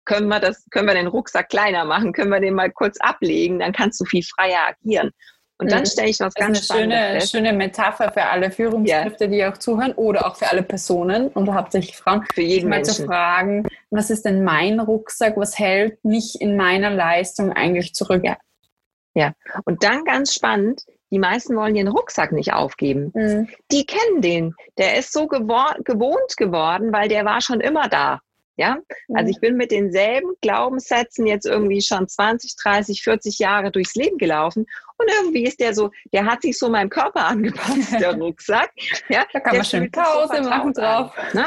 Können 0.08 0.30
wir 0.30 0.40
das, 0.40 0.66
können 0.72 0.88
wir 0.88 0.94
den 0.94 1.08
Rucksack 1.08 1.50
kleiner 1.50 1.84
machen? 1.84 2.14
Können 2.14 2.32
wir 2.32 2.40
den 2.40 2.54
mal 2.54 2.72
kurz 2.72 2.98
ablegen? 3.02 3.60
Dann 3.60 3.74
kannst 3.74 4.00
du 4.00 4.06
viel 4.06 4.24
freier 4.24 4.70
agieren. 4.70 5.12
Und 5.60 5.72
dann 5.72 5.82
mhm. 5.82 5.86
stelle 5.86 6.10
ich 6.10 6.20
was 6.20 6.34
das 6.34 6.46
ganz 6.46 6.62
ist 6.62 6.72
eine 6.72 6.82
schöne, 6.82 6.96
fest. 7.20 7.32
schöne 7.32 7.54
Metapher 7.54 8.12
für 8.12 8.24
alle 8.24 8.52
Führungskräfte, 8.52 9.26
ja. 9.26 9.30
die 9.30 9.46
auch 9.46 9.58
zuhören 9.58 9.92
oder 9.94 10.26
auch 10.26 10.38
für 10.38 10.50
alle 10.50 10.64
Personen 10.64 11.28
und 11.30 11.54
hauptsächlich 11.54 11.98
Frauen. 11.98 12.24
Für 12.34 12.42
jeden 12.42 12.70
mal 12.70 12.78
Menschen. 12.78 12.94
zu 12.94 13.06
fragen, 13.06 13.68
was 13.90 14.10
ist 14.10 14.24
denn 14.24 14.44
mein 14.44 14.80
Rucksack? 14.80 15.36
Was 15.36 15.60
hält 15.60 16.04
mich 16.06 16.40
in 16.40 16.56
meiner 16.56 16.92
Leistung 16.92 17.52
eigentlich 17.52 17.94
zurück? 17.94 18.24
Ja. 18.24 18.38
ja. 19.14 19.34
Und 19.66 19.84
dann 19.84 20.06
ganz 20.06 20.34
spannend, 20.34 20.84
die 21.12 21.20
meisten 21.20 21.56
wollen 21.56 21.76
ihren 21.76 21.88
Rucksack 21.88 22.32
nicht 22.32 22.54
aufgeben. 22.54 23.12
Mhm. 23.14 23.50
Die 23.72 23.86
kennen 23.86 24.22
den. 24.22 24.54
Der 24.78 24.98
ist 24.98 25.12
so 25.12 25.28
gewohnt 25.28 26.38
geworden, 26.38 26.94
weil 26.94 27.10
der 27.10 27.26
war 27.26 27.42
schon 27.42 27.60
immer 27.60 27.90
da. 27.90 28.22
Ja, 28.58 28.80
also 29.14 29.26
mhm. 29.26 29.30
ich 29.30 29.40
bin 29.40 29.56
mit 29.56 29.72
denselben 29.72 30.34
Glaubenssätzen 30.42 31.28
jetzt 31.28 31.46
irgendwie 31.46 31.82
schon 31.82 32.08
20, 32.08 32.56
30, 32.56 33.04
40 33.04 33.38
Jahre 33.38 33.72
durchs 33.72 33.94
Leben 33.94 34.18
gelaufen 34.18 34.66
und 34.98 35.08
irgendwie 35.10 35.44
ist 35.44 35.60
der 35.60 35.74
so, 35.74 35.92
der 36.14 36.26
hat 36.26 36.42
sich 36.42 36.58
so 36.58 36.70
meinem 36.70 36.90
Körper 36.90 37.26
angepasst, 37.26 37.94
der 38.00 38.14
Rucksack. 38.18 38.72
Ja, 39.10 39.26
da 39.32 39.40
kann 39.40 39.58
man 39.58 39.66
schön 39.66 39.92
Pause 39.92 40.42
machen 40.42 40.74
drauf. 40.74 41.12
Ne? 41.34 41.46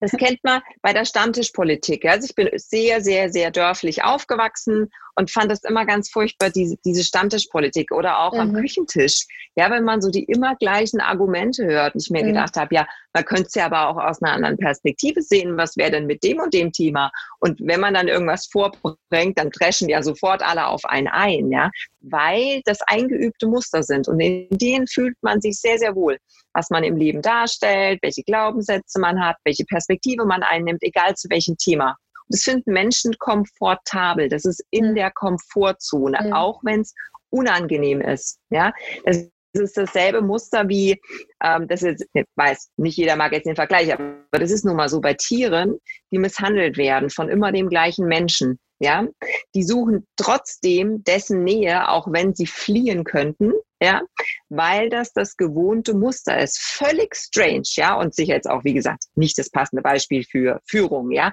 Das 0.00 0.12
kennt 0.12 0.42
man 0.42 0.60
bei 0.82 0.92
der 0.92 1.04
Stammtischpolitik. 1.04 2.04
Also 2.04 2.26
ich 2.26 2.34
bin 2.34 2.50
sehr, 2.56 3.00
sehr, 3.00 3.30
sehr 3.30 3.50
dörflich 3.50 4.04
aufgewachsen 4.04 4.90
und 5.16 5.30
fand 5.30 5.50
das 5.50 5.64
immer 5.64 5.86
ganz 5.86 6.10
furchtbar, 6.10 6.50
diese, 6.50 6.76
diese 6.84 7.02
Stammtischpolitik 7.02 7.90
oder 7.92 8.20
auch 8.20 8.34
mhm. 8.34 8.40
am 8.40 8.52
Küchentisch. 8.52 9.26
Ja, 9.56 9.70
wenn 9.70 9.84
man 9.84 10.02
so 10.02 10.10
die 10.10 10.24
immer 10.24 10.54
gleichen 10.56 11.00
Argumente 11.00 11.64
hört 11.64 11.94
und 11.94 12.02
ich 12.02 12.10
mir 12.10 12.22
mhm. 12.22 12.28
gedacht 12.28 12.56
habe, 12.56 12.74
ja, 12.74 12.86
man 13.14 13.24
könnte 13.24 13.44
es 13.46 13.54
ja 13.54 13.66
aber 13.66 13.88
auch 13.88 13.96
aus 13.96 14.22
einer 14.22 14.34
anderen 14.34 14.58
Perspektive 14.58 15.22
sehen, 15.22 15.56
was 15.56 15.78
wäre 15.78 15.90
denn 15.90 16.06
mit 16.06 16.22
dem 16.22 16.38
und 16.38 16.52
dem 16.52 16.72
Thema? 16.72 17.10
Und 17.40 17.58
wenn 17.62 17.80
man 17.80 17.94
dann 17.94 18.08
irgendwas 18.08 18.46
vorbringt, 18.46 19.38
dann 19.38 19.50
dreschen 19.50 19.88
ja 19.88 20.02
sofort 20.02 20.42
alle 20.42 20.66
auf 20.66 20.84
einen 20.84 21.08
ein, 21.08 21.50
ja, 21.50 21.70
weil 22.10 22.62
das 22.64 22.78
eingeübte 22.86 23.46
Muster 23.46 23.82
sind 23.82 24.08
und 24.08 24.20
in 24.20 24.48
denen 24.50 24.86
fühlt 24.86 25.16
man 25.22 25.40
sich 25.40 25.60
sehr, 25.60 25.78
sehr 25.78 25.94
wohl 25.94 26.18
was 26.56 26.70
man 26.70 26.82
im 26.84 26.96
Leben 26.96 27.20
darstellt, 27.20 27.98
welche 28.02 28.22
Glaubenssätze 28.22 28.98
man 28.98 29.22
hat, 29.22 29.36
welche 29.44 29.64
Perspektive 29.66 30.24
man 30.24 30.42
einnimmt, 30.42 30.82
egal 30.82 31.14
zu 31.14 31.28
welchem 31.28 31.56
Thema. 31.58 31.90
Und 31.90 32.34
das 32.34 32.42
finden 32.42 32.72
Menschen 32.72 33.12
komfortabel. 33.18 34.28
Das 34.28 34.46
ist 34.46 34.64
in 34.70 34.94
der 34.94 35.10
Komfortzone, 35.10 36.18
mhm. 36.20 36.32
auch 36.32 36.60
wenn 36.64 36.80
es 36.80 36.94
unangenehm 37.28 38.00
ist. 38.00 38.38
Ja, 38.48 38.72
das 39.04 39.28
ist 39.52 39.76
dasselbe 39.76 40.22
Muster 40.22 40.68
wie, 40.68 40.98
ähm, 41.42 41.68
das 41.68 41.82
ist, 41.82 42.06
ich 42.14 42.24
weiß, 42.36 42.70
nicht 42.78 42.96
jeder 42.96 43.16
mag 43.16 43.32
jetzt 43.32 43.46
den 43.46 43.54
Vergleich, 43.54 43.92
aber 43.92 44.16
das 44.32 44.50
ist 44.50 44.64
nun 44.64 44.76
mal 44.76 44.88
so 44.88 45.00
bei 45.00 45.14
Tieren, 45.14 45.78
die 46.10 46.18
misshandelt 46.18 46.78
werden 46.78 47.10
von 47.10 47.28
immer 47.28 47.52
dem 47.52 47.68
gleichen 47.68 48.06
Menschen. 48.06 48.58
Ja, 48.78 49.06
die 49.54 49.62
suchen 49.62 50.06
trotzdem 50.16 51.02
dessen 51.04 51.44
Nähe, 51.44 51.88
auch 51.88 52.08
wenn 52.12 52.34
sie 52.34 52.46
fliehen 52.46 53.04
könnten, 53.04 53.52
ja, 53.80 54.02
weil 54.50 54.90
das 54.90 55.14
das 55.14 55.36
gewohnte 55.36 55.94
Muster 55.94 56.38
ist. 56.38 56.58
Völlig 56.58 57.14
strange, 57.16 57.62
ja, 57.76 57.94
und 57.94 58.14
sicher 58.14 58.34
jetzt 58.34 58.50
auch, 58.50 58.64
wie 58.64 58.74
gesagt, 58.74 59.04
nicht 59.14 59.38
das 59.38 59.50
passende 59.50 59.82
Beispiel 59.82 60.24
für 60.24 60.60
Führung, 60.66 61.10
ja, 61.10 61.32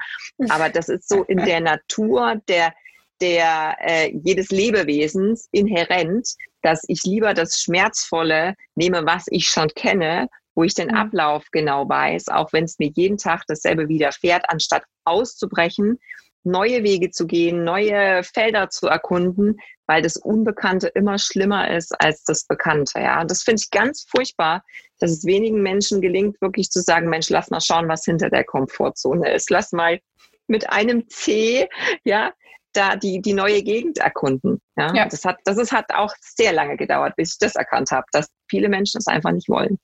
aber 0.50 0.70
das 0.70 0.88
ist 0.88 1.10
so 1.10 1.24
in 1.24 1.38
der 1.38 1.60
Natur 1.60 2.42
der, 2.48 2.74
der 3.20 3.76
äh, 3.82 4.12
jedes 4.24 4.50
Lebewesens 4.50 5.50
inhärent, 5.52 6.30
dass 6.62 6.84
ich 6.88 7.04
lieber 7.04 7.34
das 7.34 7.60
Schmerzvolle 7.60 8.56
nehme, 8.76 9.06
was 9.06 9.26
ich 9.28 9.50
schon 9.50 9.68
kenne, 9.76 10.30
wo 10.56 10.64
ich 10.64 10.74
den 10.74 10.90
mhm. 10.90 10.96
Ablauf 10.96 11.46
genau 11.52 11.88
weiß, 11.88 12.30
auch 12.30 12.54
wenn 12.54 12.64
es 12.64 12.80
mir 12.80 12.92
jeden 12.96 13.18
Tag 13.18 13.44
dasselbe 13.48 13.88
widerfährt, 13.90 14.46
anstatt 14.50 14.84
auszubrechen, 15.04 16.00
neue 16.44 16.84
Wege 16.84 17.12
zu 17.12 17.26
gehen, 17.26 17.64
neue 17.64 18.24
Felder 18.24 18.70
zu 18.70 18.88
erkunden, 18.88 19.58
weil 19.88 20.02
das 20.02 20.18
Unbekannte 20.18 20.88
immer 20.90 21.18
schlimmer 21.18 21.70
ist 21.76 22.00
als 22.00 22.24
das 22.24 22.46
Bekannte. 22.46 23.00
Ja, 23.00 23.22
und 23.22 23.32
das 23.32 23.44
finde 23.44 23.62
ich 23.62 23.72
ganz 23.72 24.06
furchtbar, 24.10 24.64
dass 25.00 25.12
es 25.12 25.26
wenigen 25.26 25.62
Menschen 25.62 26.02
gelingt, 26.02 26.40
wirklich 26.42 26.70
zu 26.70 26.82
sagen, 26.82 27.10
Mensch, 27.10 27.30
lass 27.30 27.50
mal 27.50 27.62
schauen, 27.62 27.90
was 27.90 28.06
hinter 28.06 28.30
der 28.30 28.44
Komfortzone 28.44 29.34
ist. 29.34 29.50
Lass 29.50 29.72
mal 29.72 30.00
mit 30.48 30.70
einem 30.70 31.08
C, 31.10 31.68
ja, 32.04 32.32
da 32.74 32.96
die, 32.96 33.22
die 33.22 33.34
neue 33.34 33.64
Gegend 33.64 34.00
erkunden. 34.00 34.62
Ja? 34.76 34.94
ja. 34.94 35.08
Das, 35.08 35.26
hat, 35.26 35.38
das 35.46 35.58
ist, 35.58 35.72
hat 35.72 35.94
auch 35.94 36.14
sehr 36.20 36.54
lange 36.54 36.76
gedauert, 36.76 37.16
bis 37.16 37.34
ich 37.34 37.40
das 37.40 37.56
erkannt 37.56 37.92
habe, 37.92 38.06
dass 38.12 38.28
viele 38.50 38.70
Menschen 38.70 38.98
das 38.98 39.08
einfach 39.08 39.32
nicht 39.32 39.50
wollen. 39.50 39.80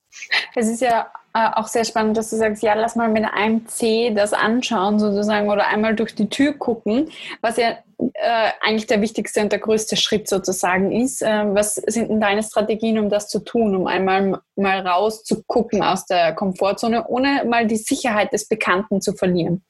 Es 0.55 0.67
ist 0.67 0.81
ja 0.81 1.11
äh, 1.33 1.47
auch 1.53 1.67
sehr 1.67 1.85
spannend, 1.85 2.17
dass 2.17 2.31
du 2.31 2.37
sagst, 2.37 2.63
ja, 2.63 2.73
lass 2.73 2.95
mal 2.95 3.07
mit 3.07 3.23
einem 3.23 3.67
C 3.67 4.11
das 4.13 4.33
anschauen 4.33 4.99
sozusagen 4.99 5.49
oder 5.49 5.67
einmal 5.67 5.95
durch 5.95 6.15
die 6.15 6.29
Tür 6.29 6.53
gucken, 6.53 7.09
was 7.41 7.57
ja 7.57 7.77
äh, 8.13 8.49
eigentlich 8.61 8.87
der 8.87 9.01
wichtigste 9.01 9.41
und 9.41 9.51
der 9.51 9.59
größte 9.59 9.95
Schritt 9.95 10.27
sozusagen 10.27 10.91
ist. 10.91 11.21
Äh, 11.21 11.53
was 11.53 11.75
sind 11.75 12.09
denn 12.09 12.19
deine 12.19 12.41
Strategien, 12.41 12.97
um 12.97 13.09
das 13.09 13.29
zu 13.29 13.39
tun, 13.39 13.75
um 13.75 13.85
einmal 13.85 14.41
mal 14.55 14.87
raus 14.87 15.23
zu 15.23 15.43
gucken 15.43 15.83
aus 15.83 16.05
der 16.05 16.33
Komfortzone, 16.33 17.07
ohne 17.07 17.45
mal 17.45 17.67
die 17.67 17.77
Sicherheit 17.77 18.33
des 18.33 18.47
Bekannten 18.47 18.99
zu 18.99 19.13
verlieren? 19.13 19.63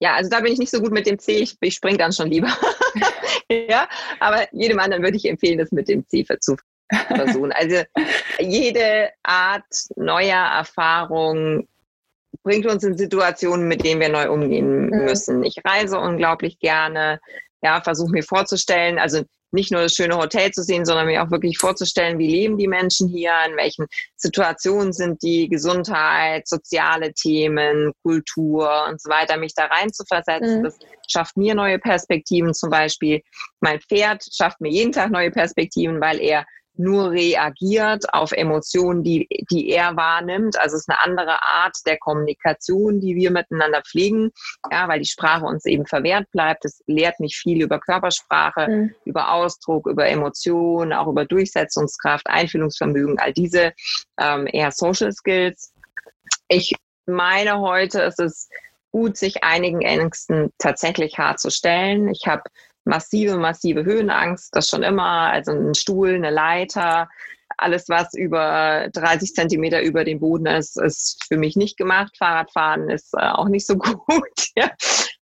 Ja, 0.00 0.14
also 0.14 0.30
da 0.30 0.40
bin 0.40 0.52
ich 0.52 0.58
nicht 0.58 0.70
so 0.70 0.80
gut 0.80 0.92
mit 0.92 1.06
dem 1.06 1.18
C. 1.18 1.38
Ich, 1.38 1.56
ich 1.60 1.74
springe 1.74 1.98
dann 1.98 2.12
schon 2.12 2.30
lieber. 2.30 2.54
ja, 3.50 3.88
aber 4.20 4.46
jedem 4.52 4.78
anderen 4.78 5.02
würde 5.02 5.16
ich 5.16 5.24
empfehlen, 5.24 5.58
das 5.58 5.72
mit 5.72 5.88
dem 5.88 6.06
C 6.06 6.24
zu 6.40 6.56
versuchen. 7.08 7.52
Also 7.52 7.82
jede 8.40 9.10
Art 9.22 9.64
neuer 9.96 10.36
Erfahrung 10.36 11.68
bringt 12.42 12.66
uns 12.66 12.84
in 12.84 12.96
Situationen, 12.96 13.68
mit 13.68 13.84
denen 13.84 14.00
wir 14.00 14.08
neu 14.08 14.30
umgehen 14.30 14.86
mhm. 14.86 15.04
müssen. 15.04 15.42
Ich 15.42 15.56
reise 15.64 15.98
unglaublich 15.98 16.58
gerne. 16.58 17.20
Ja, 17.60 17.80
versuche 17.80 18.12
mir 18.12 18.22
vorzustellen, 18.22 18.98
also 18.98 19.24
nicht 19.50 19.72
nur 19.72 19.82
das 19.82 19.94
schöne 19.94 20.16
Hotel 20.16 20.50
zu 20.50 20.62
sehen, 20.62 20.84
sondern 20.84 21.06
mir 21.06 21.22
auch 21.22 21.30
wirklich 21.30 21.58
vorzustellen, 21.58 22.18
wie 22.18 22.30
leben 22.30 22.58
die 22.58 22.68
Menschen 22.68 23.08
hier, 23.08 23.32
in 23.48 23.56
welchen 23.56 23.86
Situationen 24.16 24.92
sind 24.92 25.22
die, 25.22 25.48
Gesundheit, 25.48 26.46
soziale 26.46 27.12
Themen, 27.14 27.92
Kultur 28.02 28.86
und 28.88 29.00
so 29.00 29.10
weiter, 29.10 29.36
mich 29.38 29.54
da 29.54 29.64
rein 29.64 29.92
zu 29.92 30.04
versetzen. 30.06 30.60
Mhm. 30.60 30.64
Das 30.64 30.78
schafft 31.08 31.36
mir 31.36 31.54
neue 31.54 31.78
Perspektiven 31.78 32.52
zum 32.52 32.70
Beispiel. 32.70 33.22
Mein 33.60 33.80
Pferd 33.80 34.24
schafft 34.32 34.60
mir 34.60 34.70
jeden 34.70 34.92
Tag 34.92 35.10
neue 35.10 35.30
Perspektiven, 35.30 36.00
weil 36.00 36.20
er 36.20 36.44
nur 36.78 37.10
reagiert 37.10 38.12
auf 38.14 38.32
Emotionen, 38.32 39.02
die, 39.02 39.28
die 39.50 39.68
er 39.70 39.96
wahrnimmt. 39.96 40.58
Also 40.58 40.76
es 40.76 40.82
ist 40.82 40.88
eine 40.88 41.00
andere 41.00 41.42
Art 41.42 41.76
der 41.86 41.98
Kommunikation, 41.98 43.00
die 43.00 43.16
wir 43.16 43.30
miteinander 43.30 43.82
pflegen, 43.82 44.30
ja, 44.70 44.88
weil 44.88 45.00
die 45.00 45.08
Sprache 45.08 45.44
uns 45.44 45.64
eben 45.64 45.86
verwehrt 45.86 46.30
bleibt. 46.30 46.64
Es 46.64 46.82
lehrt 46.86 47.20
mich 47.20 47.36
viel 47.36 47.62
über 47.62 47.80
Körpersprache, 47.80 48.68
mhm. 48.68 48.94
über 49.04 49.32
Ausdruck, 49.32 49.86
über 49.86 50.06
Emotionen, 50.06 50.92
auch 50.92 51.08
über 51.08 51.24
Durchsetzungskraft, 51.24 52.26
Einfühlungsvermögen, 52.28 53.18
all 53.18 53.32
diese 53.32 53.72
ähm, 54.20 54.46
eher 54.46 54.70
Social 54.70 55.12
Skills. 55.12 55.72
Ich 56.48 56.74
meine 57.06 57.58
heute, 57.60 58.02
ist 58.02 58.20
es 58.20 58.48
gut, 58.90 59.16
sich 59.16 59.44
einigen 59.44 59.82
Ängsten 59.82 60.52
tatsächlich 60.58 61.18
hart 61.18 61.40
zu 61.40 61.50
stellen. 61.50 62.08
Ich 62.08 62.26
habe 62.26 62.42
massive, 62.88 63.36
massive 63.36 63.84
Höhenangst, 63.84 64.48
das 64.52 64.68
schon 64.68 64.82
immer. 64.82 65.30
Also 65.30 65.52
ein 65.52 65.74
Stuhl, 65.74 66.14
eine 66.14 66.30
Leiter, 66.30 67.08
alles, 67.56 67.88
was 67.88 68.14
über 68.14 68.88
30 68.92 69.34
Zentimeter 69.34 69.82
über 69.82 70.04
dem 70.04 70.20
Boden 70.20 70.46
ist, 70.46 70.80
ist 70.80 71.24
für 71.26 71.36
mich 71.36 71.56
nicht 71.56 71.76
gemacht. 71.76 72.16
Fahrradfahren 72.16 72.88
ist 72.88 73.12
äh, 73.14 73.30
auch 73.30 73.48
nicht 73.48 73.66
so 73.66 73.76
gut. 73.76 74.48
ja. 74.56 74.70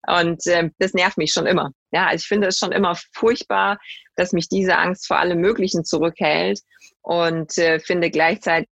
Und 0.06 0.46
äh, 0.46 0.70
das 0.78 0.94
nervt 0.94 1.16
mich 1.16 1.32
schon 1.32 1.46
immer. 1.46 1.70
Ja, 1.92 2.06
also 2.06 2.22
ich 2.22 2.28
finde 2.28 2.48
es 2.48 2.58
schon 2.58 2.72
immer 2.72 2.96
furchtbar, 3.12 3.78
dass 4.16 4.32
mich 4.32 4.48
diese 4.48 4.76
Angst 4.76 5.06
vor 5.06 5.18
allem 5.18 5.40
Möglichen 5.40 5.84
zurückhält 5.84 6.60
und 7.02 7.56
äh, 7.56 7.78
finde 7.78 8.10
gleichzeitig 8.10 8.66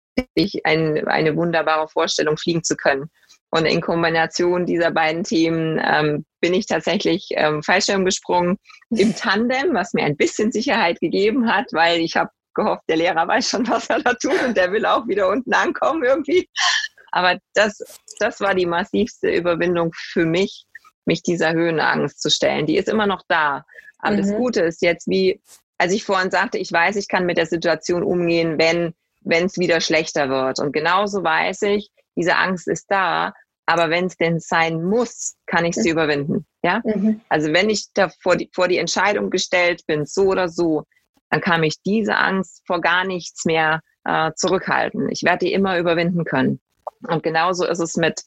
ein, 0.64 1.06
eine 1.06 1.36
wunderbare 1.36 1.88
Vorstellung, 1.88 2.36
fliegen 2.36 2.64
zu 2.64 2.76
können. 2.76 3.10
Und 3.50 3.64
in 3.64 3.80
Kombination 3.80 4.66
dieser 4.66 4.90
beiden 4.90 5.24
Themen 5.24 5.80
ähm, 5.82 6.26
bin 6.40 6.52
ich 6.52 6.66
tatsächlich 6.66 7.28
ähm, 7.30 7.62
Fallschirm 7.62 8.04
gesprungen 8.04 8.58
im 8.90 9.14
Tandem, 9.16 9.74
was 9.74 9.94
mir 9.94 10.04
ein 10.04 10.16
bisschen 10.16 10.52
Sicherheit 10.52 11.00
gegeben 11.00 11.50
hat, 11.50 11.66
weil 11.72 12.00
ich 12.00 12.16
habe 12.16 12.30
gehofft, 12.54 12.82
der 12.88 12.96
Lehrer 12.96 13.26
weiß 13.26 13.50
schon, 13.50 13.68
was 13.68 13.88
er 13.88 14.00
da 14.00 14.12
tut 14.14 14.42
und 14.44 14.56
der 14.56 14.72
will 14.72 14.84
auch 14.84 15.06
wieder 15.06 15.28
unten 15.28 15.52
ankommen 15.52 16.04
irgendwie. 16.04 16.48
Aber 17.10 17.38
das, 17.54 17.78
das 18.18 18.40
war 18.40 18.54
die 18.54 18.66
massivste 18.66 19.30
Überwindung 19.30 19.92
für 19.94 20.26
mich, 20.26 20.66
mich 21.06 21.22
dieser 21.22 21.52
Höhenangst 21.52 22.20
zu 22.20 22.30
stellen. 22.30 22.66
Die 22.66 22.76
ist 22.76 22.88
immer 22.88 23.06
noch 23.06 23.22
da. 23.28 23.64
Aber 23.98 24.16
mhm. 24.16 24.20
das 24.20 24.34
Gute 24.34 24.60
ist 24.62 24.82
jetzt, 24.82 25.08
wie, 25.08 25.40
als 25.78 25.94
ich 25.94 26.04
vorhin 26.04 26.30
sagte, 26.30 26.58
ich 26.58 26.70
weiß, 26.70 26.96
ich 26.96 27.08
kann 27.08 27.24
mit 27.24 27.38
der 27.38 27.46
Situation 27.46 28.02
umgehen, 28.02 28.58
wenn 28.58 28.94
wenn 29.28 29.46
es 29.46 29.58
wieder 29.58 29.80
schlechter 29.80 30.28
wird. 30.28 30.58
Und 30.58 30.72
genauso 30.72 31.22
weiß 31.22 31.62
ich, 31.62 31.90
diese 32.18 32.36
Angst 32.36 32.68
ist 32.68 32.86
da, 32.88 33.32
aber 33.66 33.90
wenn 33.90 34.06
es 34.06 34.16
denn 34.16 34.40
sein 34.40 34.82
muss, 34.82 35.36
kann 35.46 35.64
ich 35.64 35.74
sie 35.74 35.90
mhm. 35.90 35.92
überwinden. 35.92 36.46
Ja? 36.62 36.80
Mhm. 36.84 37.20
Also 37.28 37.52
wenn 37.52 37.70
ich 37.70 37.86
da 37.94 38.08
vor 38.22 38.34
die, 38.36 38.50
vor 38.52 38.66
die 38.66 38.78
Entscheidung 38.78 39.30
gestellt 39.30 39.82
bin, 39.86 40.06
so 40.06 40.22
oder 40.24 40.48
so, 40.48 40.84
dann 41.30 41.42
kann 41.42 41.60
mich 41.60 41.82
diese 41.82 42.16
Angst 42.16 42.62
vor 42.66 42.80
gar 42.80 43.04
nichts 43.04 43.44
mehr 43.44 43.80
äh, 44.04 44.32
zurückhalten. 44.34 45.10
Ich 45.10 45.22
werde 45.22 45.44
die 45.44 45.52
immer 45.52 45.78
überwinden 45.78 46.24
können. 46.24 46.60
Und 47.06 47.22
genauso 47.22 47.66
ist 47.66 47.80
es 47.80 47.96
mit, 47.96 48.22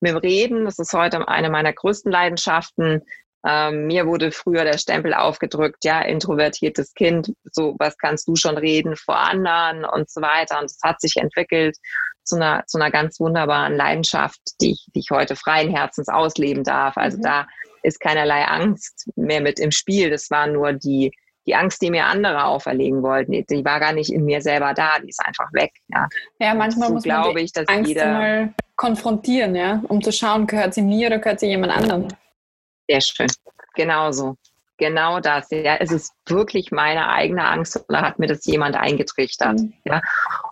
mit 0.00 0.12
dem 0.12 0.16
Reden. 0.16 0.64
Das 0.64 0.78
ist 0.78 0.94
heute 0.94 1.28
eine 1.28 1.50
meiner 1.50 1.74
größten 1.74 2.10
Leidenschaften. 2.10 3.02
Ähm, 3.46 3.86
mir 3.86 4.06
wurde 4.06 4.32
früher 4.32 4.64
der 4.64 4.78
Stempel 4.78 5.12
aufgedrückt, 5.14 5.84
ja, 5.84 6.00
introvertiertes 6.00 6.94
Kind, 6.94 7.32
so 7.52 7.76
was 7.78 7.96
kannst 7.98 8.26
du 8.26 8.34
schon 8.34 8.56
reden 8.56 8.96
vor 8.96 9.18
anderen 9.18 9.84
und 9.84 10.10
so 10.10 10.22
weiter. 10.22 10.58
Und 10.58 10.64
es 10.64 10.78
hat 10.82 11.00
sich 11.00 11.16
entwickelt 11.16 11.76
zu 12.28 12.36
einer, 12.36 12.64
zu 12.66 12.78
einer 12.78 12.90
ganz 12.90 13.18
wunderbaren 13.20 13.76
Leidenschaft, 13.76 14.40
die 14.60 14.72
ich, 14.72 14.86
die 14.94 15.00
ich 15.00 15.10
heute 15.10 15.36
freien 15.36 15.74
Herzens 15.74 16.08
ausleben 16.08 16.64
darf. 16.64 16.96
Also 16.96 17.18
mhm. 17.18 17.22
da 17.22 17.46
ist 17.82 18.00
keinerlei 18.00 18.44
Angst 18.44 19.10
mehr 19.16 19.40
mit 19.40 19.58
im 19.58 19.70
Spiel. 19.70 20.10
Das 20.10 20.30
war 20.30 20.46
nur 20.46 20.72
die, 20.72 21.12
die 21.46 21.54
Angst, 21.54 21.80
die 21.80 21.90
mir 21.90 22.06
andere 22.06 22.44
auferlegen 22.44 23.02
wollten, 23.02 23.32
die, 23.32 23.44
die 23.44 23.64
war 23.64 23.80
gar 23.80 23.92
nicht 23.92 24.12
in 24.12 24.24
mir 24.24 24.42
selber 24.42 24.74
da, 24.74 24.98
die 25.02 25.08
ist 25.08 25.24
einfach 25.24 25.52
weg. 25.52 25.72
Ja, 25.88 26.08
ja 26.38 26.54
manchmal 26.54 26.88
so 26.88 26.94
muss 26.94 27.06
man 27.06 27.22
glaube 27.22 27.40
ich, 27.40 27.52
Angst 27.66 27.88
jeder, 27.88 28.12
mal 28.12 28.54
konfrontieren, 28.76 29.56
ja, 29.56 29.82
um 29.88 30.02
zu 30.02 30.12
schauen, 30.12 30.46
gehört 30.46 30.74
sie 30.74 30.82
mir 30.82 31.08
oder 31.08 31.18
gehört 31.18 31.40
sie 31.40 31.46
jemand 31.46 31.72
anderem. 31.72 32.08
Sehr 32.88 33.00
schön. 33.00 33.28
Genauso. 33.74 34.36
Genau 34.78 35.18
das. 35.18 35.48
Ja, 35.50 35.76
es 35.76 35.90
ist 35.90 36.12
wirklich 36.26 36.70
meine 36.70 37.08
eigene 37.08 37.44
Angst 37.44 37.84
oder 37.88 38.02
hat 38.02 38.18
mir 38.18 38.28
das 38.28 38.44
jemand 38.46 38.76
eingetrichtert. 38.76 39.58
Mhm. 39.58 39.72
Ja. 39.84 40.00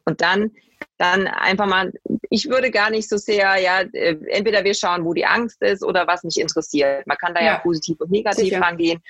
Und 0.04 0.20
dann, 0.20 0.50
dann 0.98 1.26
einfach 1.26 1.66
mal, 1.66 1.92
ich 2.30 2.48
würde 2.48 2.70
gar 2.70 2.90
nicht 2.90 3.08
so 3.08 3.16
sehr, 3.16 3.56
ja, 3.58 3.80
äh, 3.80 4.16
entweder 4.28 4.64
wir 4.64 4.74
schauen, 4.74 5.04
wo 5.04 5.14
die 5.14 5.26
Angst 5.26 5.60
ist 5.62 5.84
oder 5.84 6.06
was 6.06 6.22
mich 6.24 6.40
interessiert. 6.40 7.06
Man 7.06 7.16
kann 7.18 7.34
da 7.34 7.40
ja, 7.40 7.46
ja 7.52 7.58
positiv 7.58 8.00
und 8.00 8.10
negativ 8.10 8.44
Sicher. 8.44 8.60
rangehen 8.60 9.02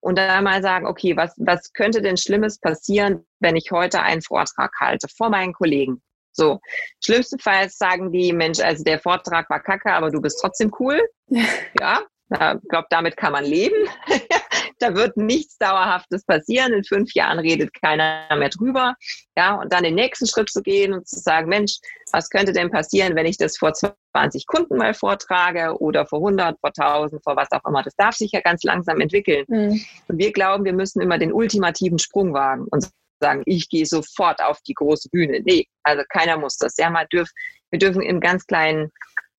und 0.00 0.18
dann 0.18 0.44
mal 0.44 0.62
sagen, 0.62 0.86
okay, 0.86 1.16
was, 1.16 1.34
was 1.36 1.72
könnte 1.72 2.02
denn 2.02 2.16
Schlimmes 2.16 2.58
passieren, 2.58 3.24
wenn 3.40 3.56
ich 3.56 3.70
heute 3.70 4.02
einen 4.02 4.22
Vortrag 4.22 4.72
halte 4.80 5.08
vor 5.08 5.30
meinen 5.30 5.52
Kollegen? 5.52 6.02
So, 6.32 6.60
schlimmstenfalls 7.04 7.78
sagen 7.78 8.12
die, 8.12 8.32
Mensch, 8.32 8.60
also 8.60 8.84
der 8.84 9.00
Vortrag 9.00 9.50
war 9.50 9.60
kacke, 9.60 9.92
aber 9.92 10.10
du 10.10 10.20
bist 10.20 10.38
trotzdem 10.40 10.72
cool. 10.78 11.00
ja, 11.28 12.02
ich 12.30 12.68
glaube, 12.68 12.86
damit 12.90 13.16
kann 13.16 13.32
man 13.32 13.44
leben. 13.44 13.76
da 14.78 14.94
wird 14.94 15.16
nichts 15.16 15.58
Dauerhaftes 15.58 16.24
passieren. 16.24 16.72
In 16.72 16.84
fünf 16.84 17.12
Jahren 17.14 17.38
redet 17.38 17.72
keiner 17.80 18.26
mehr 18.36 18.48
drüber. 18.48 18.94
Ja, 19.36 19.56
und 19.56 19.72
dann 19.72 19.84
den 19.84 19.94
nächsten 19.94 20.26
Schritt 20.26 20.50
zu 20.50 20.62
gehen 20.62 20.92
und 20.92 21.08
zu 21.08 21.18
sagen, 21.18 21.48
Mensch, 21.48 21.78
was 22.12 22.30
könnte 22.30 22.52
denn 22.52 22.70
passieren, 22.70 23.14
wenn 23.16 23.26
ich 23.26 23.36
das 23.36 23.58
vor 23.58 23.72
20 23.72 24.46
Kunden 24.46 24.76
mal 24.76 24.94
vortrage 24.94 25.76
oder 25.80 26.06
vor 26.06 26.18
100, 26.18 26.58
vor 26.60 26.72
1000, 26.76 27.22
vor 27.22 27.36
was 27.36 27.50
auch 27.52 27.64
immer. 27.68 27.82
Das 27.82 27.94
darf 27.96 28.14
sich 28.14 28.32
ja 28.32 28.40
ganz 28.40 28.62
langsam 28.62 29.00
entwickeln. 29.00 29.44
Mhm. 29.48 29.84
Und 30.08 30.18
wir 30.18 30.32
glauben, 30.32 30.64
wir 30.64 30.72
müssen 30.72 31.00
immer 31.00 31.18
den 31.18 31.32
ultimativen 31.32 31.98
Sprung 31.98 32.32
wagen 32.34 32.66
und 32.70 32.88
sagen, 33.20 33.42
ich 33.46 33.68
gehe 33.68 33.86
sofort 33.86 34.40
auf 34.40 34.60
die 34.62 34.74
große 34.74 35.08
Bühne. 35.10 35.40
Nee, 35.44 35.66
also 35.82 36.02
keiner 36.08 36.38
muss 36.38 36.56
das. 36.56 36.76
Ja, 36.78 36.90
mal 36.90 37.06
dürf, 37.12 37.28
wir 37.70 37.78
dürfen 37.78 38.02
in 38.02 38.20
ganz 38.20 38.46
kleinen 38.46 38.90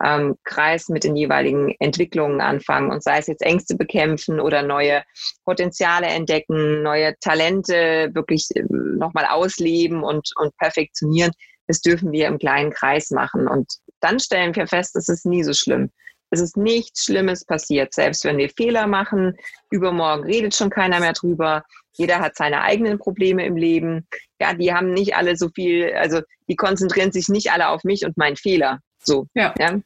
ähm, 0.04 0.36
Kreis 0.43 0.89
mit 0.89 1.04
den 1.04 1.16
jeweiligen 1.16 1.76
Entwicklungen 1.80 2.41
anfangen 2.41 2.91
und 2.91 3.04
sei 3.04 3.18
es 3.20 3.28
jetzt 3.28 3.41
Ängste 3.41 3.76
bekämpfen 3.76 4.39
oder 4.39 4.62
neue 4.62 5.04
Potenziale 5.45 6.08
entdecken, 6.08 6.82
neue 6.84 7.16
Talente 7.20 8.10
wirklich 8.14 8.47
äh, 8.56 8.64
nochmal 8.70 9.26
ausleben 9.26 10.04
und, 10.04 10.30
und 10.38 10.56
perfektionieren. 10.58 11.32
Das 11.68 11.82
dürfen 11.82 12.12
wir 12.12 12.28
im 12.28 12.39
kleinen 12.39 12.72
Kreis 12.72 13.12
machen. 13.12 13.47
Und 13.47 13.72
dann 14.00 14.20
stellen 14.20 14.56
wir 14.56 14.68
fest, 14.68 14.95
es 14.95 15.10
ist 15.10 15.26
nie 15.26 15.43
so 15.43 15.54
schlimm. 15.54 15.91
Es 16.32 16.39
ist 16.39 16.58
nichts 16.58 17.06
Schlimmes 17.06 17.45
passiert. 17.45 17.93
Selbst 17.93 18.24
wenn 18.24 18.38
wir 18.38 18.50
Fehler 18.50 18.88
machen, 18.88 19.36
übermorgen 19.72 20.24
redet 20.24 20.56
schon 20.56 20.70
keiner 20.70 21.00
mehr 21.00 21.14
drüber. 21.14 21.64
Jeder 21.93 22.20
hat 22.20 22.36
seine 22.38 22.62
eigenen 22.62 23.00
Probleme 23.00 23.45
im 23.45 23.58
Leben. 23.58 24.08
Ja, 24.39 24.54
die 24.54 24.74
haben 24.74 24.93
nicht 24.93 25.16
alle 25.16 25.36
so 25.36 25.50
viel, 25.50 25.91
also 25.93 26.22
die 26.47 26.56
konzentrieren 26.56 27.12
sich 27.12 27.30
nicht 27.30 27.52
alle 27.52 27.70
auf 27.70 27.84
mich 27.84 28.06
und 28.06 28.16
meinen 28.18 28.36
Fehler. 28.36 28.80
So. 29.04 29.28
Ja. 29.34 29.54
ja. 29.60 29.80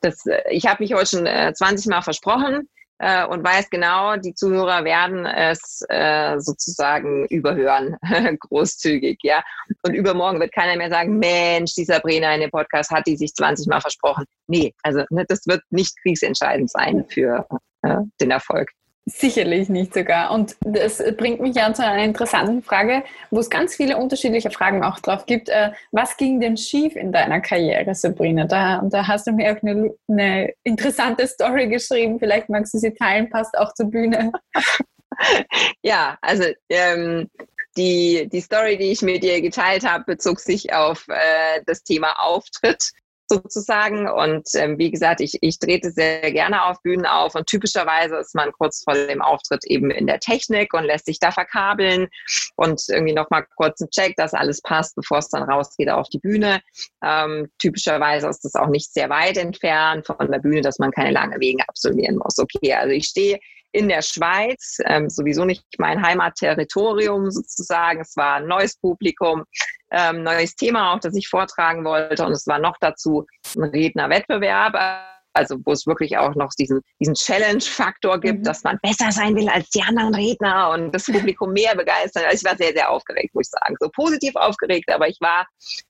Das, 0.00 0.26
äh, 0.26 0.42
ich 0.50 0.66
habe 0.66 0.82
mich 0.82 0.92
heute 0.94 1.06
schon 1.06 1.26
äh, 1.26 1.52
20 1.54 1.86
Mal 1.86 2.02
versprochen 2.02 2.68
äh, 2.98 3.26
und 3.26 3.44
weiß 3.44 3.68
genau, 3.70 4.16
die 4.16 4.34
Zuhörer 4.34 4.84
werden 4.84 5.26
es 5.26 5.84
äh, 5.88 6.38
sozusagen 6.38 7.26
überhören, 7.26 7.96
großzügig, 8.40 9.18
ja. 9.22 9.42
Und 9.82 9.94
übermorgen 9.94 10.40
wird 10.40 10.52
keiner 10.52 10.76
mehr 10.76 10.90
sagen, 10.90 11.18
Mensch, 11.18 11.74
die 11.74 11.84
Sabrina 11.84 12.34
in 12.34 12.40
dem 12.40 12.50
Podcast 12.50 12.90
hat 12.90 13.06
die 13.06 13.16
sich 13.16 13.34
20 13.34 13.66
Mal 13.66 13.80
versprochen. 13.80 14.24
Nee, 14.46 14.74
also 14.82 15.02
ne, 15.10 15.24
das 15.28 15.46
wird 15.46 15.62
nicht 15.70 15.94
kriegsentscheidend 16.02 16.70
sein 16.70 17.04
für 17.08 17.46
äh, 17.82 17.98
den 18.20 18.30
Erfolg. 18.30 18.70
Sicherlich 19.08 19.68
nicht 19.68 19.94
sogar. 19.94 20.32
Und 20.32 20.56
das 20.62 21.00
bringt 21.16 21.40
mich 21.40 21.54
ja 21.54 21.72
zu 21.72 21.84
einer 21.84 22.02
interessanten 22.02 22.60
Frage, 22.60 23.04
wo 23.30 23.38
es 23.38 23.48
ganz 23.48 23.76
viele 23.76 23.98
unterschiedliche 23.98 24.50
Fragen 24.50 24.82
auch 24.82 24.98
drauf 24.98 25.26
gibt. 25.26 25.48
Äh, 25.48 25.70
was 25.92 26.16
ging 26.16 26.40
denn 26.40 26.56
schief 26.56 26.96
in 26.96 27.12
deiner 27.12 27.40
Karriere, 27.40 27.94
Sabrina? 27.94 28.46
Da, 28.46 28.82
da 28.84 29.06
hast 29.06 29.28
du 29.28 29.32
mir 29.32 29.52
auch 29.52 29.62
eine, 29.62 29.94
eine 30.08 30.52
interessante 30.64 31.24
Story 31.28 31.68
geschrieben. 31.68 32.18
Vielleicht 32.18 32.48
magst 32.48 32.74
du 32.74 32.78
sie 32.78 32.94
teilen, 32.94 33.30
passt 33.30 33.56
auch 33.56 33.72
zur 33.74 33.86
Bühne. 33.92 34.32
ja, 35.82 36.18
also 36.20 36.42
ähm, 36.68 37.30
die, 37.76 38.28
die 38.28 38.40
Story, 38.40 38.76
die 38.76 38.90
ich 38.90 39.02
mit 39.02 39.22
dir 39.22 39.40
geteilt 39.40 39.86
habe, 39.86 40.02
bezog 40.04 40.40
sich 40.40 40.72
auf 40.72 41.06
äh, 41.06 41.62
das 41.64 41.84
Thema 41.84 42.14
Auftritt 42.18 42.90
sozusagen. 43.28 44.08
Und 44.08 44.48
ähm, 44.54 44.78
wie 44.78 44.90
gesagt, 44.90 45.20
ich, 45.20 45.38
ich 45.40 45.58
trete 45.58 45.90
sehr 45.90 46.32
gerne 46.32 46.64
auf 46.64 46.80
Bühnen 46.82 47.06
auf 47.06 47.34
und 47.34 47.46
typischerweise 47.46 48.16
ist 48.16 48.34
man 48.34 48.52
kurz 48.52 48.82
vor 48.84 48.94
dem 48.94 49.22
Auftritt 49.22 49.64
eben 49.64 49.90
in 49.90 50.06
der 50.06 50.20
Technik 50.20 50.74
und 50.74 50.84
lässt 50.84 51.06
sich 51.06 51.18
da 51.18 51.30
verkabeln 51.30 52.08
und 52.56 52.82
irgendwie 52.88 53.14
nochmal 53.14 53.46
kurz 53.56 53.80
einen 53.80 53.90
Check, 53.90 54.16
dass 54.16 54.34
alles 54.34 54.60
passt, 54.62 54.94
bevor 54.96 55.18
es 55.18 55.28
dann 55.28 55.42
rausgeht 55.42 55.90
auf 55.90 56.08
die 56.08 56.18
Bühne. 56.18 56.60
Ähm, 57.02 57.48
typischerweise 57.58 58.28
ist 58.28 58.44
das 58.44 58.54
auch 58.54 58.68
nicht 58.68 58.92
sehr 58.92 59.10
weit 59.10 59.36
entfernt 59.36 60.06
von 60.06 60.30
der 60.30 60.38
Bühne, 60.38 60.60
dass 60.60 60.78
man 60.78 60.90
keine 60.90 61.10
lange 61.10 61.38
Wege 61.40 61.62
absolvieren 61.68 62.16
muss. 62.16 62.38
Okay, 62.38 62.72
also 62.74 62.92
ich 62.92 63.06
stehe 63.06 63.38
in 63.76 63.88
der 63.88 64.02
Schweiz, 64.02 64.78
ähm, 64.86 65.10
sowieso 65.10 65.44
nicht 65.44 65.64
mein 65.78 66.02
Heimatterritorium 66.02 67.30
sozusagen. 67.30 68.00
Es 68.00 68.16
war 68.16 68.36
ein 68.36 68.46
neues 68.46 68.76
Publikum, 68.78 69.44
ähm, 69.90 70.22
neues 70.22 70.56
Thema 70.56 70.94
auch, 70.94 71.00
das 71.00 71.14
ich 71.14 71.28
vortragen 71.28 71.84
wollte. 71.84 72.24
Und 72.24 72.32
es 72.32 72.46
war 72.46 72.58
noch 72.58 72.76
dazu 72.80 73.26
ein 73.56 73.64
Rednerwettbewerb 73.64 74.74
also 75.36 75.58
wo 75.64 75.72
es 75.72 75.86
wirklich 75.86 76.16
auch 76.16 76.34
noch 76.34 76.50
diesen, 76.58 76.80
diesen 76.98 77.14
Challenge-Faktor 77.14 78.20
gibt, 78.20 78.40
mhm. 78.40 78.44
dass 78.44 78.64
man 78.64 78.78
besser 78.82 79.12
sein 79.12 79.36
will 79.36 79.48
als 79.48 79.68
die 79.70 79.82
anderen 79.82 80.14
Redner 80.14 80.70
und 80.70 80.92
das 80.92 81.04
Publikum 81.04 81.52
mehr 81.52 81.76
begeistern. 81.76 82.24
Also 82.24 82.38
ich 82.38 82.50
war 82.50 82.56
sehr, 82.56 82.72
sehr 82.72 82.90
aufgeregt, 82.90 83.34
muss 83.34 83.48
ich 83.48 83.50
sagen. 83.50 83.76
So 83.78 83.88
positiv 83.90 84.34
aufgeregt, 84.34 84.90
aber 84.90 85.08
ich 85.08 85.18
war 85.20 85.46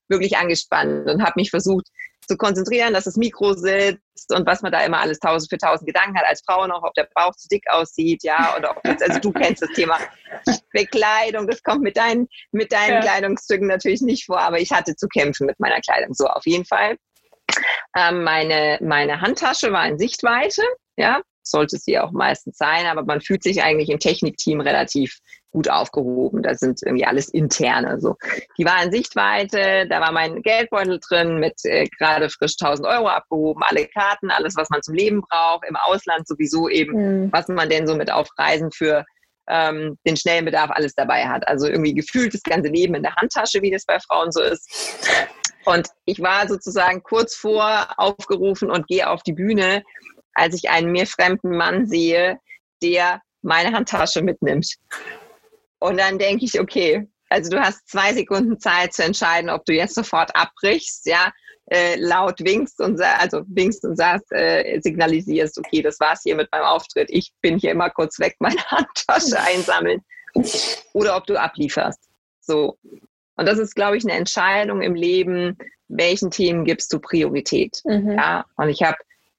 wirklich 0.09 0.37
angespannt 0.37 1.09
und 1.09 1.22
habe 1.22 1.34
mich 1.37 1.51
versucht 1.51 1.87
zu 2.27 2.37
konzentrieren, 2.37 2.93
dass 2.93 3.05
das 3.05 3.16
Mikro 3.16 3.55
sitzt 3.55 4.35
und 4.35 4.47
was 4.47 4.62
man 4.62 4.72
da 4.72 4.85
immer 4.85 4.99
alles 4.99 5.18
tausend 5.18 5.51
für 5.51 5.59
tausend 5.59 5.87
Gedanken 5.87 6.18
hat 6.18 6.27
als 6.27 6.43
Frau 6.45 6.66
noch, 6.66 6.83
ob 6.83 6.95
der 6.95 7.09
Bauch 7.14 7.35
zu 7.37 7.49
dick 7.49 7.64
aussieht, 7.68 8.22
ja, 8.24 8.55
oder 8.57 8.77
ob 8.77 8.87
jetzt, 8.87 9.03
also 9.03 9.18
du 9.20 9.33
kennst 9.33 9.62
das 9.62 9.70
Thema 9.70 9.99
Bekleidung, 10.72 11.47
das 11.47 11.62
kommt 11.62 11.83
mit 11.83 11.97
deinen, 11.97 12.29
mit 12.53 12.72
deinen 12.72 12.95
ja. 12.95 13.01
Kleidungsstücken 13.01 13.68
natürlich 13.68 14.03
nicht 14.03 14.27
vor, 14.27 14.41
aber 14.41 14.61
ich 14.61 14.72
hatte 14.72 14.97
zu 14.97 15.09
kämpfen 15.09 15.47
mit 15.47 15.61
meiner 15.61 15.81
Kleidung. 15.81 16.14
So, 16.14 16.27
auf 16.27 16.47
jeden 16.47 16.64
Fall. 16.64 16.97
Ähm, 17.97 18.24
meine, 18.24 18.79
meine 18.83 19.20
Handtasche 19.20 19.72
war 19.72 19.87
in 19.87 19.99
Sichtweite, 19.99 20.62
ja, 20.97 21.20
sollte 21.43 21.79
sie 21.79 21.99
auch 21.99 22.11
meistens 22.11 22.57
sein, 22.59 22.87
aber 22.87 23.05
man 23.05 23.20
fühlt 23.20 23.43
sich 23.43 23.62
eigentlich 23.62 23.89
im 23.89 24.01
Technikteam 24.01 24.61
relativ 24.61 25.20
gut 25.57 25.71
aufgehoben. 25.71 26.43
Da 26.43 26.55
sind 26.55 26.83
irgendwie 26.83 27.07
alles 27.07 27.31
interne. 27.31 27.99
So. 27.99 28.17
Die 28.59 28.67
war 28.67 28.83
in 28.85 28.93
Sichtweite, 28.93 29.87
da 29.89 30.03
war 30.03 30.13
mein 30.13 30.43
Geldbeutel 30.43 31.01
drin 31.01 31.39
mit 31.39 31.55
äh, 31.65 31.87
gerade 31.99 32.29
frisch 32.29 32.57
1000 32.61 32.87
Euro 32.87 33.09
abgehoben, 33.09 33.63
alle 33.63 33.87
Karten, 33.89 34.31
alles, 34.31 34.55
was 34.55 34.69
man 34.69 34.83
zum 34.83 34.95
Leben 34.95 35.23
braucht, 35.23 35.67
im 35.67 35.77
Ausland 35.77 36.29
sowieso 36.29 36.69
eben, 36.69 36.93
mhm. 37.25 37.33
was 37.33 37.49
man 37.49 37.71
denn 37.71 37.87
so 37.87 37.97
mit 37.97 38.13
auf 38.13 38.29
Reisen 38.37 38.71
für 38.71 39.07
ähm, 39.49 39.97
den 40.07 40.19
schnellen 40.19 40.45
Bedarf 40.45 40.71
alles 40.73 40.95
dabei 40.95 41.27
hat. 41.27 41.49
Also 41.49 41.69
irgendwie 41.69 41.95
gefühlt 41.95 42.35
das 42.35 42.43
ganze 42.43 42.69
Leben 42.69 42.95
in 42.95 43.03
der 43.03 43.17
Handtasche, 43.17 43.63
wie 43.63 43.71
das 43.71 43.87
bei 43.87 43.99
Frauen 43.99 44.33
so 44.33 44.43
ist. 44.43 44.69
Und 45.65 45.89
ich 46.05 46.21
war 46.21 46.47
sozusagen 46.49 47.03
kurz 47.03 47.35
vor 47.35 47.89
aufgerufen 47.97 48.71
und 48.71 48.87
gehe 48.89 49.09
auf 49.09 49.23
die 49.23 49.33
Bühne, 49.33 49.83
als 50.35 50.55
ich 50.55 50.69
einen 50.69 50.93
mir 50.93 51.07
fremden 51.07 51.57
Mann 51.57 51.87
sehe, 51.87 52.39
der 52.83 53.23
meine 53.41 53.73
Handtasche 53.75 54.21
mitnimmt. 54.21 54.77
Und 55.79 55.99
dann 55.99 56.18
denke 56.18 56.45
ich, 56.45 56.59
okay, 56.59 57.07
also 57.29 57.51
du 57.51 57.61
hast 57.61 57.89
zwei 57.89 58.12
Sekunden 58.12 58.59
Zeit 58.59 58.93
zu 58.93 59.03
entscheiden, 59.03 59.51
ob 59.51 59.64
du 59.64 59.72
jetzt 59.72 59.95
sofort 59.95 60.31
abbrichst, 60.35 61.07
ja, 61.07 61.33
äh, 61.70 61.97
laut 61.97 62.39
winkst 62.41 62.81
und 62.81 63.01
also 63.01 63.43
winkst 63.49 63.85
und 63.85 63.97
sagst, 63.97 64.31
äh, 64.31 64.79
signalisierst, 64.81 65.59
okay, 65.59 65.83
das 65.83 65.99
war's 65.99 66.22
hier 66.22 66.37
mit 66.37 66.49
meinem 66.53 66.64
Auftritt. 66.64 67.09
Ich 67.11 67.33
bin 67.43 67.59
hier 67.59 67.72
immer 67.72 67.91
kurz 67.91 68.18
weg, 68.20 68.37
meine 68.41 68.62
Handtasche 68.66 69.41
einsammeln. 69.41 70.01
Oder 70.93 71.16
ob 71.16 71.27
du 71.27 71.41
ablieferst. 71.41 72.01
So. 72.41 72.79
Und 73.37 73.47
das 73.47 73.59
ist, 73.59 73.74
glaube 73.74 73.97
ich, 73.97 74.05
eine 74.05 74.12
Entscheidung 74.12 74.83
im 74.83 74.95
Leben, 74.95 75.57
welchen 75.89 76.31
Themen 76.31 76.64
gibst 76.64 76.93
du 76.93 77.01
Priorität. 77.01 77.81
Mhm. 77.85 78.12
Ja, 78.12 78.45
und 78.57 78.68
ich 78.68 78.83
habe 78.83 78.97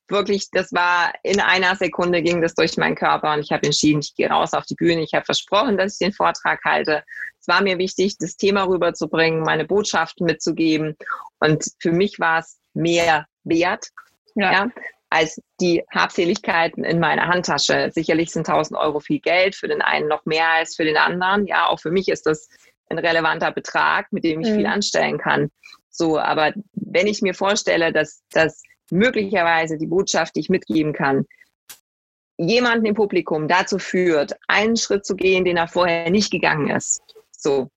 wirklich, 0.09 0.49
das 0.51 0.71
war 0.73 1.13
in 1.23 1.39
einer 1.39 1.75
Sekunde 1.75 2.21
ging 2.21 2.41
das 2.41 2.55
durch 2.55 2.77
meinen 2.77 2.95
Körper 2.95 3.33
und 3.33 3.39
ich 3.39 3.51
habe 3.51 3.65
entschieden, 3.65 3.99
ich 3.99 4.15
gehe 4.15 4.29
raus 4.29 4.53
auf 4.53 4.65
die 4.65 4.75
Bühne. 4.75 5.01
Ich 5.01 5.13
habe 5.13 5.25
versprochen, 5.25 5.77
dass 5.77 5.93
ich 5.93 5.99
den 5.99 6.13
Vortrag 6.13 6.63
halte. 6.63 7.03
Es 7.39 7.47
war 7.47 7.61
mir 7.61 7.77
wichtig, 7.77 8.17
das 8.17 8.37
Thema 8.37 8.63
rüberzubringen, 8.67 9.41
meine 9.41 9.65
Botschaften 9.65 10.25
mitzugeben. 10.25 10.95
Und 11.39 11.65
für 11.79 11.91
mich 11.91 12.19
war 12.19 12.39
es 12.39 12.59
mehr 12.73 13.25
wert, 13.43 13.87
ja. 14.35 14.51
ja. 14.51 14.71
als 15.09 15.41
die 15.59 15.83
Habseligkeiten 15.93 16.83
in 16.83 16.99
meiner 16.99 17.27
Handtasche. 17.27 17.91
Sicherlich 17.93 18.31
sind 18.31 18.47
1000 18.47 18.79
Euro 18.79 18.99
viel 18.99 19.19
Geld, 19.19 19.55
für 19.55 19.67
den 19.67 19.81
einen 19.81 20.07
noch 20.07 20.25
mehr 20.25 20.49
als 20.49 20.75
für 20.75 20.85
den 20.85 20.97
anderen. 20.97 21.47
Ja, 21.47 21.67
auch 21.67 21.79
für 21.79 21.91
mich 21.91 22.07
ist 22.07 22.25
das 22.25 22.47
ein 22.89 22.99
relevanter 22.99 23.51
Betrag, 23.51 24.11
mit 24.11 24.23
dem 24.23 24.41
ich 24.41 24.49
mhm. 24.49 24.55
viel 24.55 24.65
anstellen 24.65 25.17
kann. 25.17 25.49
So, 25.89 26.19
aber 26.19 26.53
wenn 26.73 27.07
ich 27.07 27.21
mir 27.21 27.33
vorstelle, 27.33 27.91
dass, 27.91 28.21
dass 28.31 28.61
möglicherweise 28.91 29.77
die 29.77 29.87
Botschaft, 29.87 30.35
die 30.35 30.41
ich 30.41 30.49
mitgeben 30.49 30.93
kann, 30.93 31.25
jemanden 32.37 32.85
im 32.85 32.95
Publikum 32.95 33.47
dazu 33.47 33.79
führt, 33.79 34.33
einen 34.47 34.77
Schritt 34.77 35.05
zu 35.05 35.15
gehen, 35.15 35.43
den 35.43 35.57
er 35.57 35.67
vorher 35.67 36.09
nicht 36.09 36.31
gegangen 36.31 36.69
ist, 36.69 37.01
so, 37.31 37.69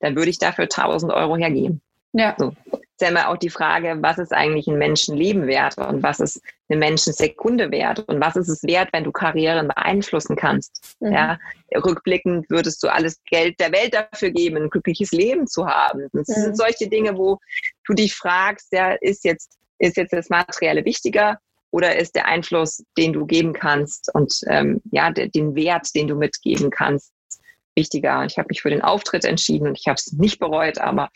dann 0.00 0.16
würde 0.16 0.30
ich 0.30 0.38
dafür 0.38 0.64
1000 0.64 1.12
Euro 1.12 1.36
hergeben. 1.36 1.80
Ja. 2.12 2.34
So. 2.38 2.54
Ist 2.72 3.02
ja 3.02 3.08
immer 3.08 3.28
auch 3.28 3.36
die 3.36 3.50
Frage, 3.50 3.98
was 4.00 4.16
ist 4.16 4.32
eigentlich 4.32 4.66
ein 4.68 4.78
Menschenleben 4.78 5.46
wert 5.46 5.76
und 5.76 6.02
was 6.02 6.18
ist 6.18 6.40
eine 6.70 6.78
Menschensekunde 6.78 7.70
wert 7.70 7.98
und 8.08 8.20
was 8.20 8.36
ist 8.36 8.48
es 8.48 8.62
wert, 8.62 8.88
wenn 8.92 9.04
du 9.04 9.12
Karrieren 9.12 9.68
beeinflussen 9.68 10.34
kannst. 10.34 10.96
Mhm. 11.00 11.12
Ja, 11.12 11.38
rückblickend 11.74 12.48
würdest 12.48 12.82
du 12.82 12.88
alles 12.88 13.20
Geld 13.24 13.60
der 13.60 13.70
Welt 13.70 13.92
dafür 13.92 14.30
geben, 14.30 14.56
ein 14.56 14.70
glückliches 14.70 15.12
Leben 15.12 15.46
zu 15.46 15.66
haben. 15.66 16.08
Das 16.14 16.28
mhm. 16.28 16.40
sind 16.40 16.56
solche 16.56 16.88
Dinge, 16.88 17.18
wo 17.18 17.38
du 17.84 17.92
dich 17.92 18.14
fragst, 18.14 18.72
ja, 18.72 18.92
ist 18.92 19.24
jetzt, 19.24 19.58
ist 19.78 19.96
jetzt 19.96 20.12
das 20.12 20.28
Materielle 20.28 20.84
wichtiger 20.84 21.38
oder 21.70 21.96
ist 21.96 22.14
der 22.14 22.26
Einfluss, 22.26 22.82
den 22.96 23.12
du 23.12 23.26
geben 23.26 23.52
kannst 23.52 24.12
und 24.14 24.32
ähm, 24.48 24.80
ja, 24.90 25.10
den 25.10 25.54
Wert, 25.54 25.94
den 25.94 26.08
du 26.08 26.16
mitgeben 26.16 26.70
kannst, 26.70 27.12
wichtiger. 27.76 28.24
Ich 28.24 28.38
habe 28.38 28.48
mich 28.48 28.62
für 28.62 28.70
den 28.70 28.82
Auftritt 28.82 29.24
entschieden 29.24 29.68
und 29.68 29.78
ich 29.78 29.86
habe 29.86 29.96
es 29.96 30.12
nicht 30.12 30.38
bereut, 30.38 30.78
aber 30.78 31.10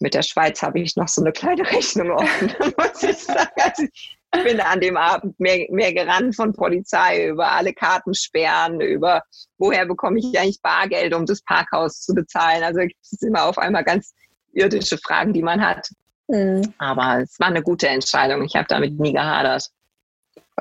mit 0.00 0.14
der 0.14 0.22
Schweiz 0.22 0.60
habe 0.62 0.80
ich 0.80 0.96
noch 0.96 1.08
so 1.08 1.22
eine 1.22 1.32
kleine 1.32 1.62
Rechnung 1.70 2.10
offen, 2.10 2.52
muss 2.78 3.02
ich 3.02 3.16
sagen. 3.16 3.48
Also 3.56 3.84
ich 4.34 4.44
bin 4.44 4.60
an 4.60 4.80
dem 4.80 4.96
Abend 4.96 5.38
mehr, 5.40 5.66
mehr 5.70 5.92
gerannt 5.92 6.36
von 6.36 6.52
Polizei 6.52 7.28
über 7.28 7.50
alle 7.50 7.72
Kartensperren, 7.72 8.80
über 8.80 9.22
woher 9.58 9.86
bekomme 9.86 10.18
ich 10.20 10.38
eigentlich 10.38 10.62
Bargeld, 10.62 11.14
um 11.14 11.26
das 11.26 11.42
Parkhaus 11.42 12.00
zu 12.00 12.14
bezahlen. 12.14 12.62
Also 12.62 12.80
es 12.80 13.10
sind 13.10 13.28
immer 13.28 13.44
auf 13.44 13.58
einmal 13.58 13.84
ganz 13.84 14.14
irdische 14.52 14.98
Fragen, 14.98 15.32
die 15.32 15.42
man 15.42 15.64
hat. 15.64 15.88
Mhm. 16.30 16.72
Aber 16.78 17.20
es 17.22 17.38
war 17.40 17.48
eine 17.48 17.62
gute 17.62 17.88
Entscheidung. 17.88 18.42
Ich 18.44 18.54
habe 18.54 18.66
damit 18.68 18.98
nie 18.98 19.12
gehadert. 19.12 19.68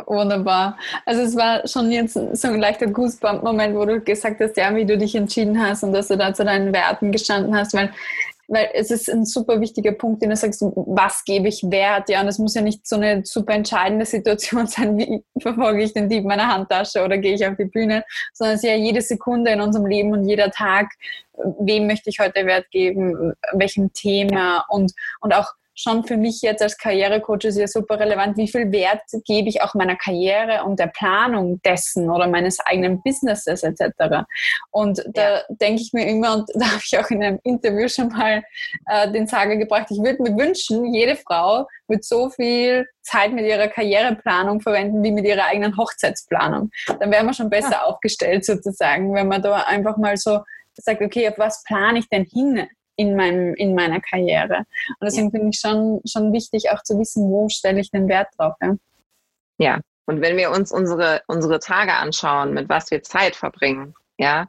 Wunderbar. 0.05 0.77
Also 1.05 1.21
es 1.21 1.35
war 1.35 1.67
schon 1.67 1.91
jetzt 1.91 2.13
so 2.13 2.47
ein 2.47 2.59
leichter 2.59 2.87
Goosebump-Moment, 2.87 3.75
wo 3.75 3.85
du 3.85 3.99
gesagt 3.99 4.39
hast, 4.39 4.55
ja, 4.57 4.73
wie 4.75 4.85
du 4.85 4.97
dich 4.97 5.13
entschieden 5.15 5.61
hast 5.61 5.83
und 5.83 5.93
dass 5.93 6.07
du 6.07 6.17
da 6.17 6.33
zu 6.33 6.45
deinen 6.45 6.73
Werten 6.73 7.11
gestanden 7.11 7.55
hast, 7.55 7.73
weil 7.73 7.91
weil 8.49 8.69
es 8.73 8.89
ist 8.89 9.09
ein 9.09 9.25
super 9.25 9.61
wichtiger 9.61 9.91
Punkt, 9.91 10.23
den 10.23 10.31
du 10.31 10.35
sagst, 10.35 10.61
was 10.61 11.23
gebe 11.23 11.47
ich 11.47 11.61
Wert? 11.69 12.09
Ja, 12.09 12.21
und 12.21 12.27
es 12.27 12.39
muss 12.39 12.55
ja 12.55 12.61
nicht 12.61 12.85
so 12.87 12.95
eine 12.95 13.23
super 13.23 13.53
entscheidende 13.53 14.05
Situation 14.05 14.65
sein, 14.67 14.97
wie 14.97 15.23
verfolge 15.39 15.83
ich 15.83 15.93
den 15.93 16.09
Dieb 16.09 16.25
meiner 16.25 16.47
Handtasche 16.47 17.03
oder 17.03 17.19
gehe 17.19 17.35
ich 17.35 17.45
auf 17.45 17.55
die 17.57 17.65
Bühne, 17.65 18.03
sondern 18.33 18.55
es 18.55 18.63
ist 18.63 18.69
ja 18.69 18.75
jede 18.75 19.01
Sekunde 19.01 19.51
in 19.51 19.61
unserem 19.61 19.85
Leben 19.85 20.11
und 20.11 20.27
jeder 20.27 20.49
Tag, 20.49 20.87
wem 21.59 21.85
möchte 21.85 22.09
ich 22.09 22.19
heute 22.19 22.45
Wert 22.45 22.69
geben, 22.71 23.33
welchem 23.53 23.93
Thema 23.93 24.65
und, 24.69 24.93
und 25.21 25.33
auch 25.33 25.53
schon 25.79 26.03
für 26.03 26.17
mich 26.17 26.41
jetzt 26.41 26.61
als 26.61 26.77
Karrierecoach 26.77 27.45
ist 27.45 27.57
ja 27.57 27.67
super 27.67 27.99
relevant, 27.99 28.35
wie 28.35 28.49
viel 28.49 28.71
Wert 28.71 29.01
gebe 29.25 29.47
ich 29.47 29.61
auch 29.61 29.73
meiner 29.75 29.95
Karriere 29.95 30.63
und 30.65 30.77
der 30.77 30.87
Planung 30.87 31.61
dessen 31.61 32.09
oder 32.09 32.27
meines 32.27 32.59
eigenen 32.59 33.01
Businesses 33.01 33.63
etc. 33.63 34.25
Und 34.71 35.01
da 35.13 35.37
ja. 35.37 35.41
denke 35.49 35.81
ich 35.81 35.93
mir 35.93 36.05
immer, 36.07 36.35
und 36.35 36.49
da 36.53 36.65
habe 36.65 36.81
ich 36.83 36.97
auch 36.99 37.09
in 37.09 37.23
einem 37.23 37.39
Interview 37.43 37.87
schon 37.87 38.09
mal 38.09 38.43
äh, 38.87 39.09
den 39.11 39.25
Sager 39.25 39.55
gebracht, 39.55 39.87
ich 39.89 39.99
würde 39.99 40.21
mir 40.21 40.37
wünschen, 40.37 40.93
jede 40.93 41.15
Frau 41.15 41.65
wird 41.87 42.03
so 42.03 42.29
viel 42.29 42.85
Zeit 43.01 43.31
mit 43.31 43.45
ihrer 43.45 43.69
Karriereplanung 43.69 44.59
verwenden 44.59 45.01
wie 45.01 45.11
mit 45.11 45.25
ihrer 45.25 45.45
eigenen 45.45 45.77
Hochzeitsplanung. 45.77 46.69
Dann 46.99 47.09
wären 47.09 47.25
wir 47.25 47.33
schon 47.33 47.49
besser 47.49 47.71
ja. 47.71 47.83
aufgestellt 47.83 48.43
sozusagen, 48.45 49.13
wenn 49.15 49.29
man 49.29 49.41
da 49.41 49.63
einfach 49.63 49.97
mal 49.97 50.17
so 50.17 50.41
sagt, 50.75 51.01
okay, 51.01 51.27
auf 51.27 51.37
was 51.37 51.63
plane 51.63 51.99
ich 51.99 52.09
denn 52.09 52.25
hin? 52.25 52.67
In, 52.99 53.15
meinem, 53.15 53.53
in 53.55 53.75
meiner 53.75 54.01
Karriere. 54.01 54.57
Und 54.57 55.05
deswegen 55.05 55.31
finde 55.31 55.49
ich 55.53 55.59
schon, 55.59 56.01
schon 56.05 56.33
wichtig, 56.33 56.69
auch 56.71 56.83
zu 56.83 56.99
wissen, 56.99 57.29
wo 57.29 57.47
stelle 57.47 57.79
ich 57.79 57.91
den 57.91 58.09
Wert 58.09 58.27
drauf. 58.37 58.55
Ja? 58.61 58.75
ja, 59.57 59.79
und 60.05 60.19
wenn 60.19 60.35
wir 60.35 60.51
uns 60.51 60.73
unsere, 60.73 61.21
unsere 61.27 61.59
Tage 61.59 61.93
anschauen, 61.93 62.53
mit 62.53 62.67
was 62.67 62.91
wir 62.91 63.01
Zeit 63.01 63.37
verbringen, 63.37 63.93
ja, 64.17 64.47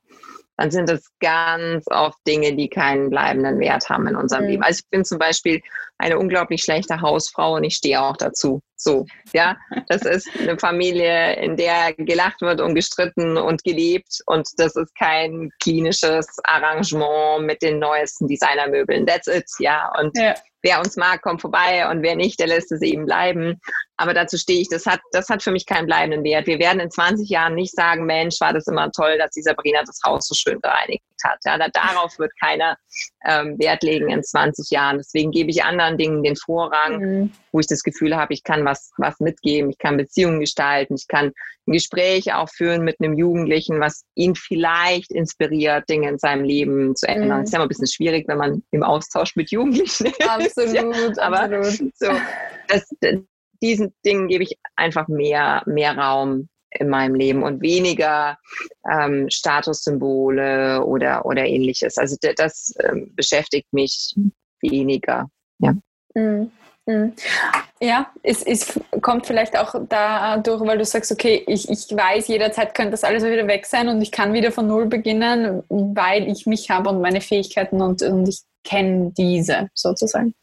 dann 0.57 0.73
sind 0.73 0.91
es 0.91 1.11
ganz 1.21 1.87
oft 1.87 2.19
Dinge, 2.27 2.57
die 2.57 2.69
keinen 2.69 3.09
bleibenden 3.09 3.61
Wert 3.61 3.89
haben 3.89 4.09
in 4.09 4.17
unserem 4.17 4.45
mhm. 4.45 4.51
Leben. 4.51 4.63
Also 4.65 4.81
ich 4.85 4.91
bin 4.91 5.05
zum 5.05 5.19
Beispiel 5.19 5.63
eine 5.97 6.19
unglaublich 6.19 6.63
schlechte 6.63 7.01
Hausfrau 7.01 7.55
und 7.55 7.65
ich 7.65 7.77
stehe 7.77 8.03
auch 8.03 8.17
dazu. 8.17 8.61
So, 8.83 9.05
ja, 9.35 9.57
das 9.89 10.03
ist 10.03 10.29
eine 10.39 10.59
Familie, 10.59 11.35
in 11.35 11.57
der 11.57 11.93
gelacht 11.95 12.41
wird 12.41 12.61
und 12.63 12.75
gestritten 12.75 13.37
und 13.37 13.63
gelebt 13.63 14.21
und 14.25 14.49
das 14.57 14.75
ist 14.75 14.95
kein 14.97 15.51
klinisches 15.63 16.27
Arrangement 16.45 17.45
mit 17.45 17.61
den 17.61 17.79
neuesten 17.79 18.27
Designermöbeln. 18.27 19.07
That's 19.07 19.27
it, 19.27 19.45
ja. 19.59 19.93
Und 19.99 20.17
ja 20.17 20.35
wer 20.63 20.79
uns 20.79 20.97
mag, 20.97 21.23
kommt 21.23 21.41
vorbei 21.41 21.89
und 21.91 22.03
wer 22.03 22.17
nicht, 22.17 22.39
der 22.39 22.47
lässt 22.47 22.73
es 22.73 22.83
eben 22.83 23.07
bleiben. 23.07 23.61
Aber 23.97 24.15
dazu 24.15 24.37
stehe 24.39 24.61
ich, 24.61 24.69
das 24.69 24.87
hat, 24.87 25.01
das 25.13 25.29
hat 25.29 25.43
für 25.43 25.51
mich 25.51 25.67
keinen 25.67 25.87
bleibenden 25.87 26.25
Wert. 26.25 26.47
Wir 26.47 26.59
werden 26.59 26.81
in 26.81 26.91
20 26.91 27.29
Jahren 27.29 27.55
nicht 27.55 27.75
sagen, 27.75 28.07
Mensch, 28.07 28.41
war 28.41 28.53
das 28.53 28.67
immer 28.67 28.91
toll, 28.93 29.19
dass 29.19 29.31
die 29.33 29.43
Sabrina 29.43 29.83
das 29.85 30.01
Haus 30.05 30.27
so 30.27 30.35
schön 30.35 30.61
gereinigt 30.61 31.03
hat. 31.23 31.39
Ja, 31.45 31.59
darauf 31.59 32.19
wird 32.19 32.33
keiner 32.41 32.79
ähm, 33.27 33.59
Wert 33.59 33.83
legen 33.83 34.09
in 34.09 34.23
20 34.23 34.71
Jahren. 34.71 34.99
Deswegen 34.99 35.31
gebe 35.31 35.51
ich 35.51 35.65
anderen 35.65 35.99
Dingen 35.99 36.23
den 36.23 36.37
Vorrang, 36.37 36.99
mhm. 36.99 37.33
wo 37.53 37.61
ich 37.61 37.67
das 37.67 37.83
Gefühl 37.83 38.17
habe, 38.17 38.33
ich 38.33 38.43
kann 38.43 38.65
was, 38.65 38.70
was 38.97 39.21
mitgeben, 39.21 39.71
ich 39.71 39.79
kann 39.79 39.97
Beziehungen 39.97 40.41
gestalten, 40.41 40.95
ich 40.95 41.07
kann 41.09 41.33
ein 41.67 41.73
Gespräch 41.73 42.33
auch 42.35 42.49
führen 42.49 42.85
mit 42.85 43.01
einem 43.01 43.17
Jugendlichen, 43.17 43.81
was 43.81 44.05
ihn 44.15 44.35
vielleicht 44.35 45.13
inspiriert, 45.13 45.89
Dinge 45.89 46.09
in 46.09 46.19
seinem 46.19 46.45
Leben 46.45 46.97
zu 46.97 47.07
ändern. 47.07 47.29
Mhm. 47.29 47.41
Das 47.41 47.45
ist 47.45 47.53
ja 47.53 47.59
immer 47.59 47.67
ein 47.67 47.69
bisschen 47.69 47.87
schwierig, 47.87 48.29
wenn 48.29 48.39
man 48.39 48.63
im 48.71 48.83
Austausch 48.83 49.37
mit 49.37 49.51
Jugendlichen 49.51 50.07
ist. 50.07 50.29
Absolut, 50.29 50.75
ja, 50.75 50.83
aber 51.23 51.41
absolut. 51.41 51.93
So, 51.97 52.09
das, 52.69 52.89
diesen 53.63 53.95
Dingen 54.05 54.29
gebe 54.29 54.45
ich 54.45 54.57
einfach 54.77 55.09
mehr, 55.09 55.63
mehr 55.67 55.97
Raum 55.97 56.49
in 56.71 56.89
meinem 56.89 57.15
Leben 57.15 57.43
und 57.43 57.63
weniger 57.63 58.39
ähm, 58.91 59.29
Statussymbole 59.29 60.85
oder, 60.85 61.27
oder 61.27 61.45
ähnliches. 61.45 61.99
Also 61.99 62.17
das 62.37 62.75
ähm, 62.81 63.13
beschäftigt 63.17 63.73
mich 63.73 64.15
weniger. 64.61 65.29
Ja. 65.59 65.75
Mhm. 66.15 66.53
Mhm. 66.87 67.15
Ja, 67.83 68.13
es, 68.23 68.43
es 68.43 68.79
kommt 69.01 69.27
vielleicht 69.27 69.57
auch 69.57 69.75
dadurch, 69.89 70.61
weil 70.61 70.77
du 70.77 70.85
sagst, 70.85 71.11
okay, 71.11 71.43
ich, 71.47 71.69
ich 71.71 71.97
weiß, 71.97 72.29
jederzeit 72.29 72.75
könnte 72.75 72.91
das 72.91 73.05
alles 73.05 73.25
wieder 73.25 73.47
weg 73.47 73.65
sein 73.65 73.89
und 73.89 74.03
ich 74.03 74.13
kann 74.13 74.35
wieder 74.35 74.53
von 74.53 74.67
Null 74.67 74.87
beginnen, 74.87 75.63
weil 75.69 76.29
ich 76.29 76.45
mich 76.47 76.69
habe 76.69 76.91
und 76.91 77.01
meine 77.01 77.23
Fähigkeiten 77.23 77.81
und, 77.81 78.03
und 78.03 78.29
ich 78.29 78.43
kenne 78.65 79.13
diese 79.17 79.71
sozusagen 79.73 80.35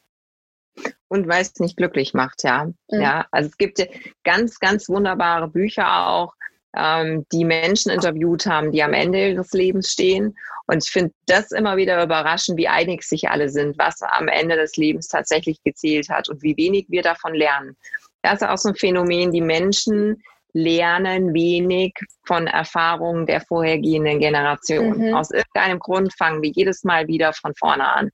und 1.07 1.27
weil 1.27 1.41
es 1.41 1.59
nicht 1.59 1.77
glücklich 1.77 2.13
macht, 2.13 2.43
ja. 2.43 2.65
Mhm. 2.89 3.01
Ja, 3.01 3.25
also 3.31 3.49
es 3.49 3.57
gibt 3.57 3.85
ganz, 4.23 4.59
ganz 4.59 4.89
wunderbare 4.89 5.47
Bücher 5.47 6.07
auch, 6.07 6.33
ähm, 6.78 7.25
die 7.32 7.45
Menschen 7.45 7.91
interviewt 7.91 8.45
haben, 8.45 8.71
die 8.71 8.84
am 8.84 8.93
Ende 8.93 9.30
ihres 9.30 9.51
Lebens 9.51 9.91
stehen. 9.91 10.36
Und 10.67 10.84
ich 10.84 10.91
finde 10.91 11.13
das 11.25 11.51
immer 11.51 11.78
wieder 11.78 12.03
überraschend, 12.03 12.57
wie 12.57 12.67
einig 12.67 13.03
sich 13.03 13.30
alle 13.30 13.49
sind, 13.49 13.78
was 13.78 14.01
am 14.01 14.28
Ende 14.28 14.55
des 14.55 14.75
Lebens 14.75 15.07
tatsächlich 15.07 15.61
gezählt 15.63 16.09
hat 16.09 16.30
und 16.30 16.41
wie 16.43 16.57
wenig 16.57 16.86
wir 16.89 17.01
davon 17.01 17.34
lernen. 17.34 17.75
Das 18.21 18.41
ist 18.41 18.47
auch 18.47 18.57
so 18.57 18.69
ein 18.69 18.75
Phänomen, 18.75 19.32
die 19.32 19.41
Menschen 19.41 20.21
lernen 20.53 21.34
wenig 21.34 21.93
von 22.25 22.47
Erfahrungen 22.47 23.25
der 23.25 23.41
vorhergehenden 23.41 24.19
Generation. 24.19 24.97
Mhm. 24.97 25.13
Aus 25.13 25.32
irgendeinem 25.32 25.80
Grund 25.80 26.13
fangen 26.17 26.41
wir 26.41 26.51
jedes 26.53 26.84
Mal 26.84 27.07
wieder 27.07 27.34
von 27.34 27.53
vorne 27.55 27.88
an 27.88 28.09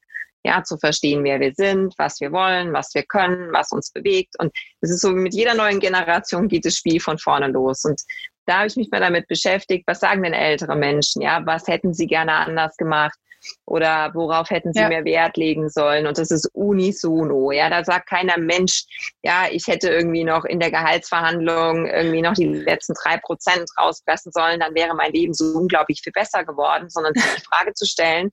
ja, 0.45 0.63
zu 0.63 0.77
verstehen, 0.77 1.23
wer 1.23 1.39
wir 1.39 1.53
sind, 1.53 1.93
was 1.97 2.19
wir 2.19 2.31
wollen, 2.31 2.73
was 2.73 2.93
wir 2.93 3.03
können, 3.03 3.53
was 3.53 3.71
uns 3.71 3.91
bewegt. 3.91 4.35
Und 4.39 4.51
es 4.81 4.91
ist 4.91 5.01
so, 5.01 5.11
mit 5.11 5.33
jeder 5.33 5.53
neuen 5.53 5.79
Generation 5.79 6.49
geht 6.49 6.65
das 6.65 6.75
Spiel 6.75 6.99
von 6.99 7.17
vorne 7.17 7.47
los. 7.47 7.85
Und 7.85 8.01
da 8.45 8.57
habe 8.57 8.67
ich 8.67 8.75
mich 8.75 8.89
mal 8.91 8.99
damit 8.99 9.27
beschäftigt, 9.27 9.85
was 9.87 9.99
sagen 9.99 10.23
denn 10.23 10.33
ältere 10.33 10.75
Menschen? 10.75 11.21
Ja, 11.21 11.45
was 11.45 11.67
hätten 11.67 11.93
sie 11.93 12.07
gerne 12.07 12.33
anders 12.33 12.75
gemacht? 12.77 13.17
Oder 13.65 14.11
worauf 14.13 14.49
hätten 14.49 14.73
sie 14.73 14.79
ja. 14.79 14.87
mehr 14.87 15.03
Wert 15.03 15.37
legen 15.37 15.69
sollen? 15.69 16.07
Und 16.07 16.17
das 16.17 16.31
ist 16.31 16.49
unisono. 16.53 17.51
Ja, 17.51 17.69
da 17.69 17.83
sagt 17.83 18.09
keiner 18.09 18.37
Mensch, 18.37 18.85
ja, 19.21 19.47
ich 19.51 19.67
hätte 19.67 19.89
irgendwie 19.89 20.23
noch 20.23 20.45
in 20.45 20.59
der 20.59 20.71
Gehaltsverhandlung 20.71 21.85
irgendwie 21.85 22.21
noch 22.21 22.33
die 22.33 22.45
letzten 22.45 22.93
drei 22.93 23.17
Prozent 23.17 23.69
rauspressen 23.77 24.31
sollen, 24.31 24.59
dann 24.59 24.75
wäre 24.75 24.95
mein 24.95 25.11
Leben 25.11 25.33
so 25.33 25.45
unglaublich 25.57 26.01
viel 26.01 26.13
besser 26.13 26.45
geworden, 26.45 26.89
sondern 26.89 27.13
die 27.13 27.19
Frage 27.19 27.73
zu 27.73 27.85
stellen, 27.85 28.31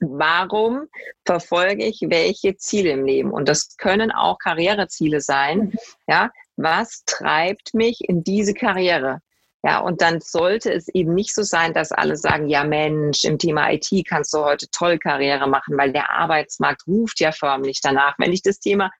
warum 0.00 0.88
verfolge 1.24 1.84
ich 1.84 2.00
welche 2.02 2.56
Ziele 2.56 2.90
im 2.90 3.04
Leben? 3.04 3.30
Und 3.30 3.48
das 3.48 3.76
können 3.76 4.10
auch 4.10 4.38
Karriereziele 4.38 5.20
sein. 5.20 5.58
Mhm. 5.58 5.78
Ja, 6.08 6.30
was 6.56 7.04
treibt 7.04 7.74
mich 7.74 8.00
in 8.08 8.24
diese 8.24 8.54
Karriere? 8.54 9.20
Ja, 9.62 9.80
und 9.80 10.00
dann 10.00 10.20
sollte 10.20 10.72
es 10.72 10.88
eben 10.88 11.14
nicht 11.14 11.34
so 11.34 11.42
sein, 11.42 11.74
dass 11.74 11.90
alle 11.90 12.16
sagen, 12.16 12.48
ja 12.48 12.62
Mensch, 12.62 13.24
im 13.24 13.38
Thema 13.38 13.72
IT 13.72 13.90
kannst 14.08 14.32
du 14.32 14.38
heute 14.38 14.68
toll 14.70 14.98
Karriere 14.98 15.48
machen, 15.48 15.76
weil 15.76 15.92
der 15.92 16.10
Arbeitsmarkt 16.10 16.86
ruft 16.86 17.18
ja 17.20 17.32
förmlich 17.32 17.80
danach. 17.82 18.14
Wenn 18.18 18.30
dich 18.30 18.42
das 18.42 18.60
Thema 18.60 18.90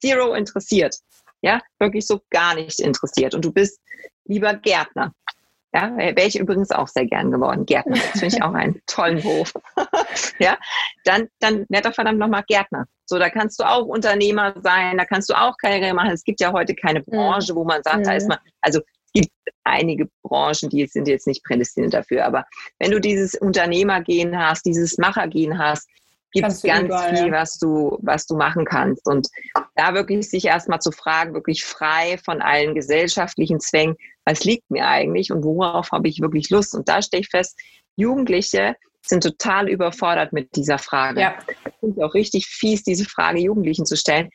Zero 0.00 0.34
interessiert, 0.34 0.96
ja, 1.42 1.60
wirklich 1.78 2.06
so 2.06 2.20
gar 2.30 2.54
nicht 2.56 2.80
interessiert 2.80 3.34
und 3.34 3.44
du 3.44 3.52
bist 3.52 3.78
lieber 4.24 4.54
Gärtner, 4.54 5.12
ja, 5.74 5.94
wäre 5.96 6.26
ich 6.26 6.38
übrigens 6.38 6.70
auch 6.70 6.88
sehr 6.88 7.06
gern 7.06 7.30
geworden. 7.30 7.66
Gärtner, 7.66 7.96
das 7.96 8.20
finde 8.20 8.36
ich 8.36 8.42
auch 8.42 8.54
einen 8.54 8.80
tollen 8.86 9.20
Beruf. 9.20 9.52
ja, 10.38 10.56
dann, 11.04 11.28
dann 11.40 11.66
werd 11.68 11.84
doch 11.84 11.94
verdammt 11.94 12.18
nochmal 12.18 12.44
Gärtner. 12.46 12.86
So, 13.04 13.18
da 13.18 13.30
kannst 13.30 13.60
du 13.60 13.64
auch 13.64 13.84
Unternehmer 13.84 14.54
sein, 14.62 14.96
da 14.96 15.04
kannst 15.04 15.28
du 15.28 15.34
auch 15.34 15.56
Karriere 15.58 15.94
machen. 15.94 16.12
Es 16.12 16.24
gibt 16.24 16.40
ja 16.40 16.52
heute 16.52 16.74
keine 16.74 17.00
mhm. 17.00 17.04
Branche, 17.04 17.54
wo 17.54 17.64
man 17.64 17.82
sagt, 17.82 17.98
mhm. 17.98 18.04
da 18.04 18.12
ist 18.14 18.28
man, 18.28 18.38
also 18.60 18.80
es 18.80 19.12
gibt 19.12 19.32
einige 19.64 20.08
Branchen, 20.22 20.70
die 20.70 20.86
sind 20.86 21.08
jetzt 21.08 21.26
nicht 21.26 21.44
prädestiniert 21.44 21.94
dafür, 21.94 22.24
aber 22.24 22.46
wenn 22.78 22.90
du 22.90 23.00
dieses 23.00 23.34
Unternehmergehen 23.34 24.38
hast, 24.38 24.64
dieses 24.66 24.98
Machergehen 24.98 25.58
hast, 25.58 25.88
gibt 26.40 26.52
es 26.52 26.62
ganz 26.62 26.86
überall, 26.86 27.16
viel, 27.16 27.26
ja. 27.28 27.32
was 27.32 27.58
du, 27.58 27.98
was 28.02 28.26
du 28.26 28.36
machen 28.36 28.64
kannst. 28.64 29.06
Und 29.06 29.28
da 29.74 29.94
wirklich 29.94 30.28
sich 30.28 30.44
erstmal 30.44 30.80
zu 30.80 30.92
fragen, 30.92 31.34
wirklich 31.34 31.64
frei 31.64 32.18
von 32.24 32.40
allen 32.42 32.74
gesellschaftlichen 32.74 33.60
Zwängen, 33.60 33.96
was 34.24 34.44
liegt 34.44 34.70
mir 34.70 34.86
eigentlich 34.86 35.32
und 35.32 35.44
worauf 35.44 35.92
habe 35.92 36.08
ich 36.08 36.20
wirklich 36.20 36.50
Lust? 36.50 36.74
Und 36.74 36.88
da 36.88 37.02
stehe 37.02 37.20
ich 37.20 37.28
fest, 37.28 37.58
Jugendliche 37.96 38.76
sind 39.02 39.22
total 39.22 39.68
überfordert 39.68 40.32
mit 40.32 40.54
dieser 40.56 40.78
Frage. 40.78 41.20
Ja. 41.20 41.38
Ich 41.48 41.74
finde 41.80 42.04
auch 42.04 42.14
richtig 42.14 42.46
fies, 42.46 42.82
diese 42.82 43.04
Frage 43.04 43.40
Jugendlichen 43.40 43.86
zu 43.86 43.96
stellen. 43.96 44.30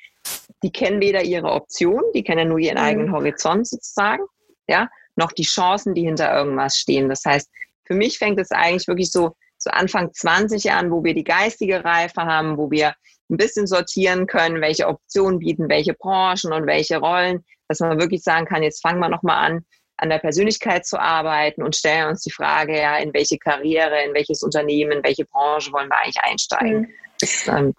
Die 0.63 0.71
kennen 0.71 1.01
weder 1.01 1.23
ihre 1.23 1.51
Option, 1.51 2.01
die 2.13 2.23
kennen 2.23 2.49
nur 2.49 2.59
ihren 2.59 2.77
mhm. 2.77 2.83
eigenen 2.83 3.11
Horizont 3.11 3.67
sozusagen, 3.67 4.23
ja, 4.67 4.89
noch 5.15 5.31
die 5.31 5.43
Chancen, 5.43 5.93
die 5.93 6.03
hinter 6.03 6.33
irgendwas 6.33 6.77
stehen. 6.77 7.09
Das 7.09 7.25
heißt, 7.25 7.49
für 7.85 7.95
mich 7.95 8.17
fängt 8.17 8.39
es 8.39 8.51
eigentlich 8.51 8.87
wirklich 8.87 9.11
so 9.11 9.35
so 9.63 9.69
Anfang 9.69 10.11
20 10.11 10.63
Jahren, 10.63 10.91
wo 10.91 11.03
wir 11.03 11.13
die 11.13 11.23
geistige 11.23 11.83
Reife 11.83 12.21
haben, 12.21 12.57
wo 12.57 12.71
wir 12.71 12.95
ein 13.29 13.37
bisschen 13.37 13.67
sortieren 13.67 14.27
können, 14.27 14.61
welche 14.61 14.87
Optionen 14.87 15.39
bieten, 15.39 15.69
welche 15.69 15.93
Branchen 15.93 16.51
und 16.51 16.65
welche 16.65 16.97
Rollen, 16.97 17.45
dass 17.67 17.79
man 17.79 17.99
wirklich 17.99 18.23
sagen 18.23 18.45
kann, 18.45 18.63
jetzt 18.63 18.81
fangen 18.81 18.99
wir 18.99 19.09
nochmal 19.09 19.51
an, 19.51 19.65
an 19.97 20.09
der 20.09 20.19
Persönlichkeit 20.19 20.85
zu 20.85 20.99
arbeiten 20.99 21.63
und 21.63 21.75
stellen 21.75 22.09
uns 22.09 22.23
die 22.23 22.31
Frage, 22.31 22.77
ja, 22.77 22.97
in 22.97 23.13
welche 23.13 23.37
Karriere, 23.37 24.03
in 24.03 24.13
welches 24.13 24.41
Unternehmen, 24.41 24.93
in 24.93 25.03
welche 25.03 25.25
Branche 25.25 25.71
wollen 25.71 25.89
wir 25.89 25.97
eigentlich 25.97 26.23
einsteigen. 26.23 26.81
Mhm. 26.81 26.87
Das, 27.19 27.47
ähm, 27.47 27.73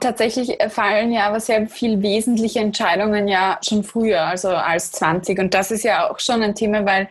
Tatsächlich 0.00 0.58
fallen 0.68 1.12
ja 1.12 1.28
aber 1.28 1.40
sehr 1.40 1.66
viel 1.68 2.02
wesentliche 2.02 2.58
Entscheidungen 2.58 3.28
ja 3.28 3.58
schon 3.62 3.84
früher, 3.84 4.22
also 4.22 4.48
als 4.48 4.90
20. 4.92 5.38
Und 5.38 5.54
das 5.54 5.70
ist 5.70 5.84
ja 5.84 6.10
auch 6.10 6.18
schon 6.18 6.42
ein 6.42 6.54
Thema, 6.54 6.84
weil 6.84 7.02
äh, 7.02 7.08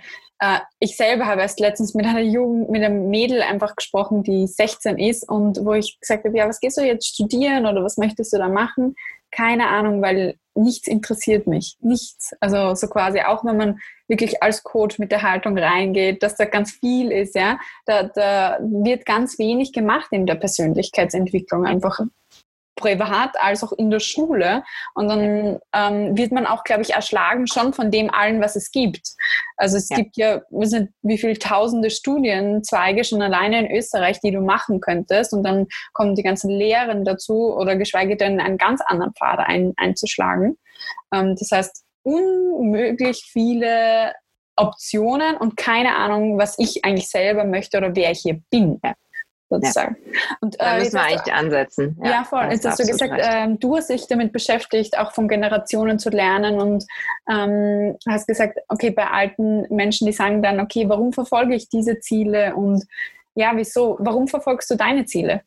ich 0.79 0.95
selber 0.95 1.25
habe 1.25 1.41
erst 1.41 1.59
letztens 1.59 1.95
mit 1.95 2.05
einer 2.05 2.21
Jugend, 2.21 2.69
mit 2.69 2.83
einem 2.83 3.09
Mädel 3.09 3.41
einfach 3.41 3.75
gesprochen, 3.75 4.23
die 4.23 4.45
16 4.45 4.99
ist 4.99 5.27
und 5.27 5.65
wo 5.65 5.73
ich 5.73 5.99
gesagt 5.99 6.25
habe, 6.25 6.37
ja, 6.37 6.47
was 6.47 6.59
gehst 6.59 6.77
du 6.77 6.81
jetzt 6.81 7.07
studieren 7.07 7.65
oder 7.65 7.83
was 7.83 7.97
möchtest 7.97 8.33
du 8.33 8.37
da 8.37 8.47
machen? 8.47 8.95
Keine 9.31 9.67
Ahnung, 9.67 10.01
weil 10.01 10.35
nichts 10.53 10.87
interessiert 10.87 11.47
mich. 11.47 11.77
Nichts. 11.79 12.35
Also 12.39 12.75
so 12.75 12.87
quasi 12.87 13.21
auch 13.21 13.43
wenn 13.45 13.57
man 13.57 13.79
wirklich 14.07 14.41
als 14.41 14.63
Coach 14.63 14.99
mit 14.99 15.11
der 15.11 15.21
Haltung 15.21 15.57
reingeht, 15.57 16.23
dass 16.23 16.35
da 16.35 16.45
ganz 16.45 16.71
viel 16.71 17.11
ist, 17.11 17.35
ja, 17.35 17.59
da, 17.85 18.03
da 18.03 18.57
wird 18.61 19.05
ganz 19.05 19.37
wenig 19.39 19.73
gemacht 19.73 20.07
in 20.11 20.25
der 20.25 20.35
Persönlichkeitsentwicklung. 20.35 21.65
Einfach 21.65 21.99
privat 22.77 23.31
als 23.41 23.63
auch 23.63 23.73
in 23.73 23.89
der 23.89 23.99
Schule. 23.99 24.63
Und 24.93 25.09
dann 25.09 25.59
ähm, 25.73 26.17
wird 26.17 26.31
man 26.31 26.45
auch, 26.45 26.63
glaube 26.63 26.83
ich, 26.83 26.93
erschlagen 26.93 27.47
schon 27.47 27.73
von 27.73 27.91
dem 27.91 28.09
allen, 28.09 28.41
was 28.41 28.55
es 28.55 28.71
gibt. 28.71 29.09
Also 29.57 29.75
es 29.75 29.89
ja. 29.89 29.97
gibt 29.97 30.15
ja, 30.15 30.41
wissen 30.49 30.93
wie 31.01 31.17
viele 31.17 31.37
tausende 31.37 31.89
Studienzweige 31.89 33.03
schon 33.03 33.21
alleine 33.21 33.59
in 33.59 33.75
Österreich, 33.75 34.21
die 34.21 34.31
du 34.31 34.39
machen 34.39 34.79
könntest. 34.79 35.33
Und 35.33 35.43
dann 35.43 35.67
kommen 35.93 36.15
die 36.15 36.23
ganzen 36.23 36.49
Lehren 36.49 37.03
dazu 37.03 37.53
oder 37.53 37.75
geschweige 37.75 38.15
denn 38.15 38.39
einen 38.39 38.57
ganz 38.57 38.81
anderen 38.85 39.13
Pfad 39.13 39.39
ein, 39.39 39.73
einzuschlagen. 39.75 40.57
Ähm, 41.13 41.35
das 41.37 41.51
heißt, 41.51 41.83
unmöglich 42.03 43.27
viele 43.29 44.13
Optionen 44.55 45.37
und 45.37 45.57
keine 45.57 45.95
Ahnung, 45.95 46.37
was 46.37 46.57
ich 46.57 46.83
eigentlich 46.85 47.09
selber 47.09 47.43
möchte 47.43 47.77
oder 47.77 47.95
wer 47.95 48.11
ich 48.11 48.21
hier 48.21 48.41
bin 48.49 48.79
sozusagen. 49.49 49.95
Ja. 50.05 50.19
Und, 50.41 50.55
äh, 50.55 50.57
da 50.63 50.77
müssen 50.77 50.93
wir 50.93 51.03
eigentlich 51.03 51.21
du, 51.21 51.33
ansetzen. 51.33 51.97
Ja, 52.03 52.09
ja 52.09 52.23
voll. 52.23 52.47
Jetzt 52.51 52.65
hast 52.65 52.79
du 52.79 52.85
gesagt, 52.85 53.13
äh, 53.17 53.47
du 53.59 53.75
hast 53.77 53.89
dich 53.89 54.07
damit 54.07 54.31
beschäftigt, 54.31 54.97
auch 54.97 55.13
von 55.13 55.27
Generationen 55.27 55.99
zu 55.99 56.09
lernen 56.09 56.59
und 56.59 56.85
ähm, 57.29 57.97
hast 58.07 58.27
gesagt, 58.27 58.59
okay, 58.67 58.91
bei 58.91 59.07
alten 59.07 59.73
Menschen, 59.73 60.05
die 60.05 60.13
sagen 60.13 60.41
dann, 60.43 60.59
okay, 60.59 60.87
warum 60.87 61.13
verfolge 61.13 61.55
ich 61.55 61.69
diese 61.69 61.99
Ziele 61.99 62.55
und 62.55 62.83
ja, 63.35 63.51
wieso, 63.55 63.97
warum 63.99 64.27
verfolgst 64.27 64.69
du 64.69 64.75
deine 64.75 65.05
Ziele? 65.05 65.41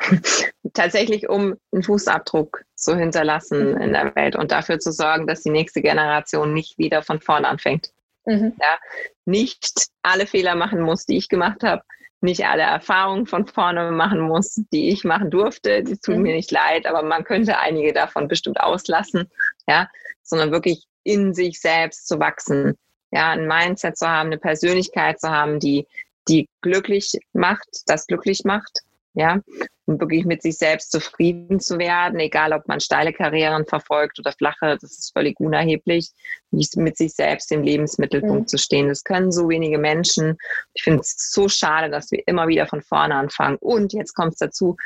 Tatsächlich, 0.74 1.28
um 1.28 1.54
einen 1.72 1.82
Fußabdruck 1.82 2.64
zu 2.74 2.96
hinterlassen 2.96 3.80
in 3.80 3.92
der 3.92 4.14
Welt 4.14 4.36
und 4.36 4.52
dafür 4.52 4.78
zu 4.78 4.92
sorgen, 4.92 5.26
dass 5.26 5.42
die 5.42 5.50
nächste 5.50 5.82
Generation 5.82 6.52
nicht 6.52 6.78
wieder 6.78 7.02
von 7.02 7.20
vorn 7.20 7.44
anfängt. 7.44 7.90
Mhm. 8.26 8.54
Ja, 8.60 8.78
nicht 9.24 9.88
alle 10.02 10.26
Fehler 10.26 10.54
machen 10.54 10.80
muss, 10.80 11.04
die 11.04 11.16
ich 11.16 11.28
gemacht 11.28 11.62
habe, 11.62 11.82
nicht 12.24 12.46
alle 12.46 12.62
Erfahrungen 12.62 13.26
von 13.26 13.46
vorne 13.46 13.92
machen 13.92 14.20
muss, 14.20 14.60
die 14.72 14.90
ich 14.90 15.04
machen 15.04 15.30
durfte. 15.30 15.84
Die 15.84 15.96
tun 15.96 16.16
mhm. 16.16 16.22
mir 16.22 16.34
nicht 16.34 16.50
leid, 16.50 16.86
aber 16.86 17.02
man 17.02 17.22
könnte 17.22 17.58
einige 17.58 17.92
davon 17.92 18.26
bestimmt 18.26 18.60
auslassen, 18.60 19.30
ja, 19.68 19.88
sondern 20.22 20.50
wirklich 20.50 20.84
in 21.04 21.34
sich 21.34 21.60
selbst 21.60 22.08
zu 22.08 22.18
wachsen, 22.18 22.76
ja, 23.12 23.30
ein 23.30 23.46
Mindset 23.46 23.96
zu 23.96 24.08
haben, 24.08 24.28
eine 24.28 24.38
Persönlichkeit 24.38 25.20
zu 25.20 25.30
haben, 25.30 25.60
die, 25.60 25.86
die 26.26 26.48
glücklich 26.62 27.12
macht, 27.32 27.68
das 27.86 28.06
glücklich 28.06 28.42
macht, 28.44 28.80
ja, 29.14 29.40
um 29.86 30.00
wirklich 30.00 30.24
mit 30.24 30.42
sich 30.42 30.56
selbst 30.56 30.90
zufrieden 30.90 31.60
zu 31.60 31.78
werden, 31.78 32.18
egal 32.18 32.52
ob 32.52 32.66
man 32.66 32.80
steile 32.80 33.12
Karrieren 33.12 33.64
verfolgt 33.66 34.18
oder 34.18 34.32
flache, 34.32 34.76
das 34.80 34.98
ist 34.98 35.12
völlig 35.12 35.38
unerheblich, 35.38 36.10
mit 36.50 36.96
sich 36.96 37.12
selbst 37.12 37.52
im 37.52 37.62
Lebensmittelpunkt 37.62 38.42
mhm. 38.42 38.46
zu 38.46 38.58
stehen. 38.58 38.88
Das 38.88 39.04
können 39.04 39.30
so 39.30 39.48
wenige 39.48 39.78
Menschen. 39.78 40.36
Ich 40.74 40.82
finde 40.82 41.00
es 41.00 41.14
so 41.30 41.48
schade, 41.48 41.90
dass 41.90 42.10
wir 42.10 42.22
immer 42.26 42.48
wieder 42.48 42.66
von 42.66 42.82
vorne 42.82 43.14
anfangen. 43.14 43.56
Und 43.60 43.92
jetzt 43.92 44.14
kommt 44.14 44.32
es 44.32 44.38
dazu, 44.38 44.76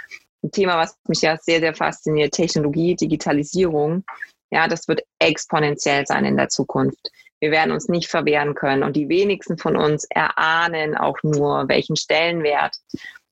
ein 0.42 0.50
Thema, 0.52 0.76
was 0.76 0.96
mich 1.08 1.22
ja 1.22 1.36
sehr, 1.36 1.60
sehr 1.60 1.74
fasziniert, 1.74 2.32
Technologie, 2.32 2.94
Digitalisierung. 2.94 4.04
Ja, 4.50 4.68
das 4.68 4.88
wird 4.88 5.02
exponentiell 5.18 6.06
sein 6.06 6.24
in 6.24 6.36
der 6.36 6.48
Zukunft. 6.48 7.10
Wir 7.40 7.50
werden 7.50 7.70
uns 7.70 7.88
nicht 7.88 8.08
verwehren 8.08 8.54
können. 8.54 8.82
Und 8.82 8.96
die 8.96 9.08
wenigsten 9.08 9.58
von 9.58 9.76
uns 9.76 10.06
erahnen 10.10 10.96
auch 10.96 11.18
nur, 11.22 11.68
welchen 11.68 11.96
Stellenwert 11.96 12.76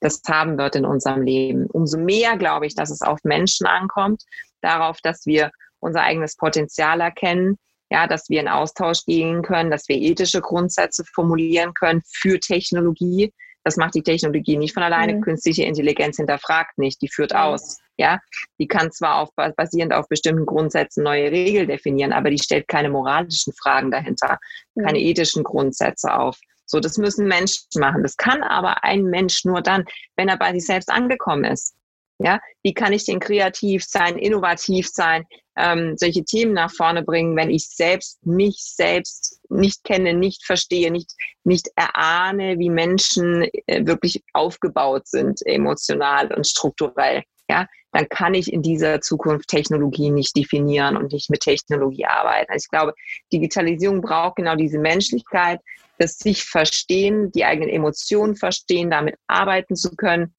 das 0.01 0.21
haben 0.29 0.59
wird 0.59 0.77
in 0.77 0.85
unserem 0.85 1.23
Leben. 1.23 1.67
Umso 1.67 1.99
mehr 1.99 2.37
glaube 2.37 2.67
ich, 2.67 2.75
dass 2.75 2.91
es 2.91 3.03
auf 3.03 3.19
Menschen 3.25 3.67
ankommt, 3.67 4.23
darauf, 4.61 5.01
dass 5.01 5.27
wir 5.27 5.51
unser 5.81 6.03
eigenes 6.03 6.37
Potenzial 6.37 7.01
erkennen, 7.01 7.59
ja, 7.91 8.07
dass 8.07 8.29
wir 8.29 8.41
in 8.41 8.49
Austausch 8.49 9.05
gehen 9.05 9.43
können, 9.43 9.71
dass 9.71 9.89
wir 9.89 9.97
ethische 9.97 10.41
Grundsätze 10.41 11.05
formulieren 11.15 11.73
können 11.75 12.03
für 12.05 12.41
Technologie. 12.41 13.33
Das 13.63 13.77
macht 13.77 13.95
die 13.95 14.03
Technologie 14.03 14.57
nicht 14.57 14.75
von 14.75 14.83
alleine. 14.83 15.15
Mhm. 15.15 15.21
Künstliche 15.23 15.65
Intelligenz 15.65 16.17
hinterfragt 16.17 16.79
nicht, 16.79 17.01
die 17.03 17.09
führt 17.09 17.35
aus. 17.35 17.79
Ja, 17.97 18.21
die 18.59 18.69
kann 18.69 18.93
zwar 18.93 19.17
auf, 19.17 19.31
basierend 19.57 19.95
auf 19.95 20.09
bestimmten 20.09 20.45
Grundsätzen 20.45 21.03
neue 21.03 21.31
Regeln 21.31 21.69
definieren, 21.69 22.13
aber 22.13 22.31
die 22.31 22.39
stellt 22.39 22.69
keine 22.69 22.91
moralischen 22.91 23.55
Fragen 23.55 23.91
dahinter, 23.91 24.39
mhm. 24.75 24.85
keine 24.85 25.01
ethischen 25.01 25.45
Grundsätze 25.45 26.13
auf. 26.15 26.39
So, 26.67 26.81
das 26.81 26.99
müssen 26.99 27.27
Menschen 27.27 27.67
machen. 27.79 28.03
Das 28.03 28.17
kann 28.17 28.43
aber 28.43 28.85
ein 28.85 29.05
Mensch 29.05 29.45
nur 29.45 29.63
dann, 29.63 29.85
wenn 30.17 30.29
er 30.29 30.37
bei 30.37 30.53
sich 30.53 30.67
selbst 30.67 30.91
angekommen 30.91 31.45
ist. 31.45 31.75
Ja, 32.19 32.41
wie 32.63 32.73
kann 32.73 32.95
ich 32.95 33.05
denn 33.05 33.21
kreativ 33.21 33.85
sein, 33.85 34.17
innovativ 34.17 34.89
sein, 34.89 35.27
ähm, 35.57 35.97
solche 35.97 36.25
Themen 36.25 36.55
nach 36.55 36.73
vorne 36.73 37.03
bringen, 37.03 37.37
wenn 37.37 37.51
ich 37.51 37.69
selbst 37.69 38.25
mich 38.25 38.57
selbst 38.59 39.39
nicht 39.51 39.85
kenne, 39.85 40.15
nicht 40.15 40.45
verstehe, 40.45 40.91
nicht, 40.91 41.13
nicht 41.45 41.69
erahne, 41.77 42.59
wie 42.59 42.71
Menschen 42.71 43.49
äh, 43.67 43.87
wirklich 43.87 44.23
aufgebaut 44.33 45.07
sind, 45.07 45.45
emotional 45.47 46.33
und 46.33 46.47
strukturell. 46.47 47.23
Ja, 47.51 47.67
dann 47.93 48.09
kann 48.09 48.35
ich 48.35 48.53
in 48.53 48.63
dieser 48.63 49.01
Zukunft 49.01 49.49
Technologie 49.49 50.11
nicht 50.11 50.37
definieren 50.37 50.97
und 50.97 51.13
nicht 51.13 51.31
mit 51.31 51.41
Technologie 51.41 52.07
arbeiten. 52.07 52.51
Also 52.51 52.65
ich 52.65 52.71
glaube, 52.71 52.95
Digitalisierung 53.33 54.01
braucht 54.01 54.37
genau 54.37 54.57
diese 54.57 54.79
Menschlichkeit, 54.79 55.61
das 55.99 56.19
sich 56.19 56.45
verstehen, 56.45 57.33
die 57.33 57.45
eigenen 57.45 57.71
Emotionen 57.71 58.37
verstehen, 58.37 58.91
damit 58.91 59.17
arbeiten 59.27 59.77
zu 59.77 59.95
können 59.97 60.35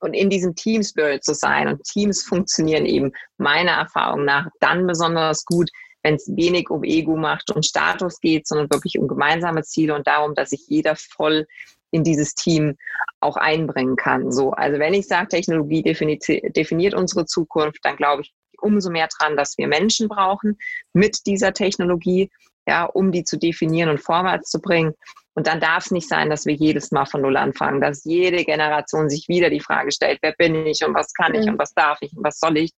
und 0.00 0.14
in 0.14 0.30
diesem 0.30 0.54
Team 0.54 0.82
Spirit 0.82 1.24
zu 1.24 1.34
sein. 1.34 1.68
Und 1.68 1.84
Teams 1.84 2.22
funktionieren 2.22 2.86
eben 2.86 3.12
meiner 3.38 3.72
Erfahrung 3.72 4.24
nach 4.24 4.48
dann 4.60 4.86
besonders 4.86 5.44
gut, 5.44 5.70
wenn 6.02 6.14
es 6.14 6.26
wenig 6.34 6.70
um 6.70 6.82
Ego 6.82 7.16
macht 7.16 7.50
und 7.50 7.66
Status 7.66 8.20
geht, 8.20 8.46
sondern 8.46 8.70
wirklich 8.70 8.98
um 8.98 9.06
gemeinsame 9.06 9.62
Ziele 9.62 9.94
und 9.94 10.06
darum, 10.06 10.34
dass 10.34 10.50
sich 10.50 10.64
jeder 10.66 10.96
voll 10.96 11.46
in 11.90 12.04
dieses 12.04 12.34
Team 12.34 12.76
auch 13.20 13.36
einbringen 13.36 13.96
kann. 13.96 14.32
So, 14.32 14.52
also 14.52 14.78
wenn 14.78 14.94
ich 14.94 15.06
sage, 15.06 15.28
Technologie 15.28 15.82
definiert, 15.82 16.24
definiert 16.56 16.94
unsere 16.94 17.26
Zukunft, 17.26 17.80
dann 17.82 17.96
glaube 17.96 18.22
ich 18.22 18.32
umso 18.60 18.90
mehr 18.90 19.08
dran, 19.08 19.36
dass 19.36 19.58
wir 19.58 19.68
Menschen 19.68 20.08
brauchen 20.08 20.58
mit 20.92 21.26
dieser 21.26 21.52
Technologie, 21.52 22.30
ja, 22.66 22.84
um 22.84 23.12
die 23.12 23.24
zu 23.24 23.38
definieren 23.38 23.90
und 23.90 24.00
vorwärts 24.00 24.50
zu 24.50 24.60
bringen. 24.60 24.94
Und 25.34 25.46
dann 25.46 25.60
darf 25.60 25.86
es 25.86 25.90
nicht 25.90 26.08
sein, 26.08 26.28
dass 26.28 26.44
wir 26.44 26.54
jedes 26.54 26.90
Mal 26.90 27.06
von 27.06 27.22
Null 27.22 27.36
anfangen, 27.36 27.80
dass 27.80 28.04
jede 28.04 28.44
Generation 28.44 29.08
sich 29.08 29.28
wieder 29.28 29.48
die 29.48 29.60
Frage 29.60 29.92
stellt, 29.92 30.18
wer 30.22 30.32
bin 30.32 30.66
ich 30.66 30.84
und 30.84 30.94
was 30.94 31.14
kann 31.14 31.34
ich 31.34 31.46
mhm. 31.46 31.52
und 31.52 31.58
was 31.58 31.72
darf 31.72 31.98
ich 32.00 32.12
und 32.16 32.24
was 32.24 32.38
soll 32.38 32.56
ich, 32.58 32.72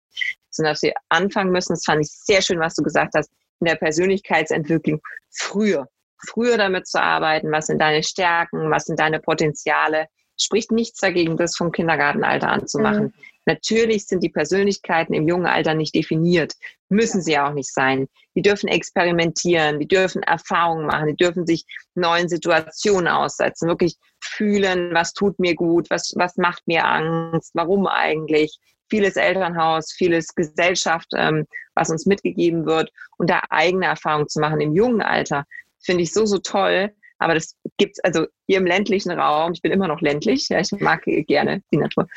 sondern 0.49 0.73
dass 0.73 0.81
wir 0.81 0.93
anfangen 1.09 1.51
müssen. 1.51 1.73
Das 1.73 1.85
fand 1.85 2.01
ich 2.01 2.11
sehr 2.11 2.41
schön, 2.41 2.59
was 2.59 2.75
du 2.75 2.83
gesagt 2.83 3.13
hast, 3.15 3.31
in 3.61 3.67
der 3.67 3.75
Persönlichkeitsentwicklung 3.75 5.01
früher, 5.31 5.87
früher 6.27 6.57
damit 6.57 6.87
zu 6.87 7.01
arbeiten, 7.01 7.51
was 7.51 7.67
sind 7.67 7.79
deine 7.79 8.03
Stärken, 8.03 8.69
was 8.69 8.85
sind 8.85 8.99
deine 8.99 9.19
Potenziale. 9.19 10.07
Spricht 10.39 10.71
nichts 10.71 10.99
dagegen, 10.99 11.37
das 11.37 11.55
vom 11.55 11.71
Kindergartenalter 11.71 12.49
anzumachen. 12.49 13.05
Mhm. 13.05 13.13
Natürlich 13.45 14.05
sind 14.07 14.21
die 14.21 14.29
Persönlichkeiten 14.29 15.13
im 15.13 15.27
jungen 15.27 15.47
Alter 15.47 15.73
nicht 15.73 15.95
definiert, 15.95 16.53
müssen 16.91 17.21
sie 17.21 17.37
auch 17.39 17.53
nicht 17.53 17.73
sein. 17.73 18.07
Die 18.35 18.41
dürfen 18.41 18.67
experimentieren, 18.67 19.79
die 19.79 19.87
dürfen 19.87 20.23
Erfahrungen 20.23 20.85
machen, 20.85 21.07
die 21.07 21.15
dürfen 21.15 21.45
sich 21.45 21.65
neuen 21.95 22.29
Situationen 22.29 23.07
aussetzen, 23.07 23.67
wirklich 23.67 23.95
fühlen, 24.23 24.93
was 24.93 25.13
tut 25.13 25.39
mir 25.39 25.55
gut, 25.55 25.89
was, 25.89 26.13
was 26.15 26.37
macht 26.37 26.67
mir 26.67 26.85
Angst, 26.85 27.51
warum 27.53 27.87
eigentlich. 27.87 28.57
Vieles 28.89 29.15
Elternhaus, 29.15 29.93
vieles 29.93 30.35
Gesellschaft, 30.35 31.07
ähm, 31.15 31.47
was 31.75 31.89
uns 31.89 32.05
mitgegeben 32.05 32.65
wird 32.65 32.91
und 33.17 33.29
da 33.29 33.41
eigene 33.49 33.85
Erfahrungen 33.85 34.27
zu 34.27 34.41
machen 34.41 34.59
im 34.59 34.75
jungen 34.75 35.01
Alter, 35.01 35.45
finde 35.79 36.03
ich 36.03 36.11
so, 36.11 36.25
so 36.25 36.39
toll. 36.39 36.91
Aber 37.17 37.33
das 37.33 37.55
gibt 37.77 37.93
es 37.93 38.03
also 38.03 38.25
hier 38.47 38.57
im 38.57 38.65
ländlichen 38.65 39.11
Raum, 39.11 39.53
ich 39.53 39.61
bin 39.61 39.71
immer 39.71 39.87
noch 39.87 40.01
ländlich, 40.01 40.49
ja, 40.49 40.59
ich 40.59 40.71
mag 40.73 41.03
gerne 41.05 41.63
die 41.71 41.77
Natur 41.77 42.07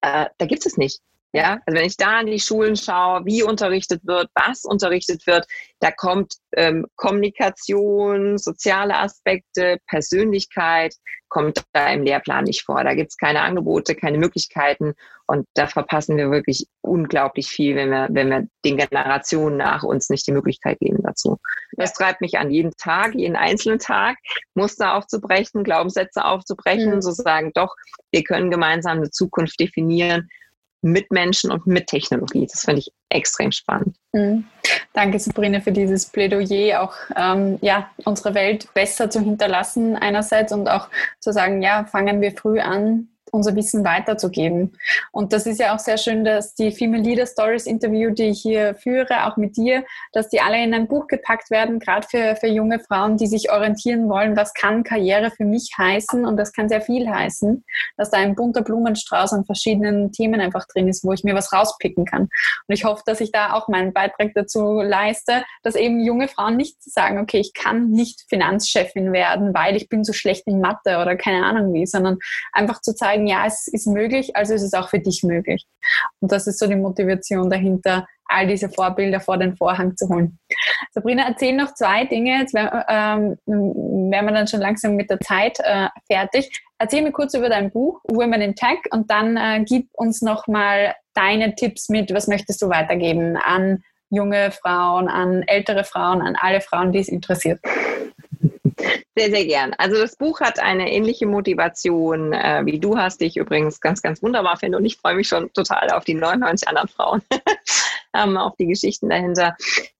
äh, 0.00 0.26
da 0.38 0.46
gibt 0.46 0.66
es 0.66 0.76
nicht. 0.76 1.00
Ja, 1.34 1.60
also 1.64 1.78
wenn 1.78 1.86
ich 1.86 1.96
da 1.96 2.18
an 2.18 2.26
die 2.26 2.38
Schulen 2.38 2.76
schaue, 2.76 3.24
wie 3.24 3.42
unterrichtet 3.42 4.06
wird, 4.06 4.28
was 4.34 4.64
unterrichtet 4.64 5.26
wird, 5.26 5.46
da 5.80 5.90
kommt 5.90 6.34
ähm, 6.54 6.86
Kommunikation, 6.96 8.36
soziale 8.36 8.98
Aspekte, 8.98 9.78
Persönlichkeit, 9.88 10.94
kommt 11.30 11.64
da 11.72 11.90
im 11.90 12.02
Lehrplan 12.02 12.44
nicht 12.44 12.64
vor. 12.64 12.84
Da 12.84 12.92
gibt 12.92 13.12
es 13.12 13.16
keine 13.16 13.40
Angebote, 13.40 13.94
keine 13.94 14.18
Möglichkeiten 14.18 14.92
und 15.26 15.46
da 15.54 15.66
verpassen 15.66 16.18
wir 16.18 16.30
wirklich 16.30 16.66
unglaublich 16.82 17.48
viel, 17.48 17.74
wenn 17.76 17.88
wir, 17.88 18.08
wenn 18.10 18.28
wir 18.28 18.46
den 18.66 18.76
Generationen 18.76 19.56
nach 19.56 19.82
uns 19.82 20.10
nicht 20.10 20.26
die 20.26 20.32
Möglichkeit 20.32 20.78
geben 20.80 20.98
dazu. 21.02 21.38
Das 21.78 21.94
treibt 21.94 22.20
mich 22.20 22.36
an, 22.36 22.50
jeden 22.50 22.72
Tag, 22.76 23.14
jeden 23.14 23.36
einzelnen 23.36 23.78
Tag 23.78 24.18
Muster 24.54 24.94
aufzubrechen, 24.94 25.64
Glaubenssätze 25.64 26.26
aufzubrechen, 26.26 26.96
mhm. 26.96 27.00
so 27.00 27.12
sagen, 27.12 27.52
doch, 27.54 27.74
wir 28.10 28.22
können 28.24 28.50
gemeinsam 28.50 28.98
eine 28.98 29.10
Zukunft 29.10 29.58
definieren, 29.58 30.28
mit 30.82 31.10
Menschen 31.10 31.50
und 31.50 31.66
mit 31.66 31.86
Technologie. 31.86 32.46
Das 32.50 32.62
finde 32.62 32.80
ich 32.80 32.92
extrem 33.08 33.52
spannend. 33.52 33.96
Mhm. 34.12 34.44
Danke, 34.92 35.18
Sabrina, 35.18 35.60
für 35.60 35.72
dieses 35.72 36.06
Plädoyer, 36.06 36.82
auch 36.82 36.94
ähm, 37.16 37.58
ja, 37.62 37.90
unsere 38.04 38.34
Welt 38.34 38.68
besser 38.74 39.08
zu 39.08 39.20
hinterlassen 39.20 39.96
einerseits 39.96 40.52
und 40.52 40.68
auch 40.68 40.88
zu 41.20 41.32
sagen, 41.32 41.62
ja, 41.62 41.84
fangen 41.84 42.20
wir 42.20 42.32
früh 42.32 42.60
an, 42.60 43.08
unser 43.32 43.56
Wissen 43.56 43.84
weiterzugeben. 43.84 44.76
Und 45.10 45.32
das 45.32 45.46
ist 45.46 45.58
ja 45.58 45.74
auch 45.74 45.78
sehr 45.78 45.96
schön, 45.96 46.24
dass 46.24 46.54
die 46.54 46.70
Female 46.70 47.02
Leader 47.02 47.26
Stories 47.26 47.66
Interview, 47.66 48.10
die 48.10 48.28
ich 48.28 48.42
hier 48.42 48.74
führe, 48.74 49.26
auch 49.26 49.36
mit 49.36 49.56
dir, 49.56 49.84
dass 50.12 50.28
die 50.28 50.40
alle 50.40 50.62
in 50.62 50.74
ein 50.74 50.86
Buch 50.86 51.06
gepackt 51.06 51.50
werden, 51.50 51.80
gerade 51.80 52.06
für, 52.06 52.36
für 52.36 52.46
junge 52.46 52.78
Frauen, 52.78 53.16
die 53.16 53.26
sich 53.26 53.50
orientieren 53.50 54.08
wollen, 54.08 54.36
was 54.36 54.52
kann 54.52 54.84
Karriere 54.84 55.30
für 55.30 55.44
mich 55.44 55.72
heißen 55.76 56.26
und 56.26 56.36
das 56.36 56.52
kann 56.52 56.68
sehr 56.68 56.82
viel 56.82 57.08
heißen, 57.08 57.64
dass 57.96 58.10
da 58.10 58.18
ein 58.18 58.34
bunter 58.34 58.62
Blumenstrauß 58.62 59.32
an 59.32 59.44
verschiedenen 59.44 60.12
Themen 60.12 60.40
einfach 60.40 60.66
drin 60.66 60.88
ist, 60.88 61.02
wo 61.02 61.12
ich 61.12 61.24
mir 61.24 61.34
was 61.34 61.52
rauspicken 61.52 62.04
kann. 62.04 62.22
Und 62.22 62.74
ich 62.74 62.84
hoffe, 62.84 63.02
dass 63.06 63.20
ich 63.20 63.32
da 63.32 63.54
auch 63.54 63.68
meinen 63.68 63.94
Beitrag 63.94 64.32
dazu 64.34 64.82
leiste, 64.82 65.42
dass 65.62 65.74
eben 65.74 66.04
junge 66.04 66.28
Frauen 66.28 66.56
nicht 66.56 66.82
sagen, 66.82 67.18
okay, 67.18 67.38
ich 67.38 67.54
kann 67.54 67.90
nicht 67.90 68.26
Finanzchefin 68.28 69.12
werden, 69.12 69.54
weil 69.54 69.76
ich 69.76 69.88
bin 69.88 70.04
so 70.04 70.12
schlecht 70.12 70.46
in 70.46 70.60
Mathe 70.60 70.98
oder 70.98 71.16
keine 71.16 71.46
Ahnung 71.46 71.72
wie, 71.72 71.86
sondern 71.86 72.18
einfach 72.52 72.80
zu 72.80 72.94
zeigen, 72.94 73.21
zeigen, 73.22 73.26
ja, 73.26 73.46
es 73.46 73.68
ist 73.68 73.86
möglich, 73.86 74.34
also 74.36 74.54
ist 74.54 74.62
es 74.62 74.74
auch 74.74 74.88
für 74.88 74.98
dich 74.98 75.22
möglich. 75.22 75.66
Und 76.20 76.32
das 76.32 76.46
ist 76.46 76.58
so 76.58 76.66
die 76.66 76.76
Motivation 76.76 77.50
dahinter, 77.50 78.06
all 78.26 78.46
diese 78.46 78.68
Vorbilder 78.68 79.20
vor 79.20 79.36
den 79.36 79.56
Vorhang 79.56 79.96
zu 79.96 80.08
holen. 80.08 80.38
Sabrina, 80.92 81.24
erzähl 81.28 81.54
noch 81.54 81.74
zwei 81.74 82.06
Dinge. 82.06 82.38
Jetzt 82.38 82.54
wären, 82.54 82.82
ähm, 82.88 83.36
wären 84.10 84.24
wir 84.24 84.32
dann 84.32 84.48
schon 84.48 84.60
langsam 84.60 84.96
mit 84.96 85.10
der 85.10 85.20
Zeit 85.20 85.58
äh, 85.60 85.88
fertig. 86.10 86.50
Erzähl 86.78 87.02
mir 87.02 87.12
kurz 87.12 87.34
über 87.34 87.48
dein 87.48 87.70
Buch 87.70 88.00
Women 88.04 88.40
in 88.40 88.54
Tech 88.54 88.78
und 88.90 89.10
dann 89.10 89.36
äh, 89.36 89.64
gib 89.66 89.88
uns 89.92 90.22
noch 90.22 90.46
mal 90.46 90.94
deine 91.14 91.54
Tipps 91.54 91.88
mit. 91.90 92.14
Was 92.14 92.26
möchtest 92.26 92.62
du 92.62 92.70
weitergeben 92.70 93.36
an 93.36 93.82
junge 94.08 94.50
Frauen, 94.50 95.08
an 95.08 95.42
ältere 95.42 95.84
Frauen, 95.84 96.22
an 96.22 96.36
alle 96.40 96.60
Frauen, 96.60 96.92
die 96.92 97.00
es 97.00 97.08
interessiert? 97.08 97.60
Sehr, 99.14 99.30
sehr 99.30 99.44
gern. 99.44 99.74
Also 99.76 99.96
das 99.96 100.16
Buch 100.16 100.40
hat 100.40 100.58
eine 100.58 100.90
ähnliche 100.90 101.26
Motivation, 101.26 102.32
äh, 102.32 102.62
wie 102.64 102.80
du 102.80 102.96
hast, 102.96 103.20
die 103.20 103.26
ich 103.26 103.36
übrigens 103.36 103.80
ganz, 103.80 104.00
ganz 104.00 104.22
wunderbar 104.22 104.56
finde. 104.56 104.78
Und 104.78 104.86
ich 104.86 104.96
freue 104.96 105.16
mich 105.16 105.28
schon 105.28 105.52
total 105.52 105.90
auf 105.90 106.04
die 106.04 106.14
99 106.14 106.66
anderen 106.66 106.88
Frauen, 106.88 107.22
ähm, 108.14 108.38
auf 108.38 108.56
die 108.56 108.66
Geschichten 108.66 109.10
dahinter. 109.10 109.54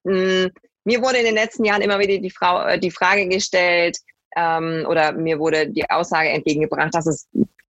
Mm, 0.05 0.47
mir 0.85 1.03
wurde 1.03 1.19
in 1.19 1.27
den 1.27 1.35
letzten 1.35 1.65
Jahren 1.65 1.83
immer 1.83 1.99
wieder 1.99 2.19
die, 2.19 2.31
Frau, 2.31 2.63
äh, 2.67 2.79
die 2.79 2.91
Frage 2.91 3.29
gestellt, 3.29 3.99
ähm, 4.35 4.87
oder 4.89 5.13
mir 5.13 5.39
wurde 5.39 5.69
die 5.69 5.89
Aussage 5.91 6.31
entgegengebracht, 6.31 6.95
dass 6.95 7.07
es 7.07 7.29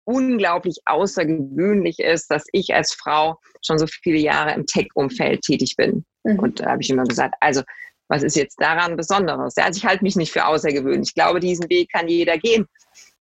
unglaublich 0.06 0.78
außergewöhnlich 0.86 2.00
ist, 2.00 2.30
dass 2.30 2.46
ich 2.52 2.76
als 2.76 2.94
Frau 2.94 3.40
schon 3.66 3.80
so 3.80 3.88
viele 3.88 4.18
Jahre 4.18 4.54
im 4.54 4.68
Tech-Umfeld 4.68 5.42
tätig 5.42 5.76
bin. 5.78 6.06
Mhm. 6.24 6.40
Und 6.40 6.60
da 6.60 6.72
habe 6.72 6.82
ich 6.82 6.90
immer 6.90 7.06
gesagt, 7.06 7.36
also 7.40 7.64
was 8.08 8.24
ist 8.24 8.36
jetzt 8.36 8.62
daran 8.62 8.96
Besonderes? 8.96 9.56
Ja, 9.58 9.66
also 9.66 9.78
ich 9.78 9.86
halte 9.86 10.04
mich 10.04 10.16
nicht 10.16 10.32
für 10.32 10.46
außergewöhnlich. 10.46 11.10
Ich 11.10 11.16
glaube, 11.16 11.40
diesen 11.40 11.70
Weg 11.70 11.92
kann 11.92 12.08
jeder 12.08 12.38
gehen. 12.38 12.68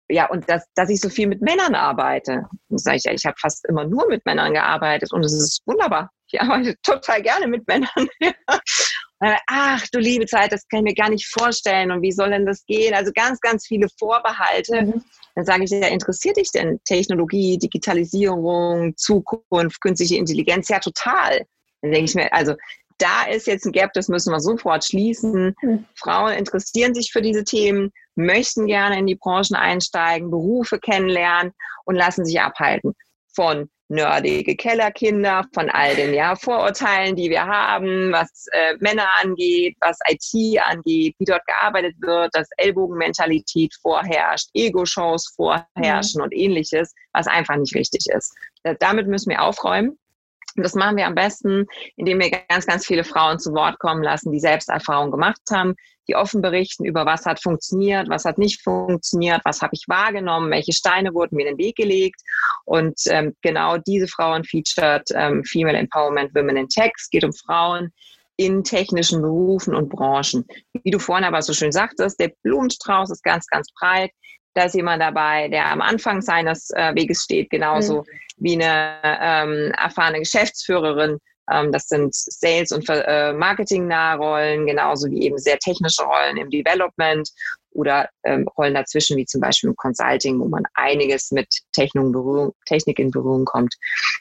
Ja, 0.09 0.29
und 0.29 0.49
dass, 0.49 0.67
dass 0.75 0.91
ich 0.91 1.01
so 1.01 1.09
viel 1.09 1.27
mit 1.27 1.41
Männern 1.41 1.75
arbeite. 1.75 2.47
Das 2.69 2.83
sage 2.83 2.99
ich 2.99 3.05
ja, 3.05 3.13
ich 3.13 3.25
habe 3.25 3.37
fast 3.41 3.65
immer 3.67 3.85
nur 3.85 4.07
mit 4.09 4.27
Männern 4.27 4.53
gearbeitet 4.53 5.13
und 5.13 5.25
es 5.25 5.33
ist 5.33 5.63
wunderbar. 5.65 6.11
Ich 6.31 6.41
arbeite 6.41 6.75
total 6.83 7.23
gerne 7.23 7.47
mit 7.47 7.67
Männern. 7.67 7.89
Ach, 9.47 9.87
du 9.93 10.01
liebe 10.01 10.27
Zeit, 10.27 10.51
das 10.51 10.67
kann 10.69 10.81
ich 10.81 10.85
mir 10.85 10.95
gar 10.95 11.09
nicht 11.09 11.27
vorstellen. 11.27 11.93
Und 11.93 12.03
wie 12.03 12.11
soll 12.11 12.31
denn 12.31 12.45
das 12.45 12.65
gehen? 12.67 12.93
Also 12.93 13.13
ganz, 13.15 13.41
ganz 13.41 13.67
viele 13.67 13.87
Vorbehalte. 13.99 14.83
Mhm. 14.83 15.05
Dann 15.37 15.45
sage 15.45 15.65
ich 15.65 15.71
ja, 15.71 15.87
interessiert 15.87 16.37
dich 16.37 16.51
denn 16.51 16.81
Technologie, 16.85 17.57
Digitalisierung, 17.57 18.97
Zukunft, 18.97 19.81
künstliche 19.81 20.17
Intelligenz? 20.17 20.69
Ja, 20.69 20.81
total. 20.81 21.47
Dann 21.83 21.93
denke 21.93 22.07
ich 22.07 22.15
mir, 22.15 22.33
also 22.33 22.55
da 22.99 23.25
ist 23.25 23.47
jetzt 23.47 23.67
ein 23.67 23.73
Gap, 23.73 23.93
das 23.95 24.09
müssen 24.09 24.33
wir 24.33 24.41
sofort 24.41 24.85
schließen. 24.85 25.55
Mhm. 25.63 25.85
Frauen 25.95 26.33
interessieren 26.35 26.95
sich 26.95 27.11
für 27.13 27.23
diese 27.23 27.45
Themen, 27.45 27.91
möchten 28.15 28.67
gerne 28.67 28.99
in 28.99 29.07
die 29.07 29.17
Branchen 29.17 29.55
einsteigen, 29.55 30.31
Berufe 30.31 30.79
kennenlernen 30.79 31.53
und 31.85 31.95
lassen 31.95 32.25
sich 32.25 32.41
abhalten 32.41 32.95
von 33.35 33.69
nerdige 33.93 34.57
Kellerkinder, 34.57 35.45
von 35.55 35.69
all 35.69 35.95
den 35.95 36.15
ja, 36.15 36.35
Vorurteilen, 36.35 37.15
die 37.15 37.29
wir 37.29 37.47
haben, 37.47 38.11
was 38.11 38.47
äh, 38.53 38.75
Männer 38.81 39.07
angeht, 39.23 39.77
was 39.81 39.99
IT 40.09 40.61
angeht, 40.63 41.15
wie 41.19 41.25
dort 41.25 41.47
gearbeitet 41.47 41.95
wird, 42.01 42.31
dass 42.35 42.49
Ellbogenmentalität 42.57 43.75
vorherrscht, 43.83 44.49
Ego-Shows 44.55 45.35
vorherrschen 45.37 46.21
mhm. 46.21 46.25
und 46.25 46.35
ähnliches, 46.35 46.93
was 47.13 47.27
einfach 47.27 47.57
nicht 47.57 47.75
richtig 47.75 48.07
ist. 48.15 48.35
Damit 48.81 49.09
müssen 49.09 49.31
wir 49.31 49.43
aufräumen. 49.43 49.99
Und 50.57 50.63
das 50.63 50.75
machen 50.75 50.97
wir 50.97 51.07
am 51.07 51.15
besten, 51.15 51.67
indem 51.97 52.21
wir 52.21 52.31
ganz, 52.31 52.67
ganz 52.67 52.87
viele 52.87 53.05
Frauen 53.05 53.39
zu 53.39 53.53
Wort 53.53 53.79
kommen 53.79 54.03
lassen, 54.03 54.33
die 54.33 54.41
selbst 54.41 54.69
Erfahrungen 54.69 55.11
gemacht 55.11 55.41
haben, 55.51 55.75
die 56.09 56.17
offen 56.17 56.43
berichten 56.43 56.85
über 56.85 57.07
was 57.07 57.27
hat 57.27 57.41
funktioniert, 57.43 58.09
was 58.09 58.25
hat 58.25 58.39
nicht 58.39 58.63
funktioniert, 58.63 59.41
was 59.45 59.63
habe 59.63 59.75
ich 59.75 59.85
wahrgenommen, 59.87 60.51
welche 60.51 60.73
Steine 60.73 61.15
wurden 61.15 61.37
mir 61.37 61.47
in 61.47 61.57
den 61.57 61.65
Weg 61.65 61.77
gelegt. 61.77 62.21
Und 62.65 63.01
ähm, 63.07 63.35
genau 63.43 63.79
diese 63.79 64.09
Frauen 64.09 64.45
featured 64.45 65.09
ähm, 65.15 65.45
Female 65.45 65.79
Empowerment 65.79 66.35
Women 66.35 66.57
in 66.57 66.69
Tech. 66.69 66.93
Es 66.97 67.09
geht 67.11 67.25
um 67.25 67.33
Frauen 67.33 67.93
in 68.37 68.65
technischen 68.65 69.23
Berufen 69.23 69.75
und 69.75 69.89
Branchen. 69.89 70.45
Wie 70.83 70.91
du 70.91 70.99
vorhin 70.99 71.25
aber 71.25 71.43
so 71.43 71.53
schön 71.53 71.73
sagtest, 71.73 72.19
der 72.19 72.33
Blumenstrauß 72.43 73.11
ist 73.11 73.23
ganz, 73.23 73.47
ganz 73.47 73.69
breit. 73.79 74.11
Da 74.55 74.65
ist 74.65 74.75
jemand 74.75 75.03
dabei, 75.03 75.49
der 75.49 75.71
am 75.71 75.81
Anfang 75.81 76.21
seines 76.21 76.71
äh, 76.71 76.95
Weges 76.95 77.23
steht, 77.25 77.51
genauso 77.51 78.03
mhm. 78.03 78.07
wie 78.37 78.63
eine 78.63 78.99
ähm, 79.05 79.73
erfahrene 79.79 80.21
Geschäftsführerin. 80.21 81.19
Ähm, 81.51 81.73
das 81.73 81.89
sind 81.89 82.15
Sales- 82.15 82.73
und 82.73 82.89
äh, 82.89 83.33
Marketing-nahe 83.33 84.19
Rollen, 84.19 84.67
genauso 84.67 85.11
wie 85.11 85.23
eben 85.23 85.39
sehr 85.39 85.59
technische 85.59 86.05
Rollen 86.05 86.37
im 86.37 86.51
Development 86.51 87.29
oder 87.75 88.09
ähm, 88.25 88.47
Rollen 88.57 88.75
dazwischen, 88.75 89.17
wie 89.17 89.25
zum 89.25 89.41
Beispiel 89.41 89.71
im 89.71 89.77
Consulting, 89.77 90.39
wo 90.39 90.47
man 90.47 90.65
einiges 90.75 91.31
mit 91.31 91.49
Technik 91.73 92.05
in, 92.05 92.13
Berührung, 92.13 92.53
Technik 92.67 92.99
in 92.99 93.11
Berührung 93.11 93.45
kommt. 93.45 93.75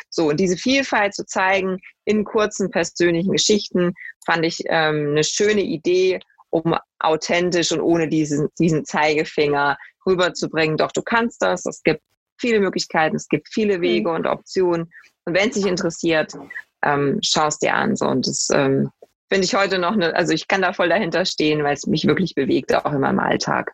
So, 0.10 0.30
und 0.30 0.40
diese 0.40 0.58
Vielfalt 0.58 1.14
zu 1.14 1.26
zeigen 1.26 1.80
in 2.06 2.24
kurzen 2.24 2.72
persönlichen 2.72 3.32
Geschichten, 3.32 3.94
fand 4.26 4.46
ich 4.46 4.60
ähm, 4.68 5.10
eine 5.12 5.24
schöne 5.24 5.62
Idee, 5.62 6.20
um 6.52 6.76
authentisch 7.00 7.72
und 7.72 7.82
ohne 7.82 8.08
diesen, 8.08 8.50
diesen 8.60 8.86
Zeigefinger 8.86 9.78
rüberzubringen, 10.06 10.78
doch 10.78 10.92
du 10.92 11.02
kannst 11.02 11.42
das, 11.42 11.66
es 11.66 11.82
gibt 11.84 12.02
viele 12.40 12.60
Möglichkeiten, 12.60 13.16
es 13.16 13.28
gibt 13.28 13.48
viele 13.52 13.82
Wege 13.82 14.10
mhm. 14.10 14.16
und 14.16 14.28
Optionen. 14.28 14.92
Und 15.26 15.36
wenn 15.36 15.50
es 15.50 15.56
dich 15.56 15.66
interessiert, 15.66 16.34
ähm, 16.84 17.20
schau 17.24 17.48
es 17.48 17.60
dir 17.60 17.74
an. 17.74 17.96
So. 17.96 18.08
Und 18.08 18.28
das 18.28 18.50
ähm, 18.52 18.92
finde 19.30 19.46
ich 19.46 19.56
heute 19.56 19.80
noch, 19.80 19.94
eine, 19.94 20.16
also 20.16 20.34
ich 20.34 20.48
kann 20.48 20.62
da 20.62 20.74
voll 20.74 20.90
dahinter 20.90 21.26
stehen, 21.26 21.64
weil 21.64 21.76
es 21.76 21.88
mich 21.88 22.06
wirklich 22.06 22.36
bewegt, 22.36 22.74
auch 22.74 22.92
in 22.92 23.00
meinem 23.00 23.20
Alltag. 23.20 23.72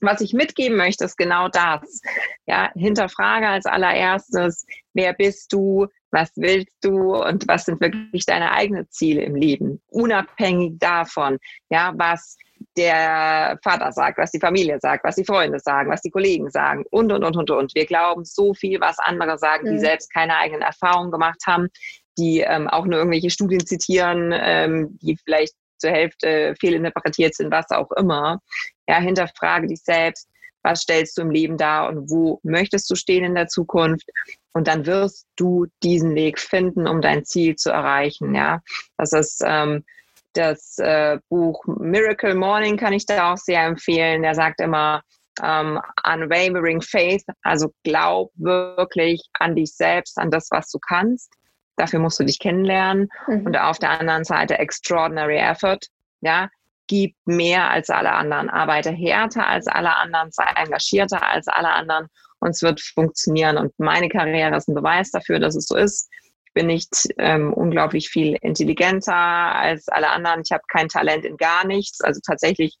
Was 0.00 0.20
ich 0.20 0.34
mitgeben 0.34 0.76
möchte, 0.76 1.04
ist 1.04 1.16
genau 1.16 1.48
das. 1.48 2.02
Ja, 2.46 2.70
hinterfrage 2.74 3.48
als 3.48 3.64
allererstes, 3.64 4.66
wer 4.92 5.14
bist 5.14 5.52
du, 5.52 5.86
was 6.14 6.30
willst 6.36 6.76
du 6.82 7.14
und 7.14 7.46
was 7.48 7.64
sind 7.64 7.80
wirklich 7.80 8.24
deine 8.24 8.52
eigenen 8.52 8.88
Ziele 8.90 9.22
im 9.22 9.34
Leben, 9.34 9.82
unabhängig 9.88 10.78
davon, 10.78 11.38
ja, 11.70 11.92
was 11.96 12.36
der 12.76 13.58
Vater 13.62 13.92
sagt, 13.92 14.18
was 14.18 14.30
die 14.30 14.40
Familie 14.40 14.78
sagt, 14.80 15.04
was 15.04 15.16
die 15.16 15.24
Freunde 15.24 15.58
sagen, 15.60 15.90
was 15.90 16.00
die 16.00 16.10
Kollegen 16.10 16.50
sagen 16.50 16.84
und, 16.90 17.12
und, 17.12 17.22
und, 17.24 17.36
und, 17.36 17.50
und. 17.50 17.74
Wir 17.74 17.86
glauben 17.86 18.24
so 18.24 18.54
viel, 18.54 18.80
was 18.80 18.98
andere 18.98 19.38
sagen, 19.38 19.66
die 19.66 19.72
mhm. 19.72 19.80
selbst 19.80 20.12
keine 20.12 20.36
eigenen 20.36 20.62
Erfahrungen 20.62 21.10
gemacht 21.10 21.42
haben, 21.46 21.68
die 22.16 22.40
ähm, 22.40 22.68
auch 22.68 22.86
nur 22.86 22.98
irgendwelche 22.98 23.30
Studien 23.30 23.66
zitieren, 23.66 24.32
ähm, 24.34 24.98
die 25.02 25.16
vielleicht 25.24 25.54
zur 25.78 25.90
Hälfte 25.90 26.54
fehlinterpretiert 26.60 27.34
sind, 27.34 27.50
was 27.50 27.70
auch 27.70 27.90
immer. 27.92 28.40
Ja, 28.88 28.98
hinterfrage 29.00 29.66
dich 29.66 29.82
selbst, 29.82 30.28
was 30.64 30.80
stellst 30.80 31.16
du 31.16 31.22
im 31.22 31.30
Leben 31.30 31.56
dar 31.56 31.88
und 31.88 32.10
wo 32.10 32.40
möchtest 32.42 32.90
du 32.90 32.96
stehen 32.96 33.24
in 33.24 33.34
der 33.34 33.46
Zukunft? 33.46 34.08
Und 34.52 34.66
dann 34.66 34.86
wirst 34.86 35.26
du 35.36 35.66
diesen 35.82 36.14
Weg 36.14 36.40
finden, 36.40 36.88
um 36.88 37.00
dein 37.00 37.24
Ziel 37.24 37.54
zu 37.54 37.70
erreichen. 37.70 38.34
Ja, 38.34 38.62
das 38.96 39.12
ist 39.12 39.42
ähm, 39.44 39.84
das 40.32 40.78
äh, 40.78 41.18
Buch 41.28 41.64
Miracle 41.66 42.34
Morning 42.34 42.76
kann 42.76 42.92
ich 42.92 43.06
da 43.06 43.32
auch 43.32 43.36
sehr 43.36 43.64
empfehlen. 43.64 44.22
Der 44.22 44.34
sagt 44.34 44.60
immer, 44.60 45.02
um, 45.40 45.46
ähm, 45.46 45.80
unwavering 46.04 46.80
faith, 46.80 47.24
also 47.42 47.72
glaub 47.82 48.30
wirklich 48.36 49.22
an 49.38 49.56
dich 49.56 49.74
selbst, 49.74 50.18
an 50.18 50.30
das, 50.30 50.48
was 50.50 50.70
du 50.70 50.78
kannst. 50.78 51.32
Dafür 51.76 51.98
musst 51.98 52.20
du 52.20 52.24
dich 52.24 52.38
kennenlernen. 52.38 53.08
Mhm. 53.26 53.46
Und 53.46 53.56
auf 53.58 53.78
der 53.78 53.90
anderen 53.98 54.24
Seite 54.24 54.58
extraordinary 54.58 55.38
effort. 55.38 55.88
Ja, 56.20 56.48
gib 56.86 57.16
mehr 57.24 57.70
als 57.70 57.90
alle 57.90 58.12
anderen, 58.12 58.50
arbeite 58.50 58.90
härter 58.90 59.46
als 59.46 59.66
alle 59.66 59.96
anderen, 59.96 60.30
sei 60.32 60.44
engagierter 60.56 61.22
als 61.22 61.48
alle 61.48 61.70
anderen 61.70 62.08
und 62.40 62.50
es 62.50 62.62
wird 62.62 62.80
funktionieren. 62.80 63.56
Und 63.56 63.72
meine 63.78 64.08
Karriere 64.08 64.56
ist 64.56 64.68
ein 64.68 64.74
Beweis 64.74 65.10
dafür, 65.10 65.38
dass 65.38 65.56
es 65.56 65.66
so 65.66 65.76
ist 65.76 66.08
bin 66.54 66.68
nicht 66.68 67.08
ähm, 67.18 67.52
unglaublich 67.52 68.08
viel 68.08 68.36
intelligenter 68.40 69.14
als 69.14 69.88
alle 69.88 70.08
anderen. 70.08 70.42
Ich 70.44 70.52
habe 70.52 70.62
kein 70.68 70.88
Talent 70.88 71.24
in 71.24 71.36
gar 71.36 71.66
nichts. 71.66 72.00
Also 72.00 72.20
tatsächlich 72.24 72.76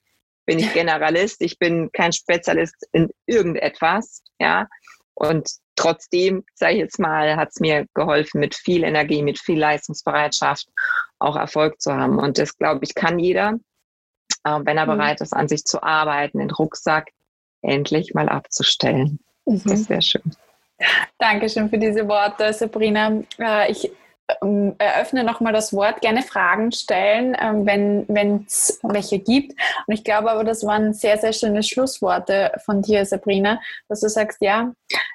bin 0.46 0.58
ich 0.58 0.72
Generalist. 0.72 1.42
Ich 1.42 1.58
bin 1.58 1.90
kein 1.92 2.12
Spezialist 2.12 2.86
in 2.92 3.10
irgendetwas. 3.26 4.22
Ja. 4.38 4.68
Und 5.14 5.50
trotzdem, 5.76 6.44
sage 6.54 6.74
ich 6.74 6.78
jetzt 6.78 6.98
mal, 6.98 7.36
hat 7.36 7.50
es 7.50 7.60
mir 7.60 7.86
geholfen, 7.94 8.40
mit 8.40 8.54
viel 8.54 8.84
Energie, 8.84 9.22
mit 9.22 9.38
viel 9.38 9.58
Leistungsbereitschaft 9.58 10.66
auch 11.18 11.36
Erfolg 11.36 11.80
zu 11.80 11.92
haben. 11.92 12.18
Und 12.18 12.38
das, 12.38 12.56
glaube 12.56 12.84
ich, 12.84 12.94
kann 12.94 13.18
jeder, 13.18 13.54
äh, 14.44 14.60
wenn 14.62 14.76
er 14.76 14.86
mhm. 14.86 14.98
bereit 14.98 15.20
ist, 15.20 15.32
an 15.32 15.48
sich 15.48 15.64
zu 15.64 15.82
arbeiten, 15.82 16.38
den 16.38 16.50
Rucksack 16.50 17.10
endlich 17.62 18.14
mal 18.14 18.28
abzustellen. 18.28 19.18
Mhm. 19.46 19.62
Das 19.64 19.88
wäre 19.88 20.02
schön. 20.02 20.22
Dankeschön 21.18 21.70
für 21.70 21.78
diese 21.78 22.06
Worte, 22.08 22.52
Sabrina. 22.52 23.22
Äh, 23.38 23.70
ich 23.70 23.90
ähm, 24.42 24.74
eröffne 24.78 25.24
nochmal 25.24 25.52
das 25.52 25.72
Wort, 25.72 26.00
gerne 26.00 26.22
Fragen 26.22 26.72
stellen, 26.72 27.36
ähm, 27.40 27.66
wenn 27.66 28.44
es 28.46 28.78
welche 28.82 29.18
gibt. 29.18 29.52
Und 29.86 29.94
ich 29.94 30.04
glaube 30.04 30.30
aber, 30.30 30.44
das 30.44 30.64
waren 30.64 30.92
sehr, 30.94 31.18
sehr 31.18 31.32
schöne 31.32 31.62
Schlussworte 31.62 32.52
von 32.64 32.82
dir, 32.82 33.04
Sabrina, 33.04 33.60
dass 33.88 34.00
du 34.00 34.08
sagst, 34.08 34.38
ja, 34.40 34.72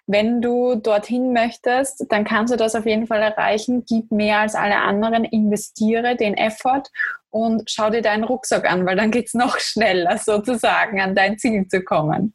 wenn 0.07 0.41
du 0.41 0.76
dorthin 0.76 1.34
möchtest, 1.34 2.05
dann 2.10 2.24
kannst 2.24 2.53
du 2.53 2.57
das 2.57 2.76
auf 2.76 2.86
jeden 2.86 3.07
Fall 3.07 3.22
erreichen. 3.22 3.84
Gib 3.88 4.12
mehr 4.12 4.39
als 4.39 4.55
alle 4.55 4.78
anderen, 4.78 5.24
investiere 5.24 6.16
den 6.16 6.36
Effort 6.36 6.84
und 7.30 7.70
schau 7.70 7.89
dir 7.89 8.01
deinen 8.01 8.24
Rucksack 8.24 8.70
an, 8.70 8.86
weil 8.86 8.95
dann 8.95 9.12
geht 9.12 9.28
es 9.28 9.34
noch 9.34 9.60
schneller 9.60 10.18
sozusagen 10.18 11.01
an 11.01 11.16
dein 11.16 11.38
Ziel 11.38 11.68
zu 11.68 11.84
kommen. 11.84 12.34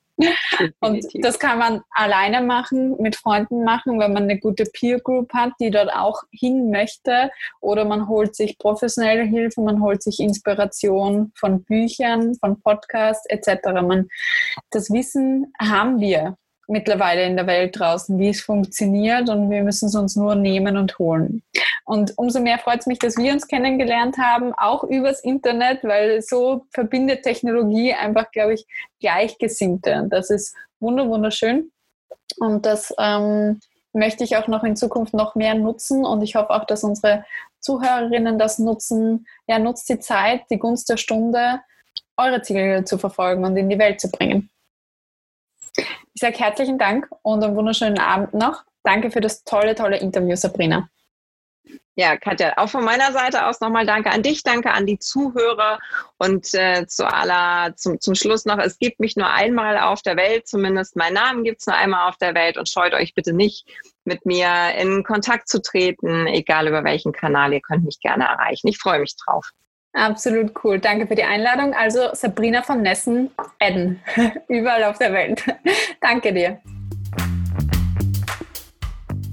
Und 0.80 1.06
das 1.24 1.38
kann 1.38 1.58
man 1.58 1.82
alleine 1.90 2.40
machen, 2.40 2.96
mit 3.00 3.16
Freunden 3.16 3.64
machen, 3.64 3.98
wenn 3.98 4.12
man 4.12 4.24
eine 4.24 4.38
gute 4.38 4.64
Peer 4.64 5.00
Group 5.00 5.32
hat, 5.32 5.52
die 5.60 5.70
dort 5.70 5.92
auch 5.92 6.22
hin 6.30 6.70
möchte. 6.70 7.30
Oder 7.60 7.84
man 7.84 8.08
holt 8.08 8.36
sich 8.36 8.58
professionelle 8.58 9.24
Hilfe, 9.24 9.60
man 9.60 9.82
holt 9.82 10.02
sich 10.02 10.20
Inspiration 10.20 11.32
von 11.36 11.64
Büchern, 11.64 12.36
von 12.36 12.60
Podcasts 12.60 13.26
etc. 13.28 13.82
Man, 13.82 14.08
das 14.70 14.90
Wissen 14.90 15.52
haben 15.60 16.00
wir 16.00 16.36
mittlerweile 16.66 17.24
in 17.24 17.36
der 17.36 17.46
Welt 17.46 17.78
draußen, 17.78 18.18
wie 18.18 18.30
es 18.30 18.40
funktioniert 18.40 19.28
und 19.28 19.50
wir 19.50 19.62
müssen 19.62 19.86
es 19.86 19.94
uns 19.94 20.16
nur 20.16 20.34
nehmen 20.34 20.76
und 20.76 20.98
holen. 20.98 21.42
Und 21.84 22.16
umso 22.16 22.40
mehr 22.40 22.58
freut 22.58 22.80
es 22.80 22.86
mich, 22.86 22.98
dass 22.98 23.16
wir 23.16 23.32
uns 23.32 23.46
kennengelernt 23.46 24.16
haben, 24.18 24.54
auch 24.54 24.84
übers 24.84 25.20
Internet, 25.20 25.84
weil 25.84 26.22
so 26.22 26.66
verbindet 26.70 27.22
Technologie 27.22 27.92
einfach, 27.92 28.30
glaube 28.30 28.54
ich, 28.54 28.66
Gleichgesinnte. 29.00 29.94
Und 29.96 30.10
das 30.10 30.30
ist 30.30 30.56
wunderschön. 30.80 31.70
Und 32.38 32.64
das 32.64 32.94
ähm, 32.98 33.60
möchte 33.92 34.24
ich 34.24 34.36
auch 34.36 34.48
noch 34.48 34.64
in 34.64 34.76
Zukunft 34.76 35.14
noch 35.14 35.34
mehr 35.34 35.54
nutzen 35.54 36.04
und 36.04 36.22
ich 36.22 36.34
hoffe 36.34 36.50
auch, 36.50 36.64
dass 36.64 36.84
unsere 36.84 37.24
Zuhörerinnen 37.60 38.38
das 38.38 38.58
nutzen. 38.58 39.26
Ja, 39.46 39.58
nutzt 39.58 39.88
die 39.88 40.00
Zeit, 40.00 40.42
die 40.50 40.58
Gunst 40.58 40.88
der 40.88 40.96
Stunde, 40.96 41.60
eure 42.16 42.42
Ziele 42.42 42.84
zu 42.84 42.98
verfolgen 42.98 43.44
und 43.44 43.56
in 43.56 43.68
die 43.68 43.78
Welt 43.78 44.00
zu 44.00 44.10
bringen. 44.10 44.50
Ich 46.14 46.20
sage 46.20 46.38
herzlichen 46.38 46.78
Dank 46.78 47.08
und 47.22 47.42
einen 47.42 47.56
wunderschönen 47.56 47.98
Abend 47.98 48.34
noch. 48.34 48.62
Danke 48.84 49.10
für 49.10 49.20
das 49.20 49.42
tolle, 49.42 49.74
tolle 49.74 49.98
Interview, 49.98 50.36
Sabrina. 50.36 50.88
Ja, 51.96 52.16
Katja, 52.16 52.54
auch 52.56 52.68
von 52.68 52.84
meiner 52.84 53.12
Seite 53.12 53.46
aus 53.46 53.60
nochmal 53.60 53.86
danke 53.86 54.10
an 54.10 54.22
dich, 54.22 54.42
danke 54.42 54.72
an 54.72 54.86
die 54.86 54.98
Zuhörer 54.98 55.78
und 56.18 56.52
äh, 56.54 56.86
zu 56.86 57.06
aller, 57.06 57.74
zum, 57.76 58.00
zum 58.00 58.14
Schluss 58.14 58.44
noch, 58.44 58.58
es 58.58 58.78
gibt 58.78 59.00
mich 59.00 59.16
nur 59.16 59.28
einmal 59.28 59.78
auf 59.78 60.02
der 60.02 60.16
Welt, 60.16 60.46
zumindest 60.46 60.96
mein 60.96 61.14
Namen 61.14 61.44
gibt 61.44 61.60
es 61.60 61.66
nur 61.66 61.76
einmal 61.76 62.08
auf 62.08 62.16
der 62.16 62.34
Welt 62.34 62.58
und 62.58 62.68
scheut 62.68 62.94
euch 62.94 63.14
bitte 63.14 63.32
nicht, 63.32 63.68
mit 64.04 64.26
mir 64.26 64.74
in 64.76 65.04
Kontakt 65.04 65.48
zu 65.48 65.62
treten, 65.62 66.26
egal 66.26 66.68
über 66.68 66.84
welchen 66.84 67.12
Kanal, 67.12 67.52
ihr 67.52 67.60
könnt 67.60 67.84
mich 67.84 68.00
gerne 68.00 68.24
erreichen. 68.24 68.68
Ich 68.68 68.78
freue 68.78 69.00
mich 69.00 69.16
drauf. 69.16 69.50
Absolut 69.94 70.52
cool. 70.62 70.80
Danke 70.80 71.06
für 71.06 71.14
die 71.14 71.22
Einladung. 71.22 71.72
Also 71.72 72.08
Sabrina 72.12 72.62
von 72.62 72.82
Nessen, 72.82 73.30
Edden, 73.60 74.00
überall 74.48 74.84
auf 74.84 74.98
der 74.98 75.12
Welt. 75.12 75.42
Danke 76.00 76.32
dir. 76.32 76.60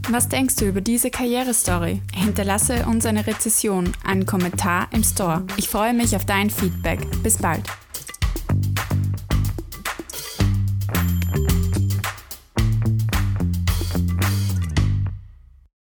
Was 0.09 0.28
denkst 0.28 0.57
du 0.57 0.66
über 0.66 0.82
diese 0.82 1.09
Karrierestory? 1.09 2.01
Hinterlasse 2.14 2.86
uns 2.86 3.05
eine 3.05 3.26
Rezession, 3.26 3.93
einen 4.05 4.26
Kommentar 4.26 4.89
im 4.91 5.03
Store. 5.03 5.45
Ich 5.57 5.70
freue 5.70 5.93
mich 5.93 6.16
auf 6.16 6.26
dein 6.26 6.49
Feedback. 6.49 6.99
Bis 7.24 7.38
bald. 7.38 7.64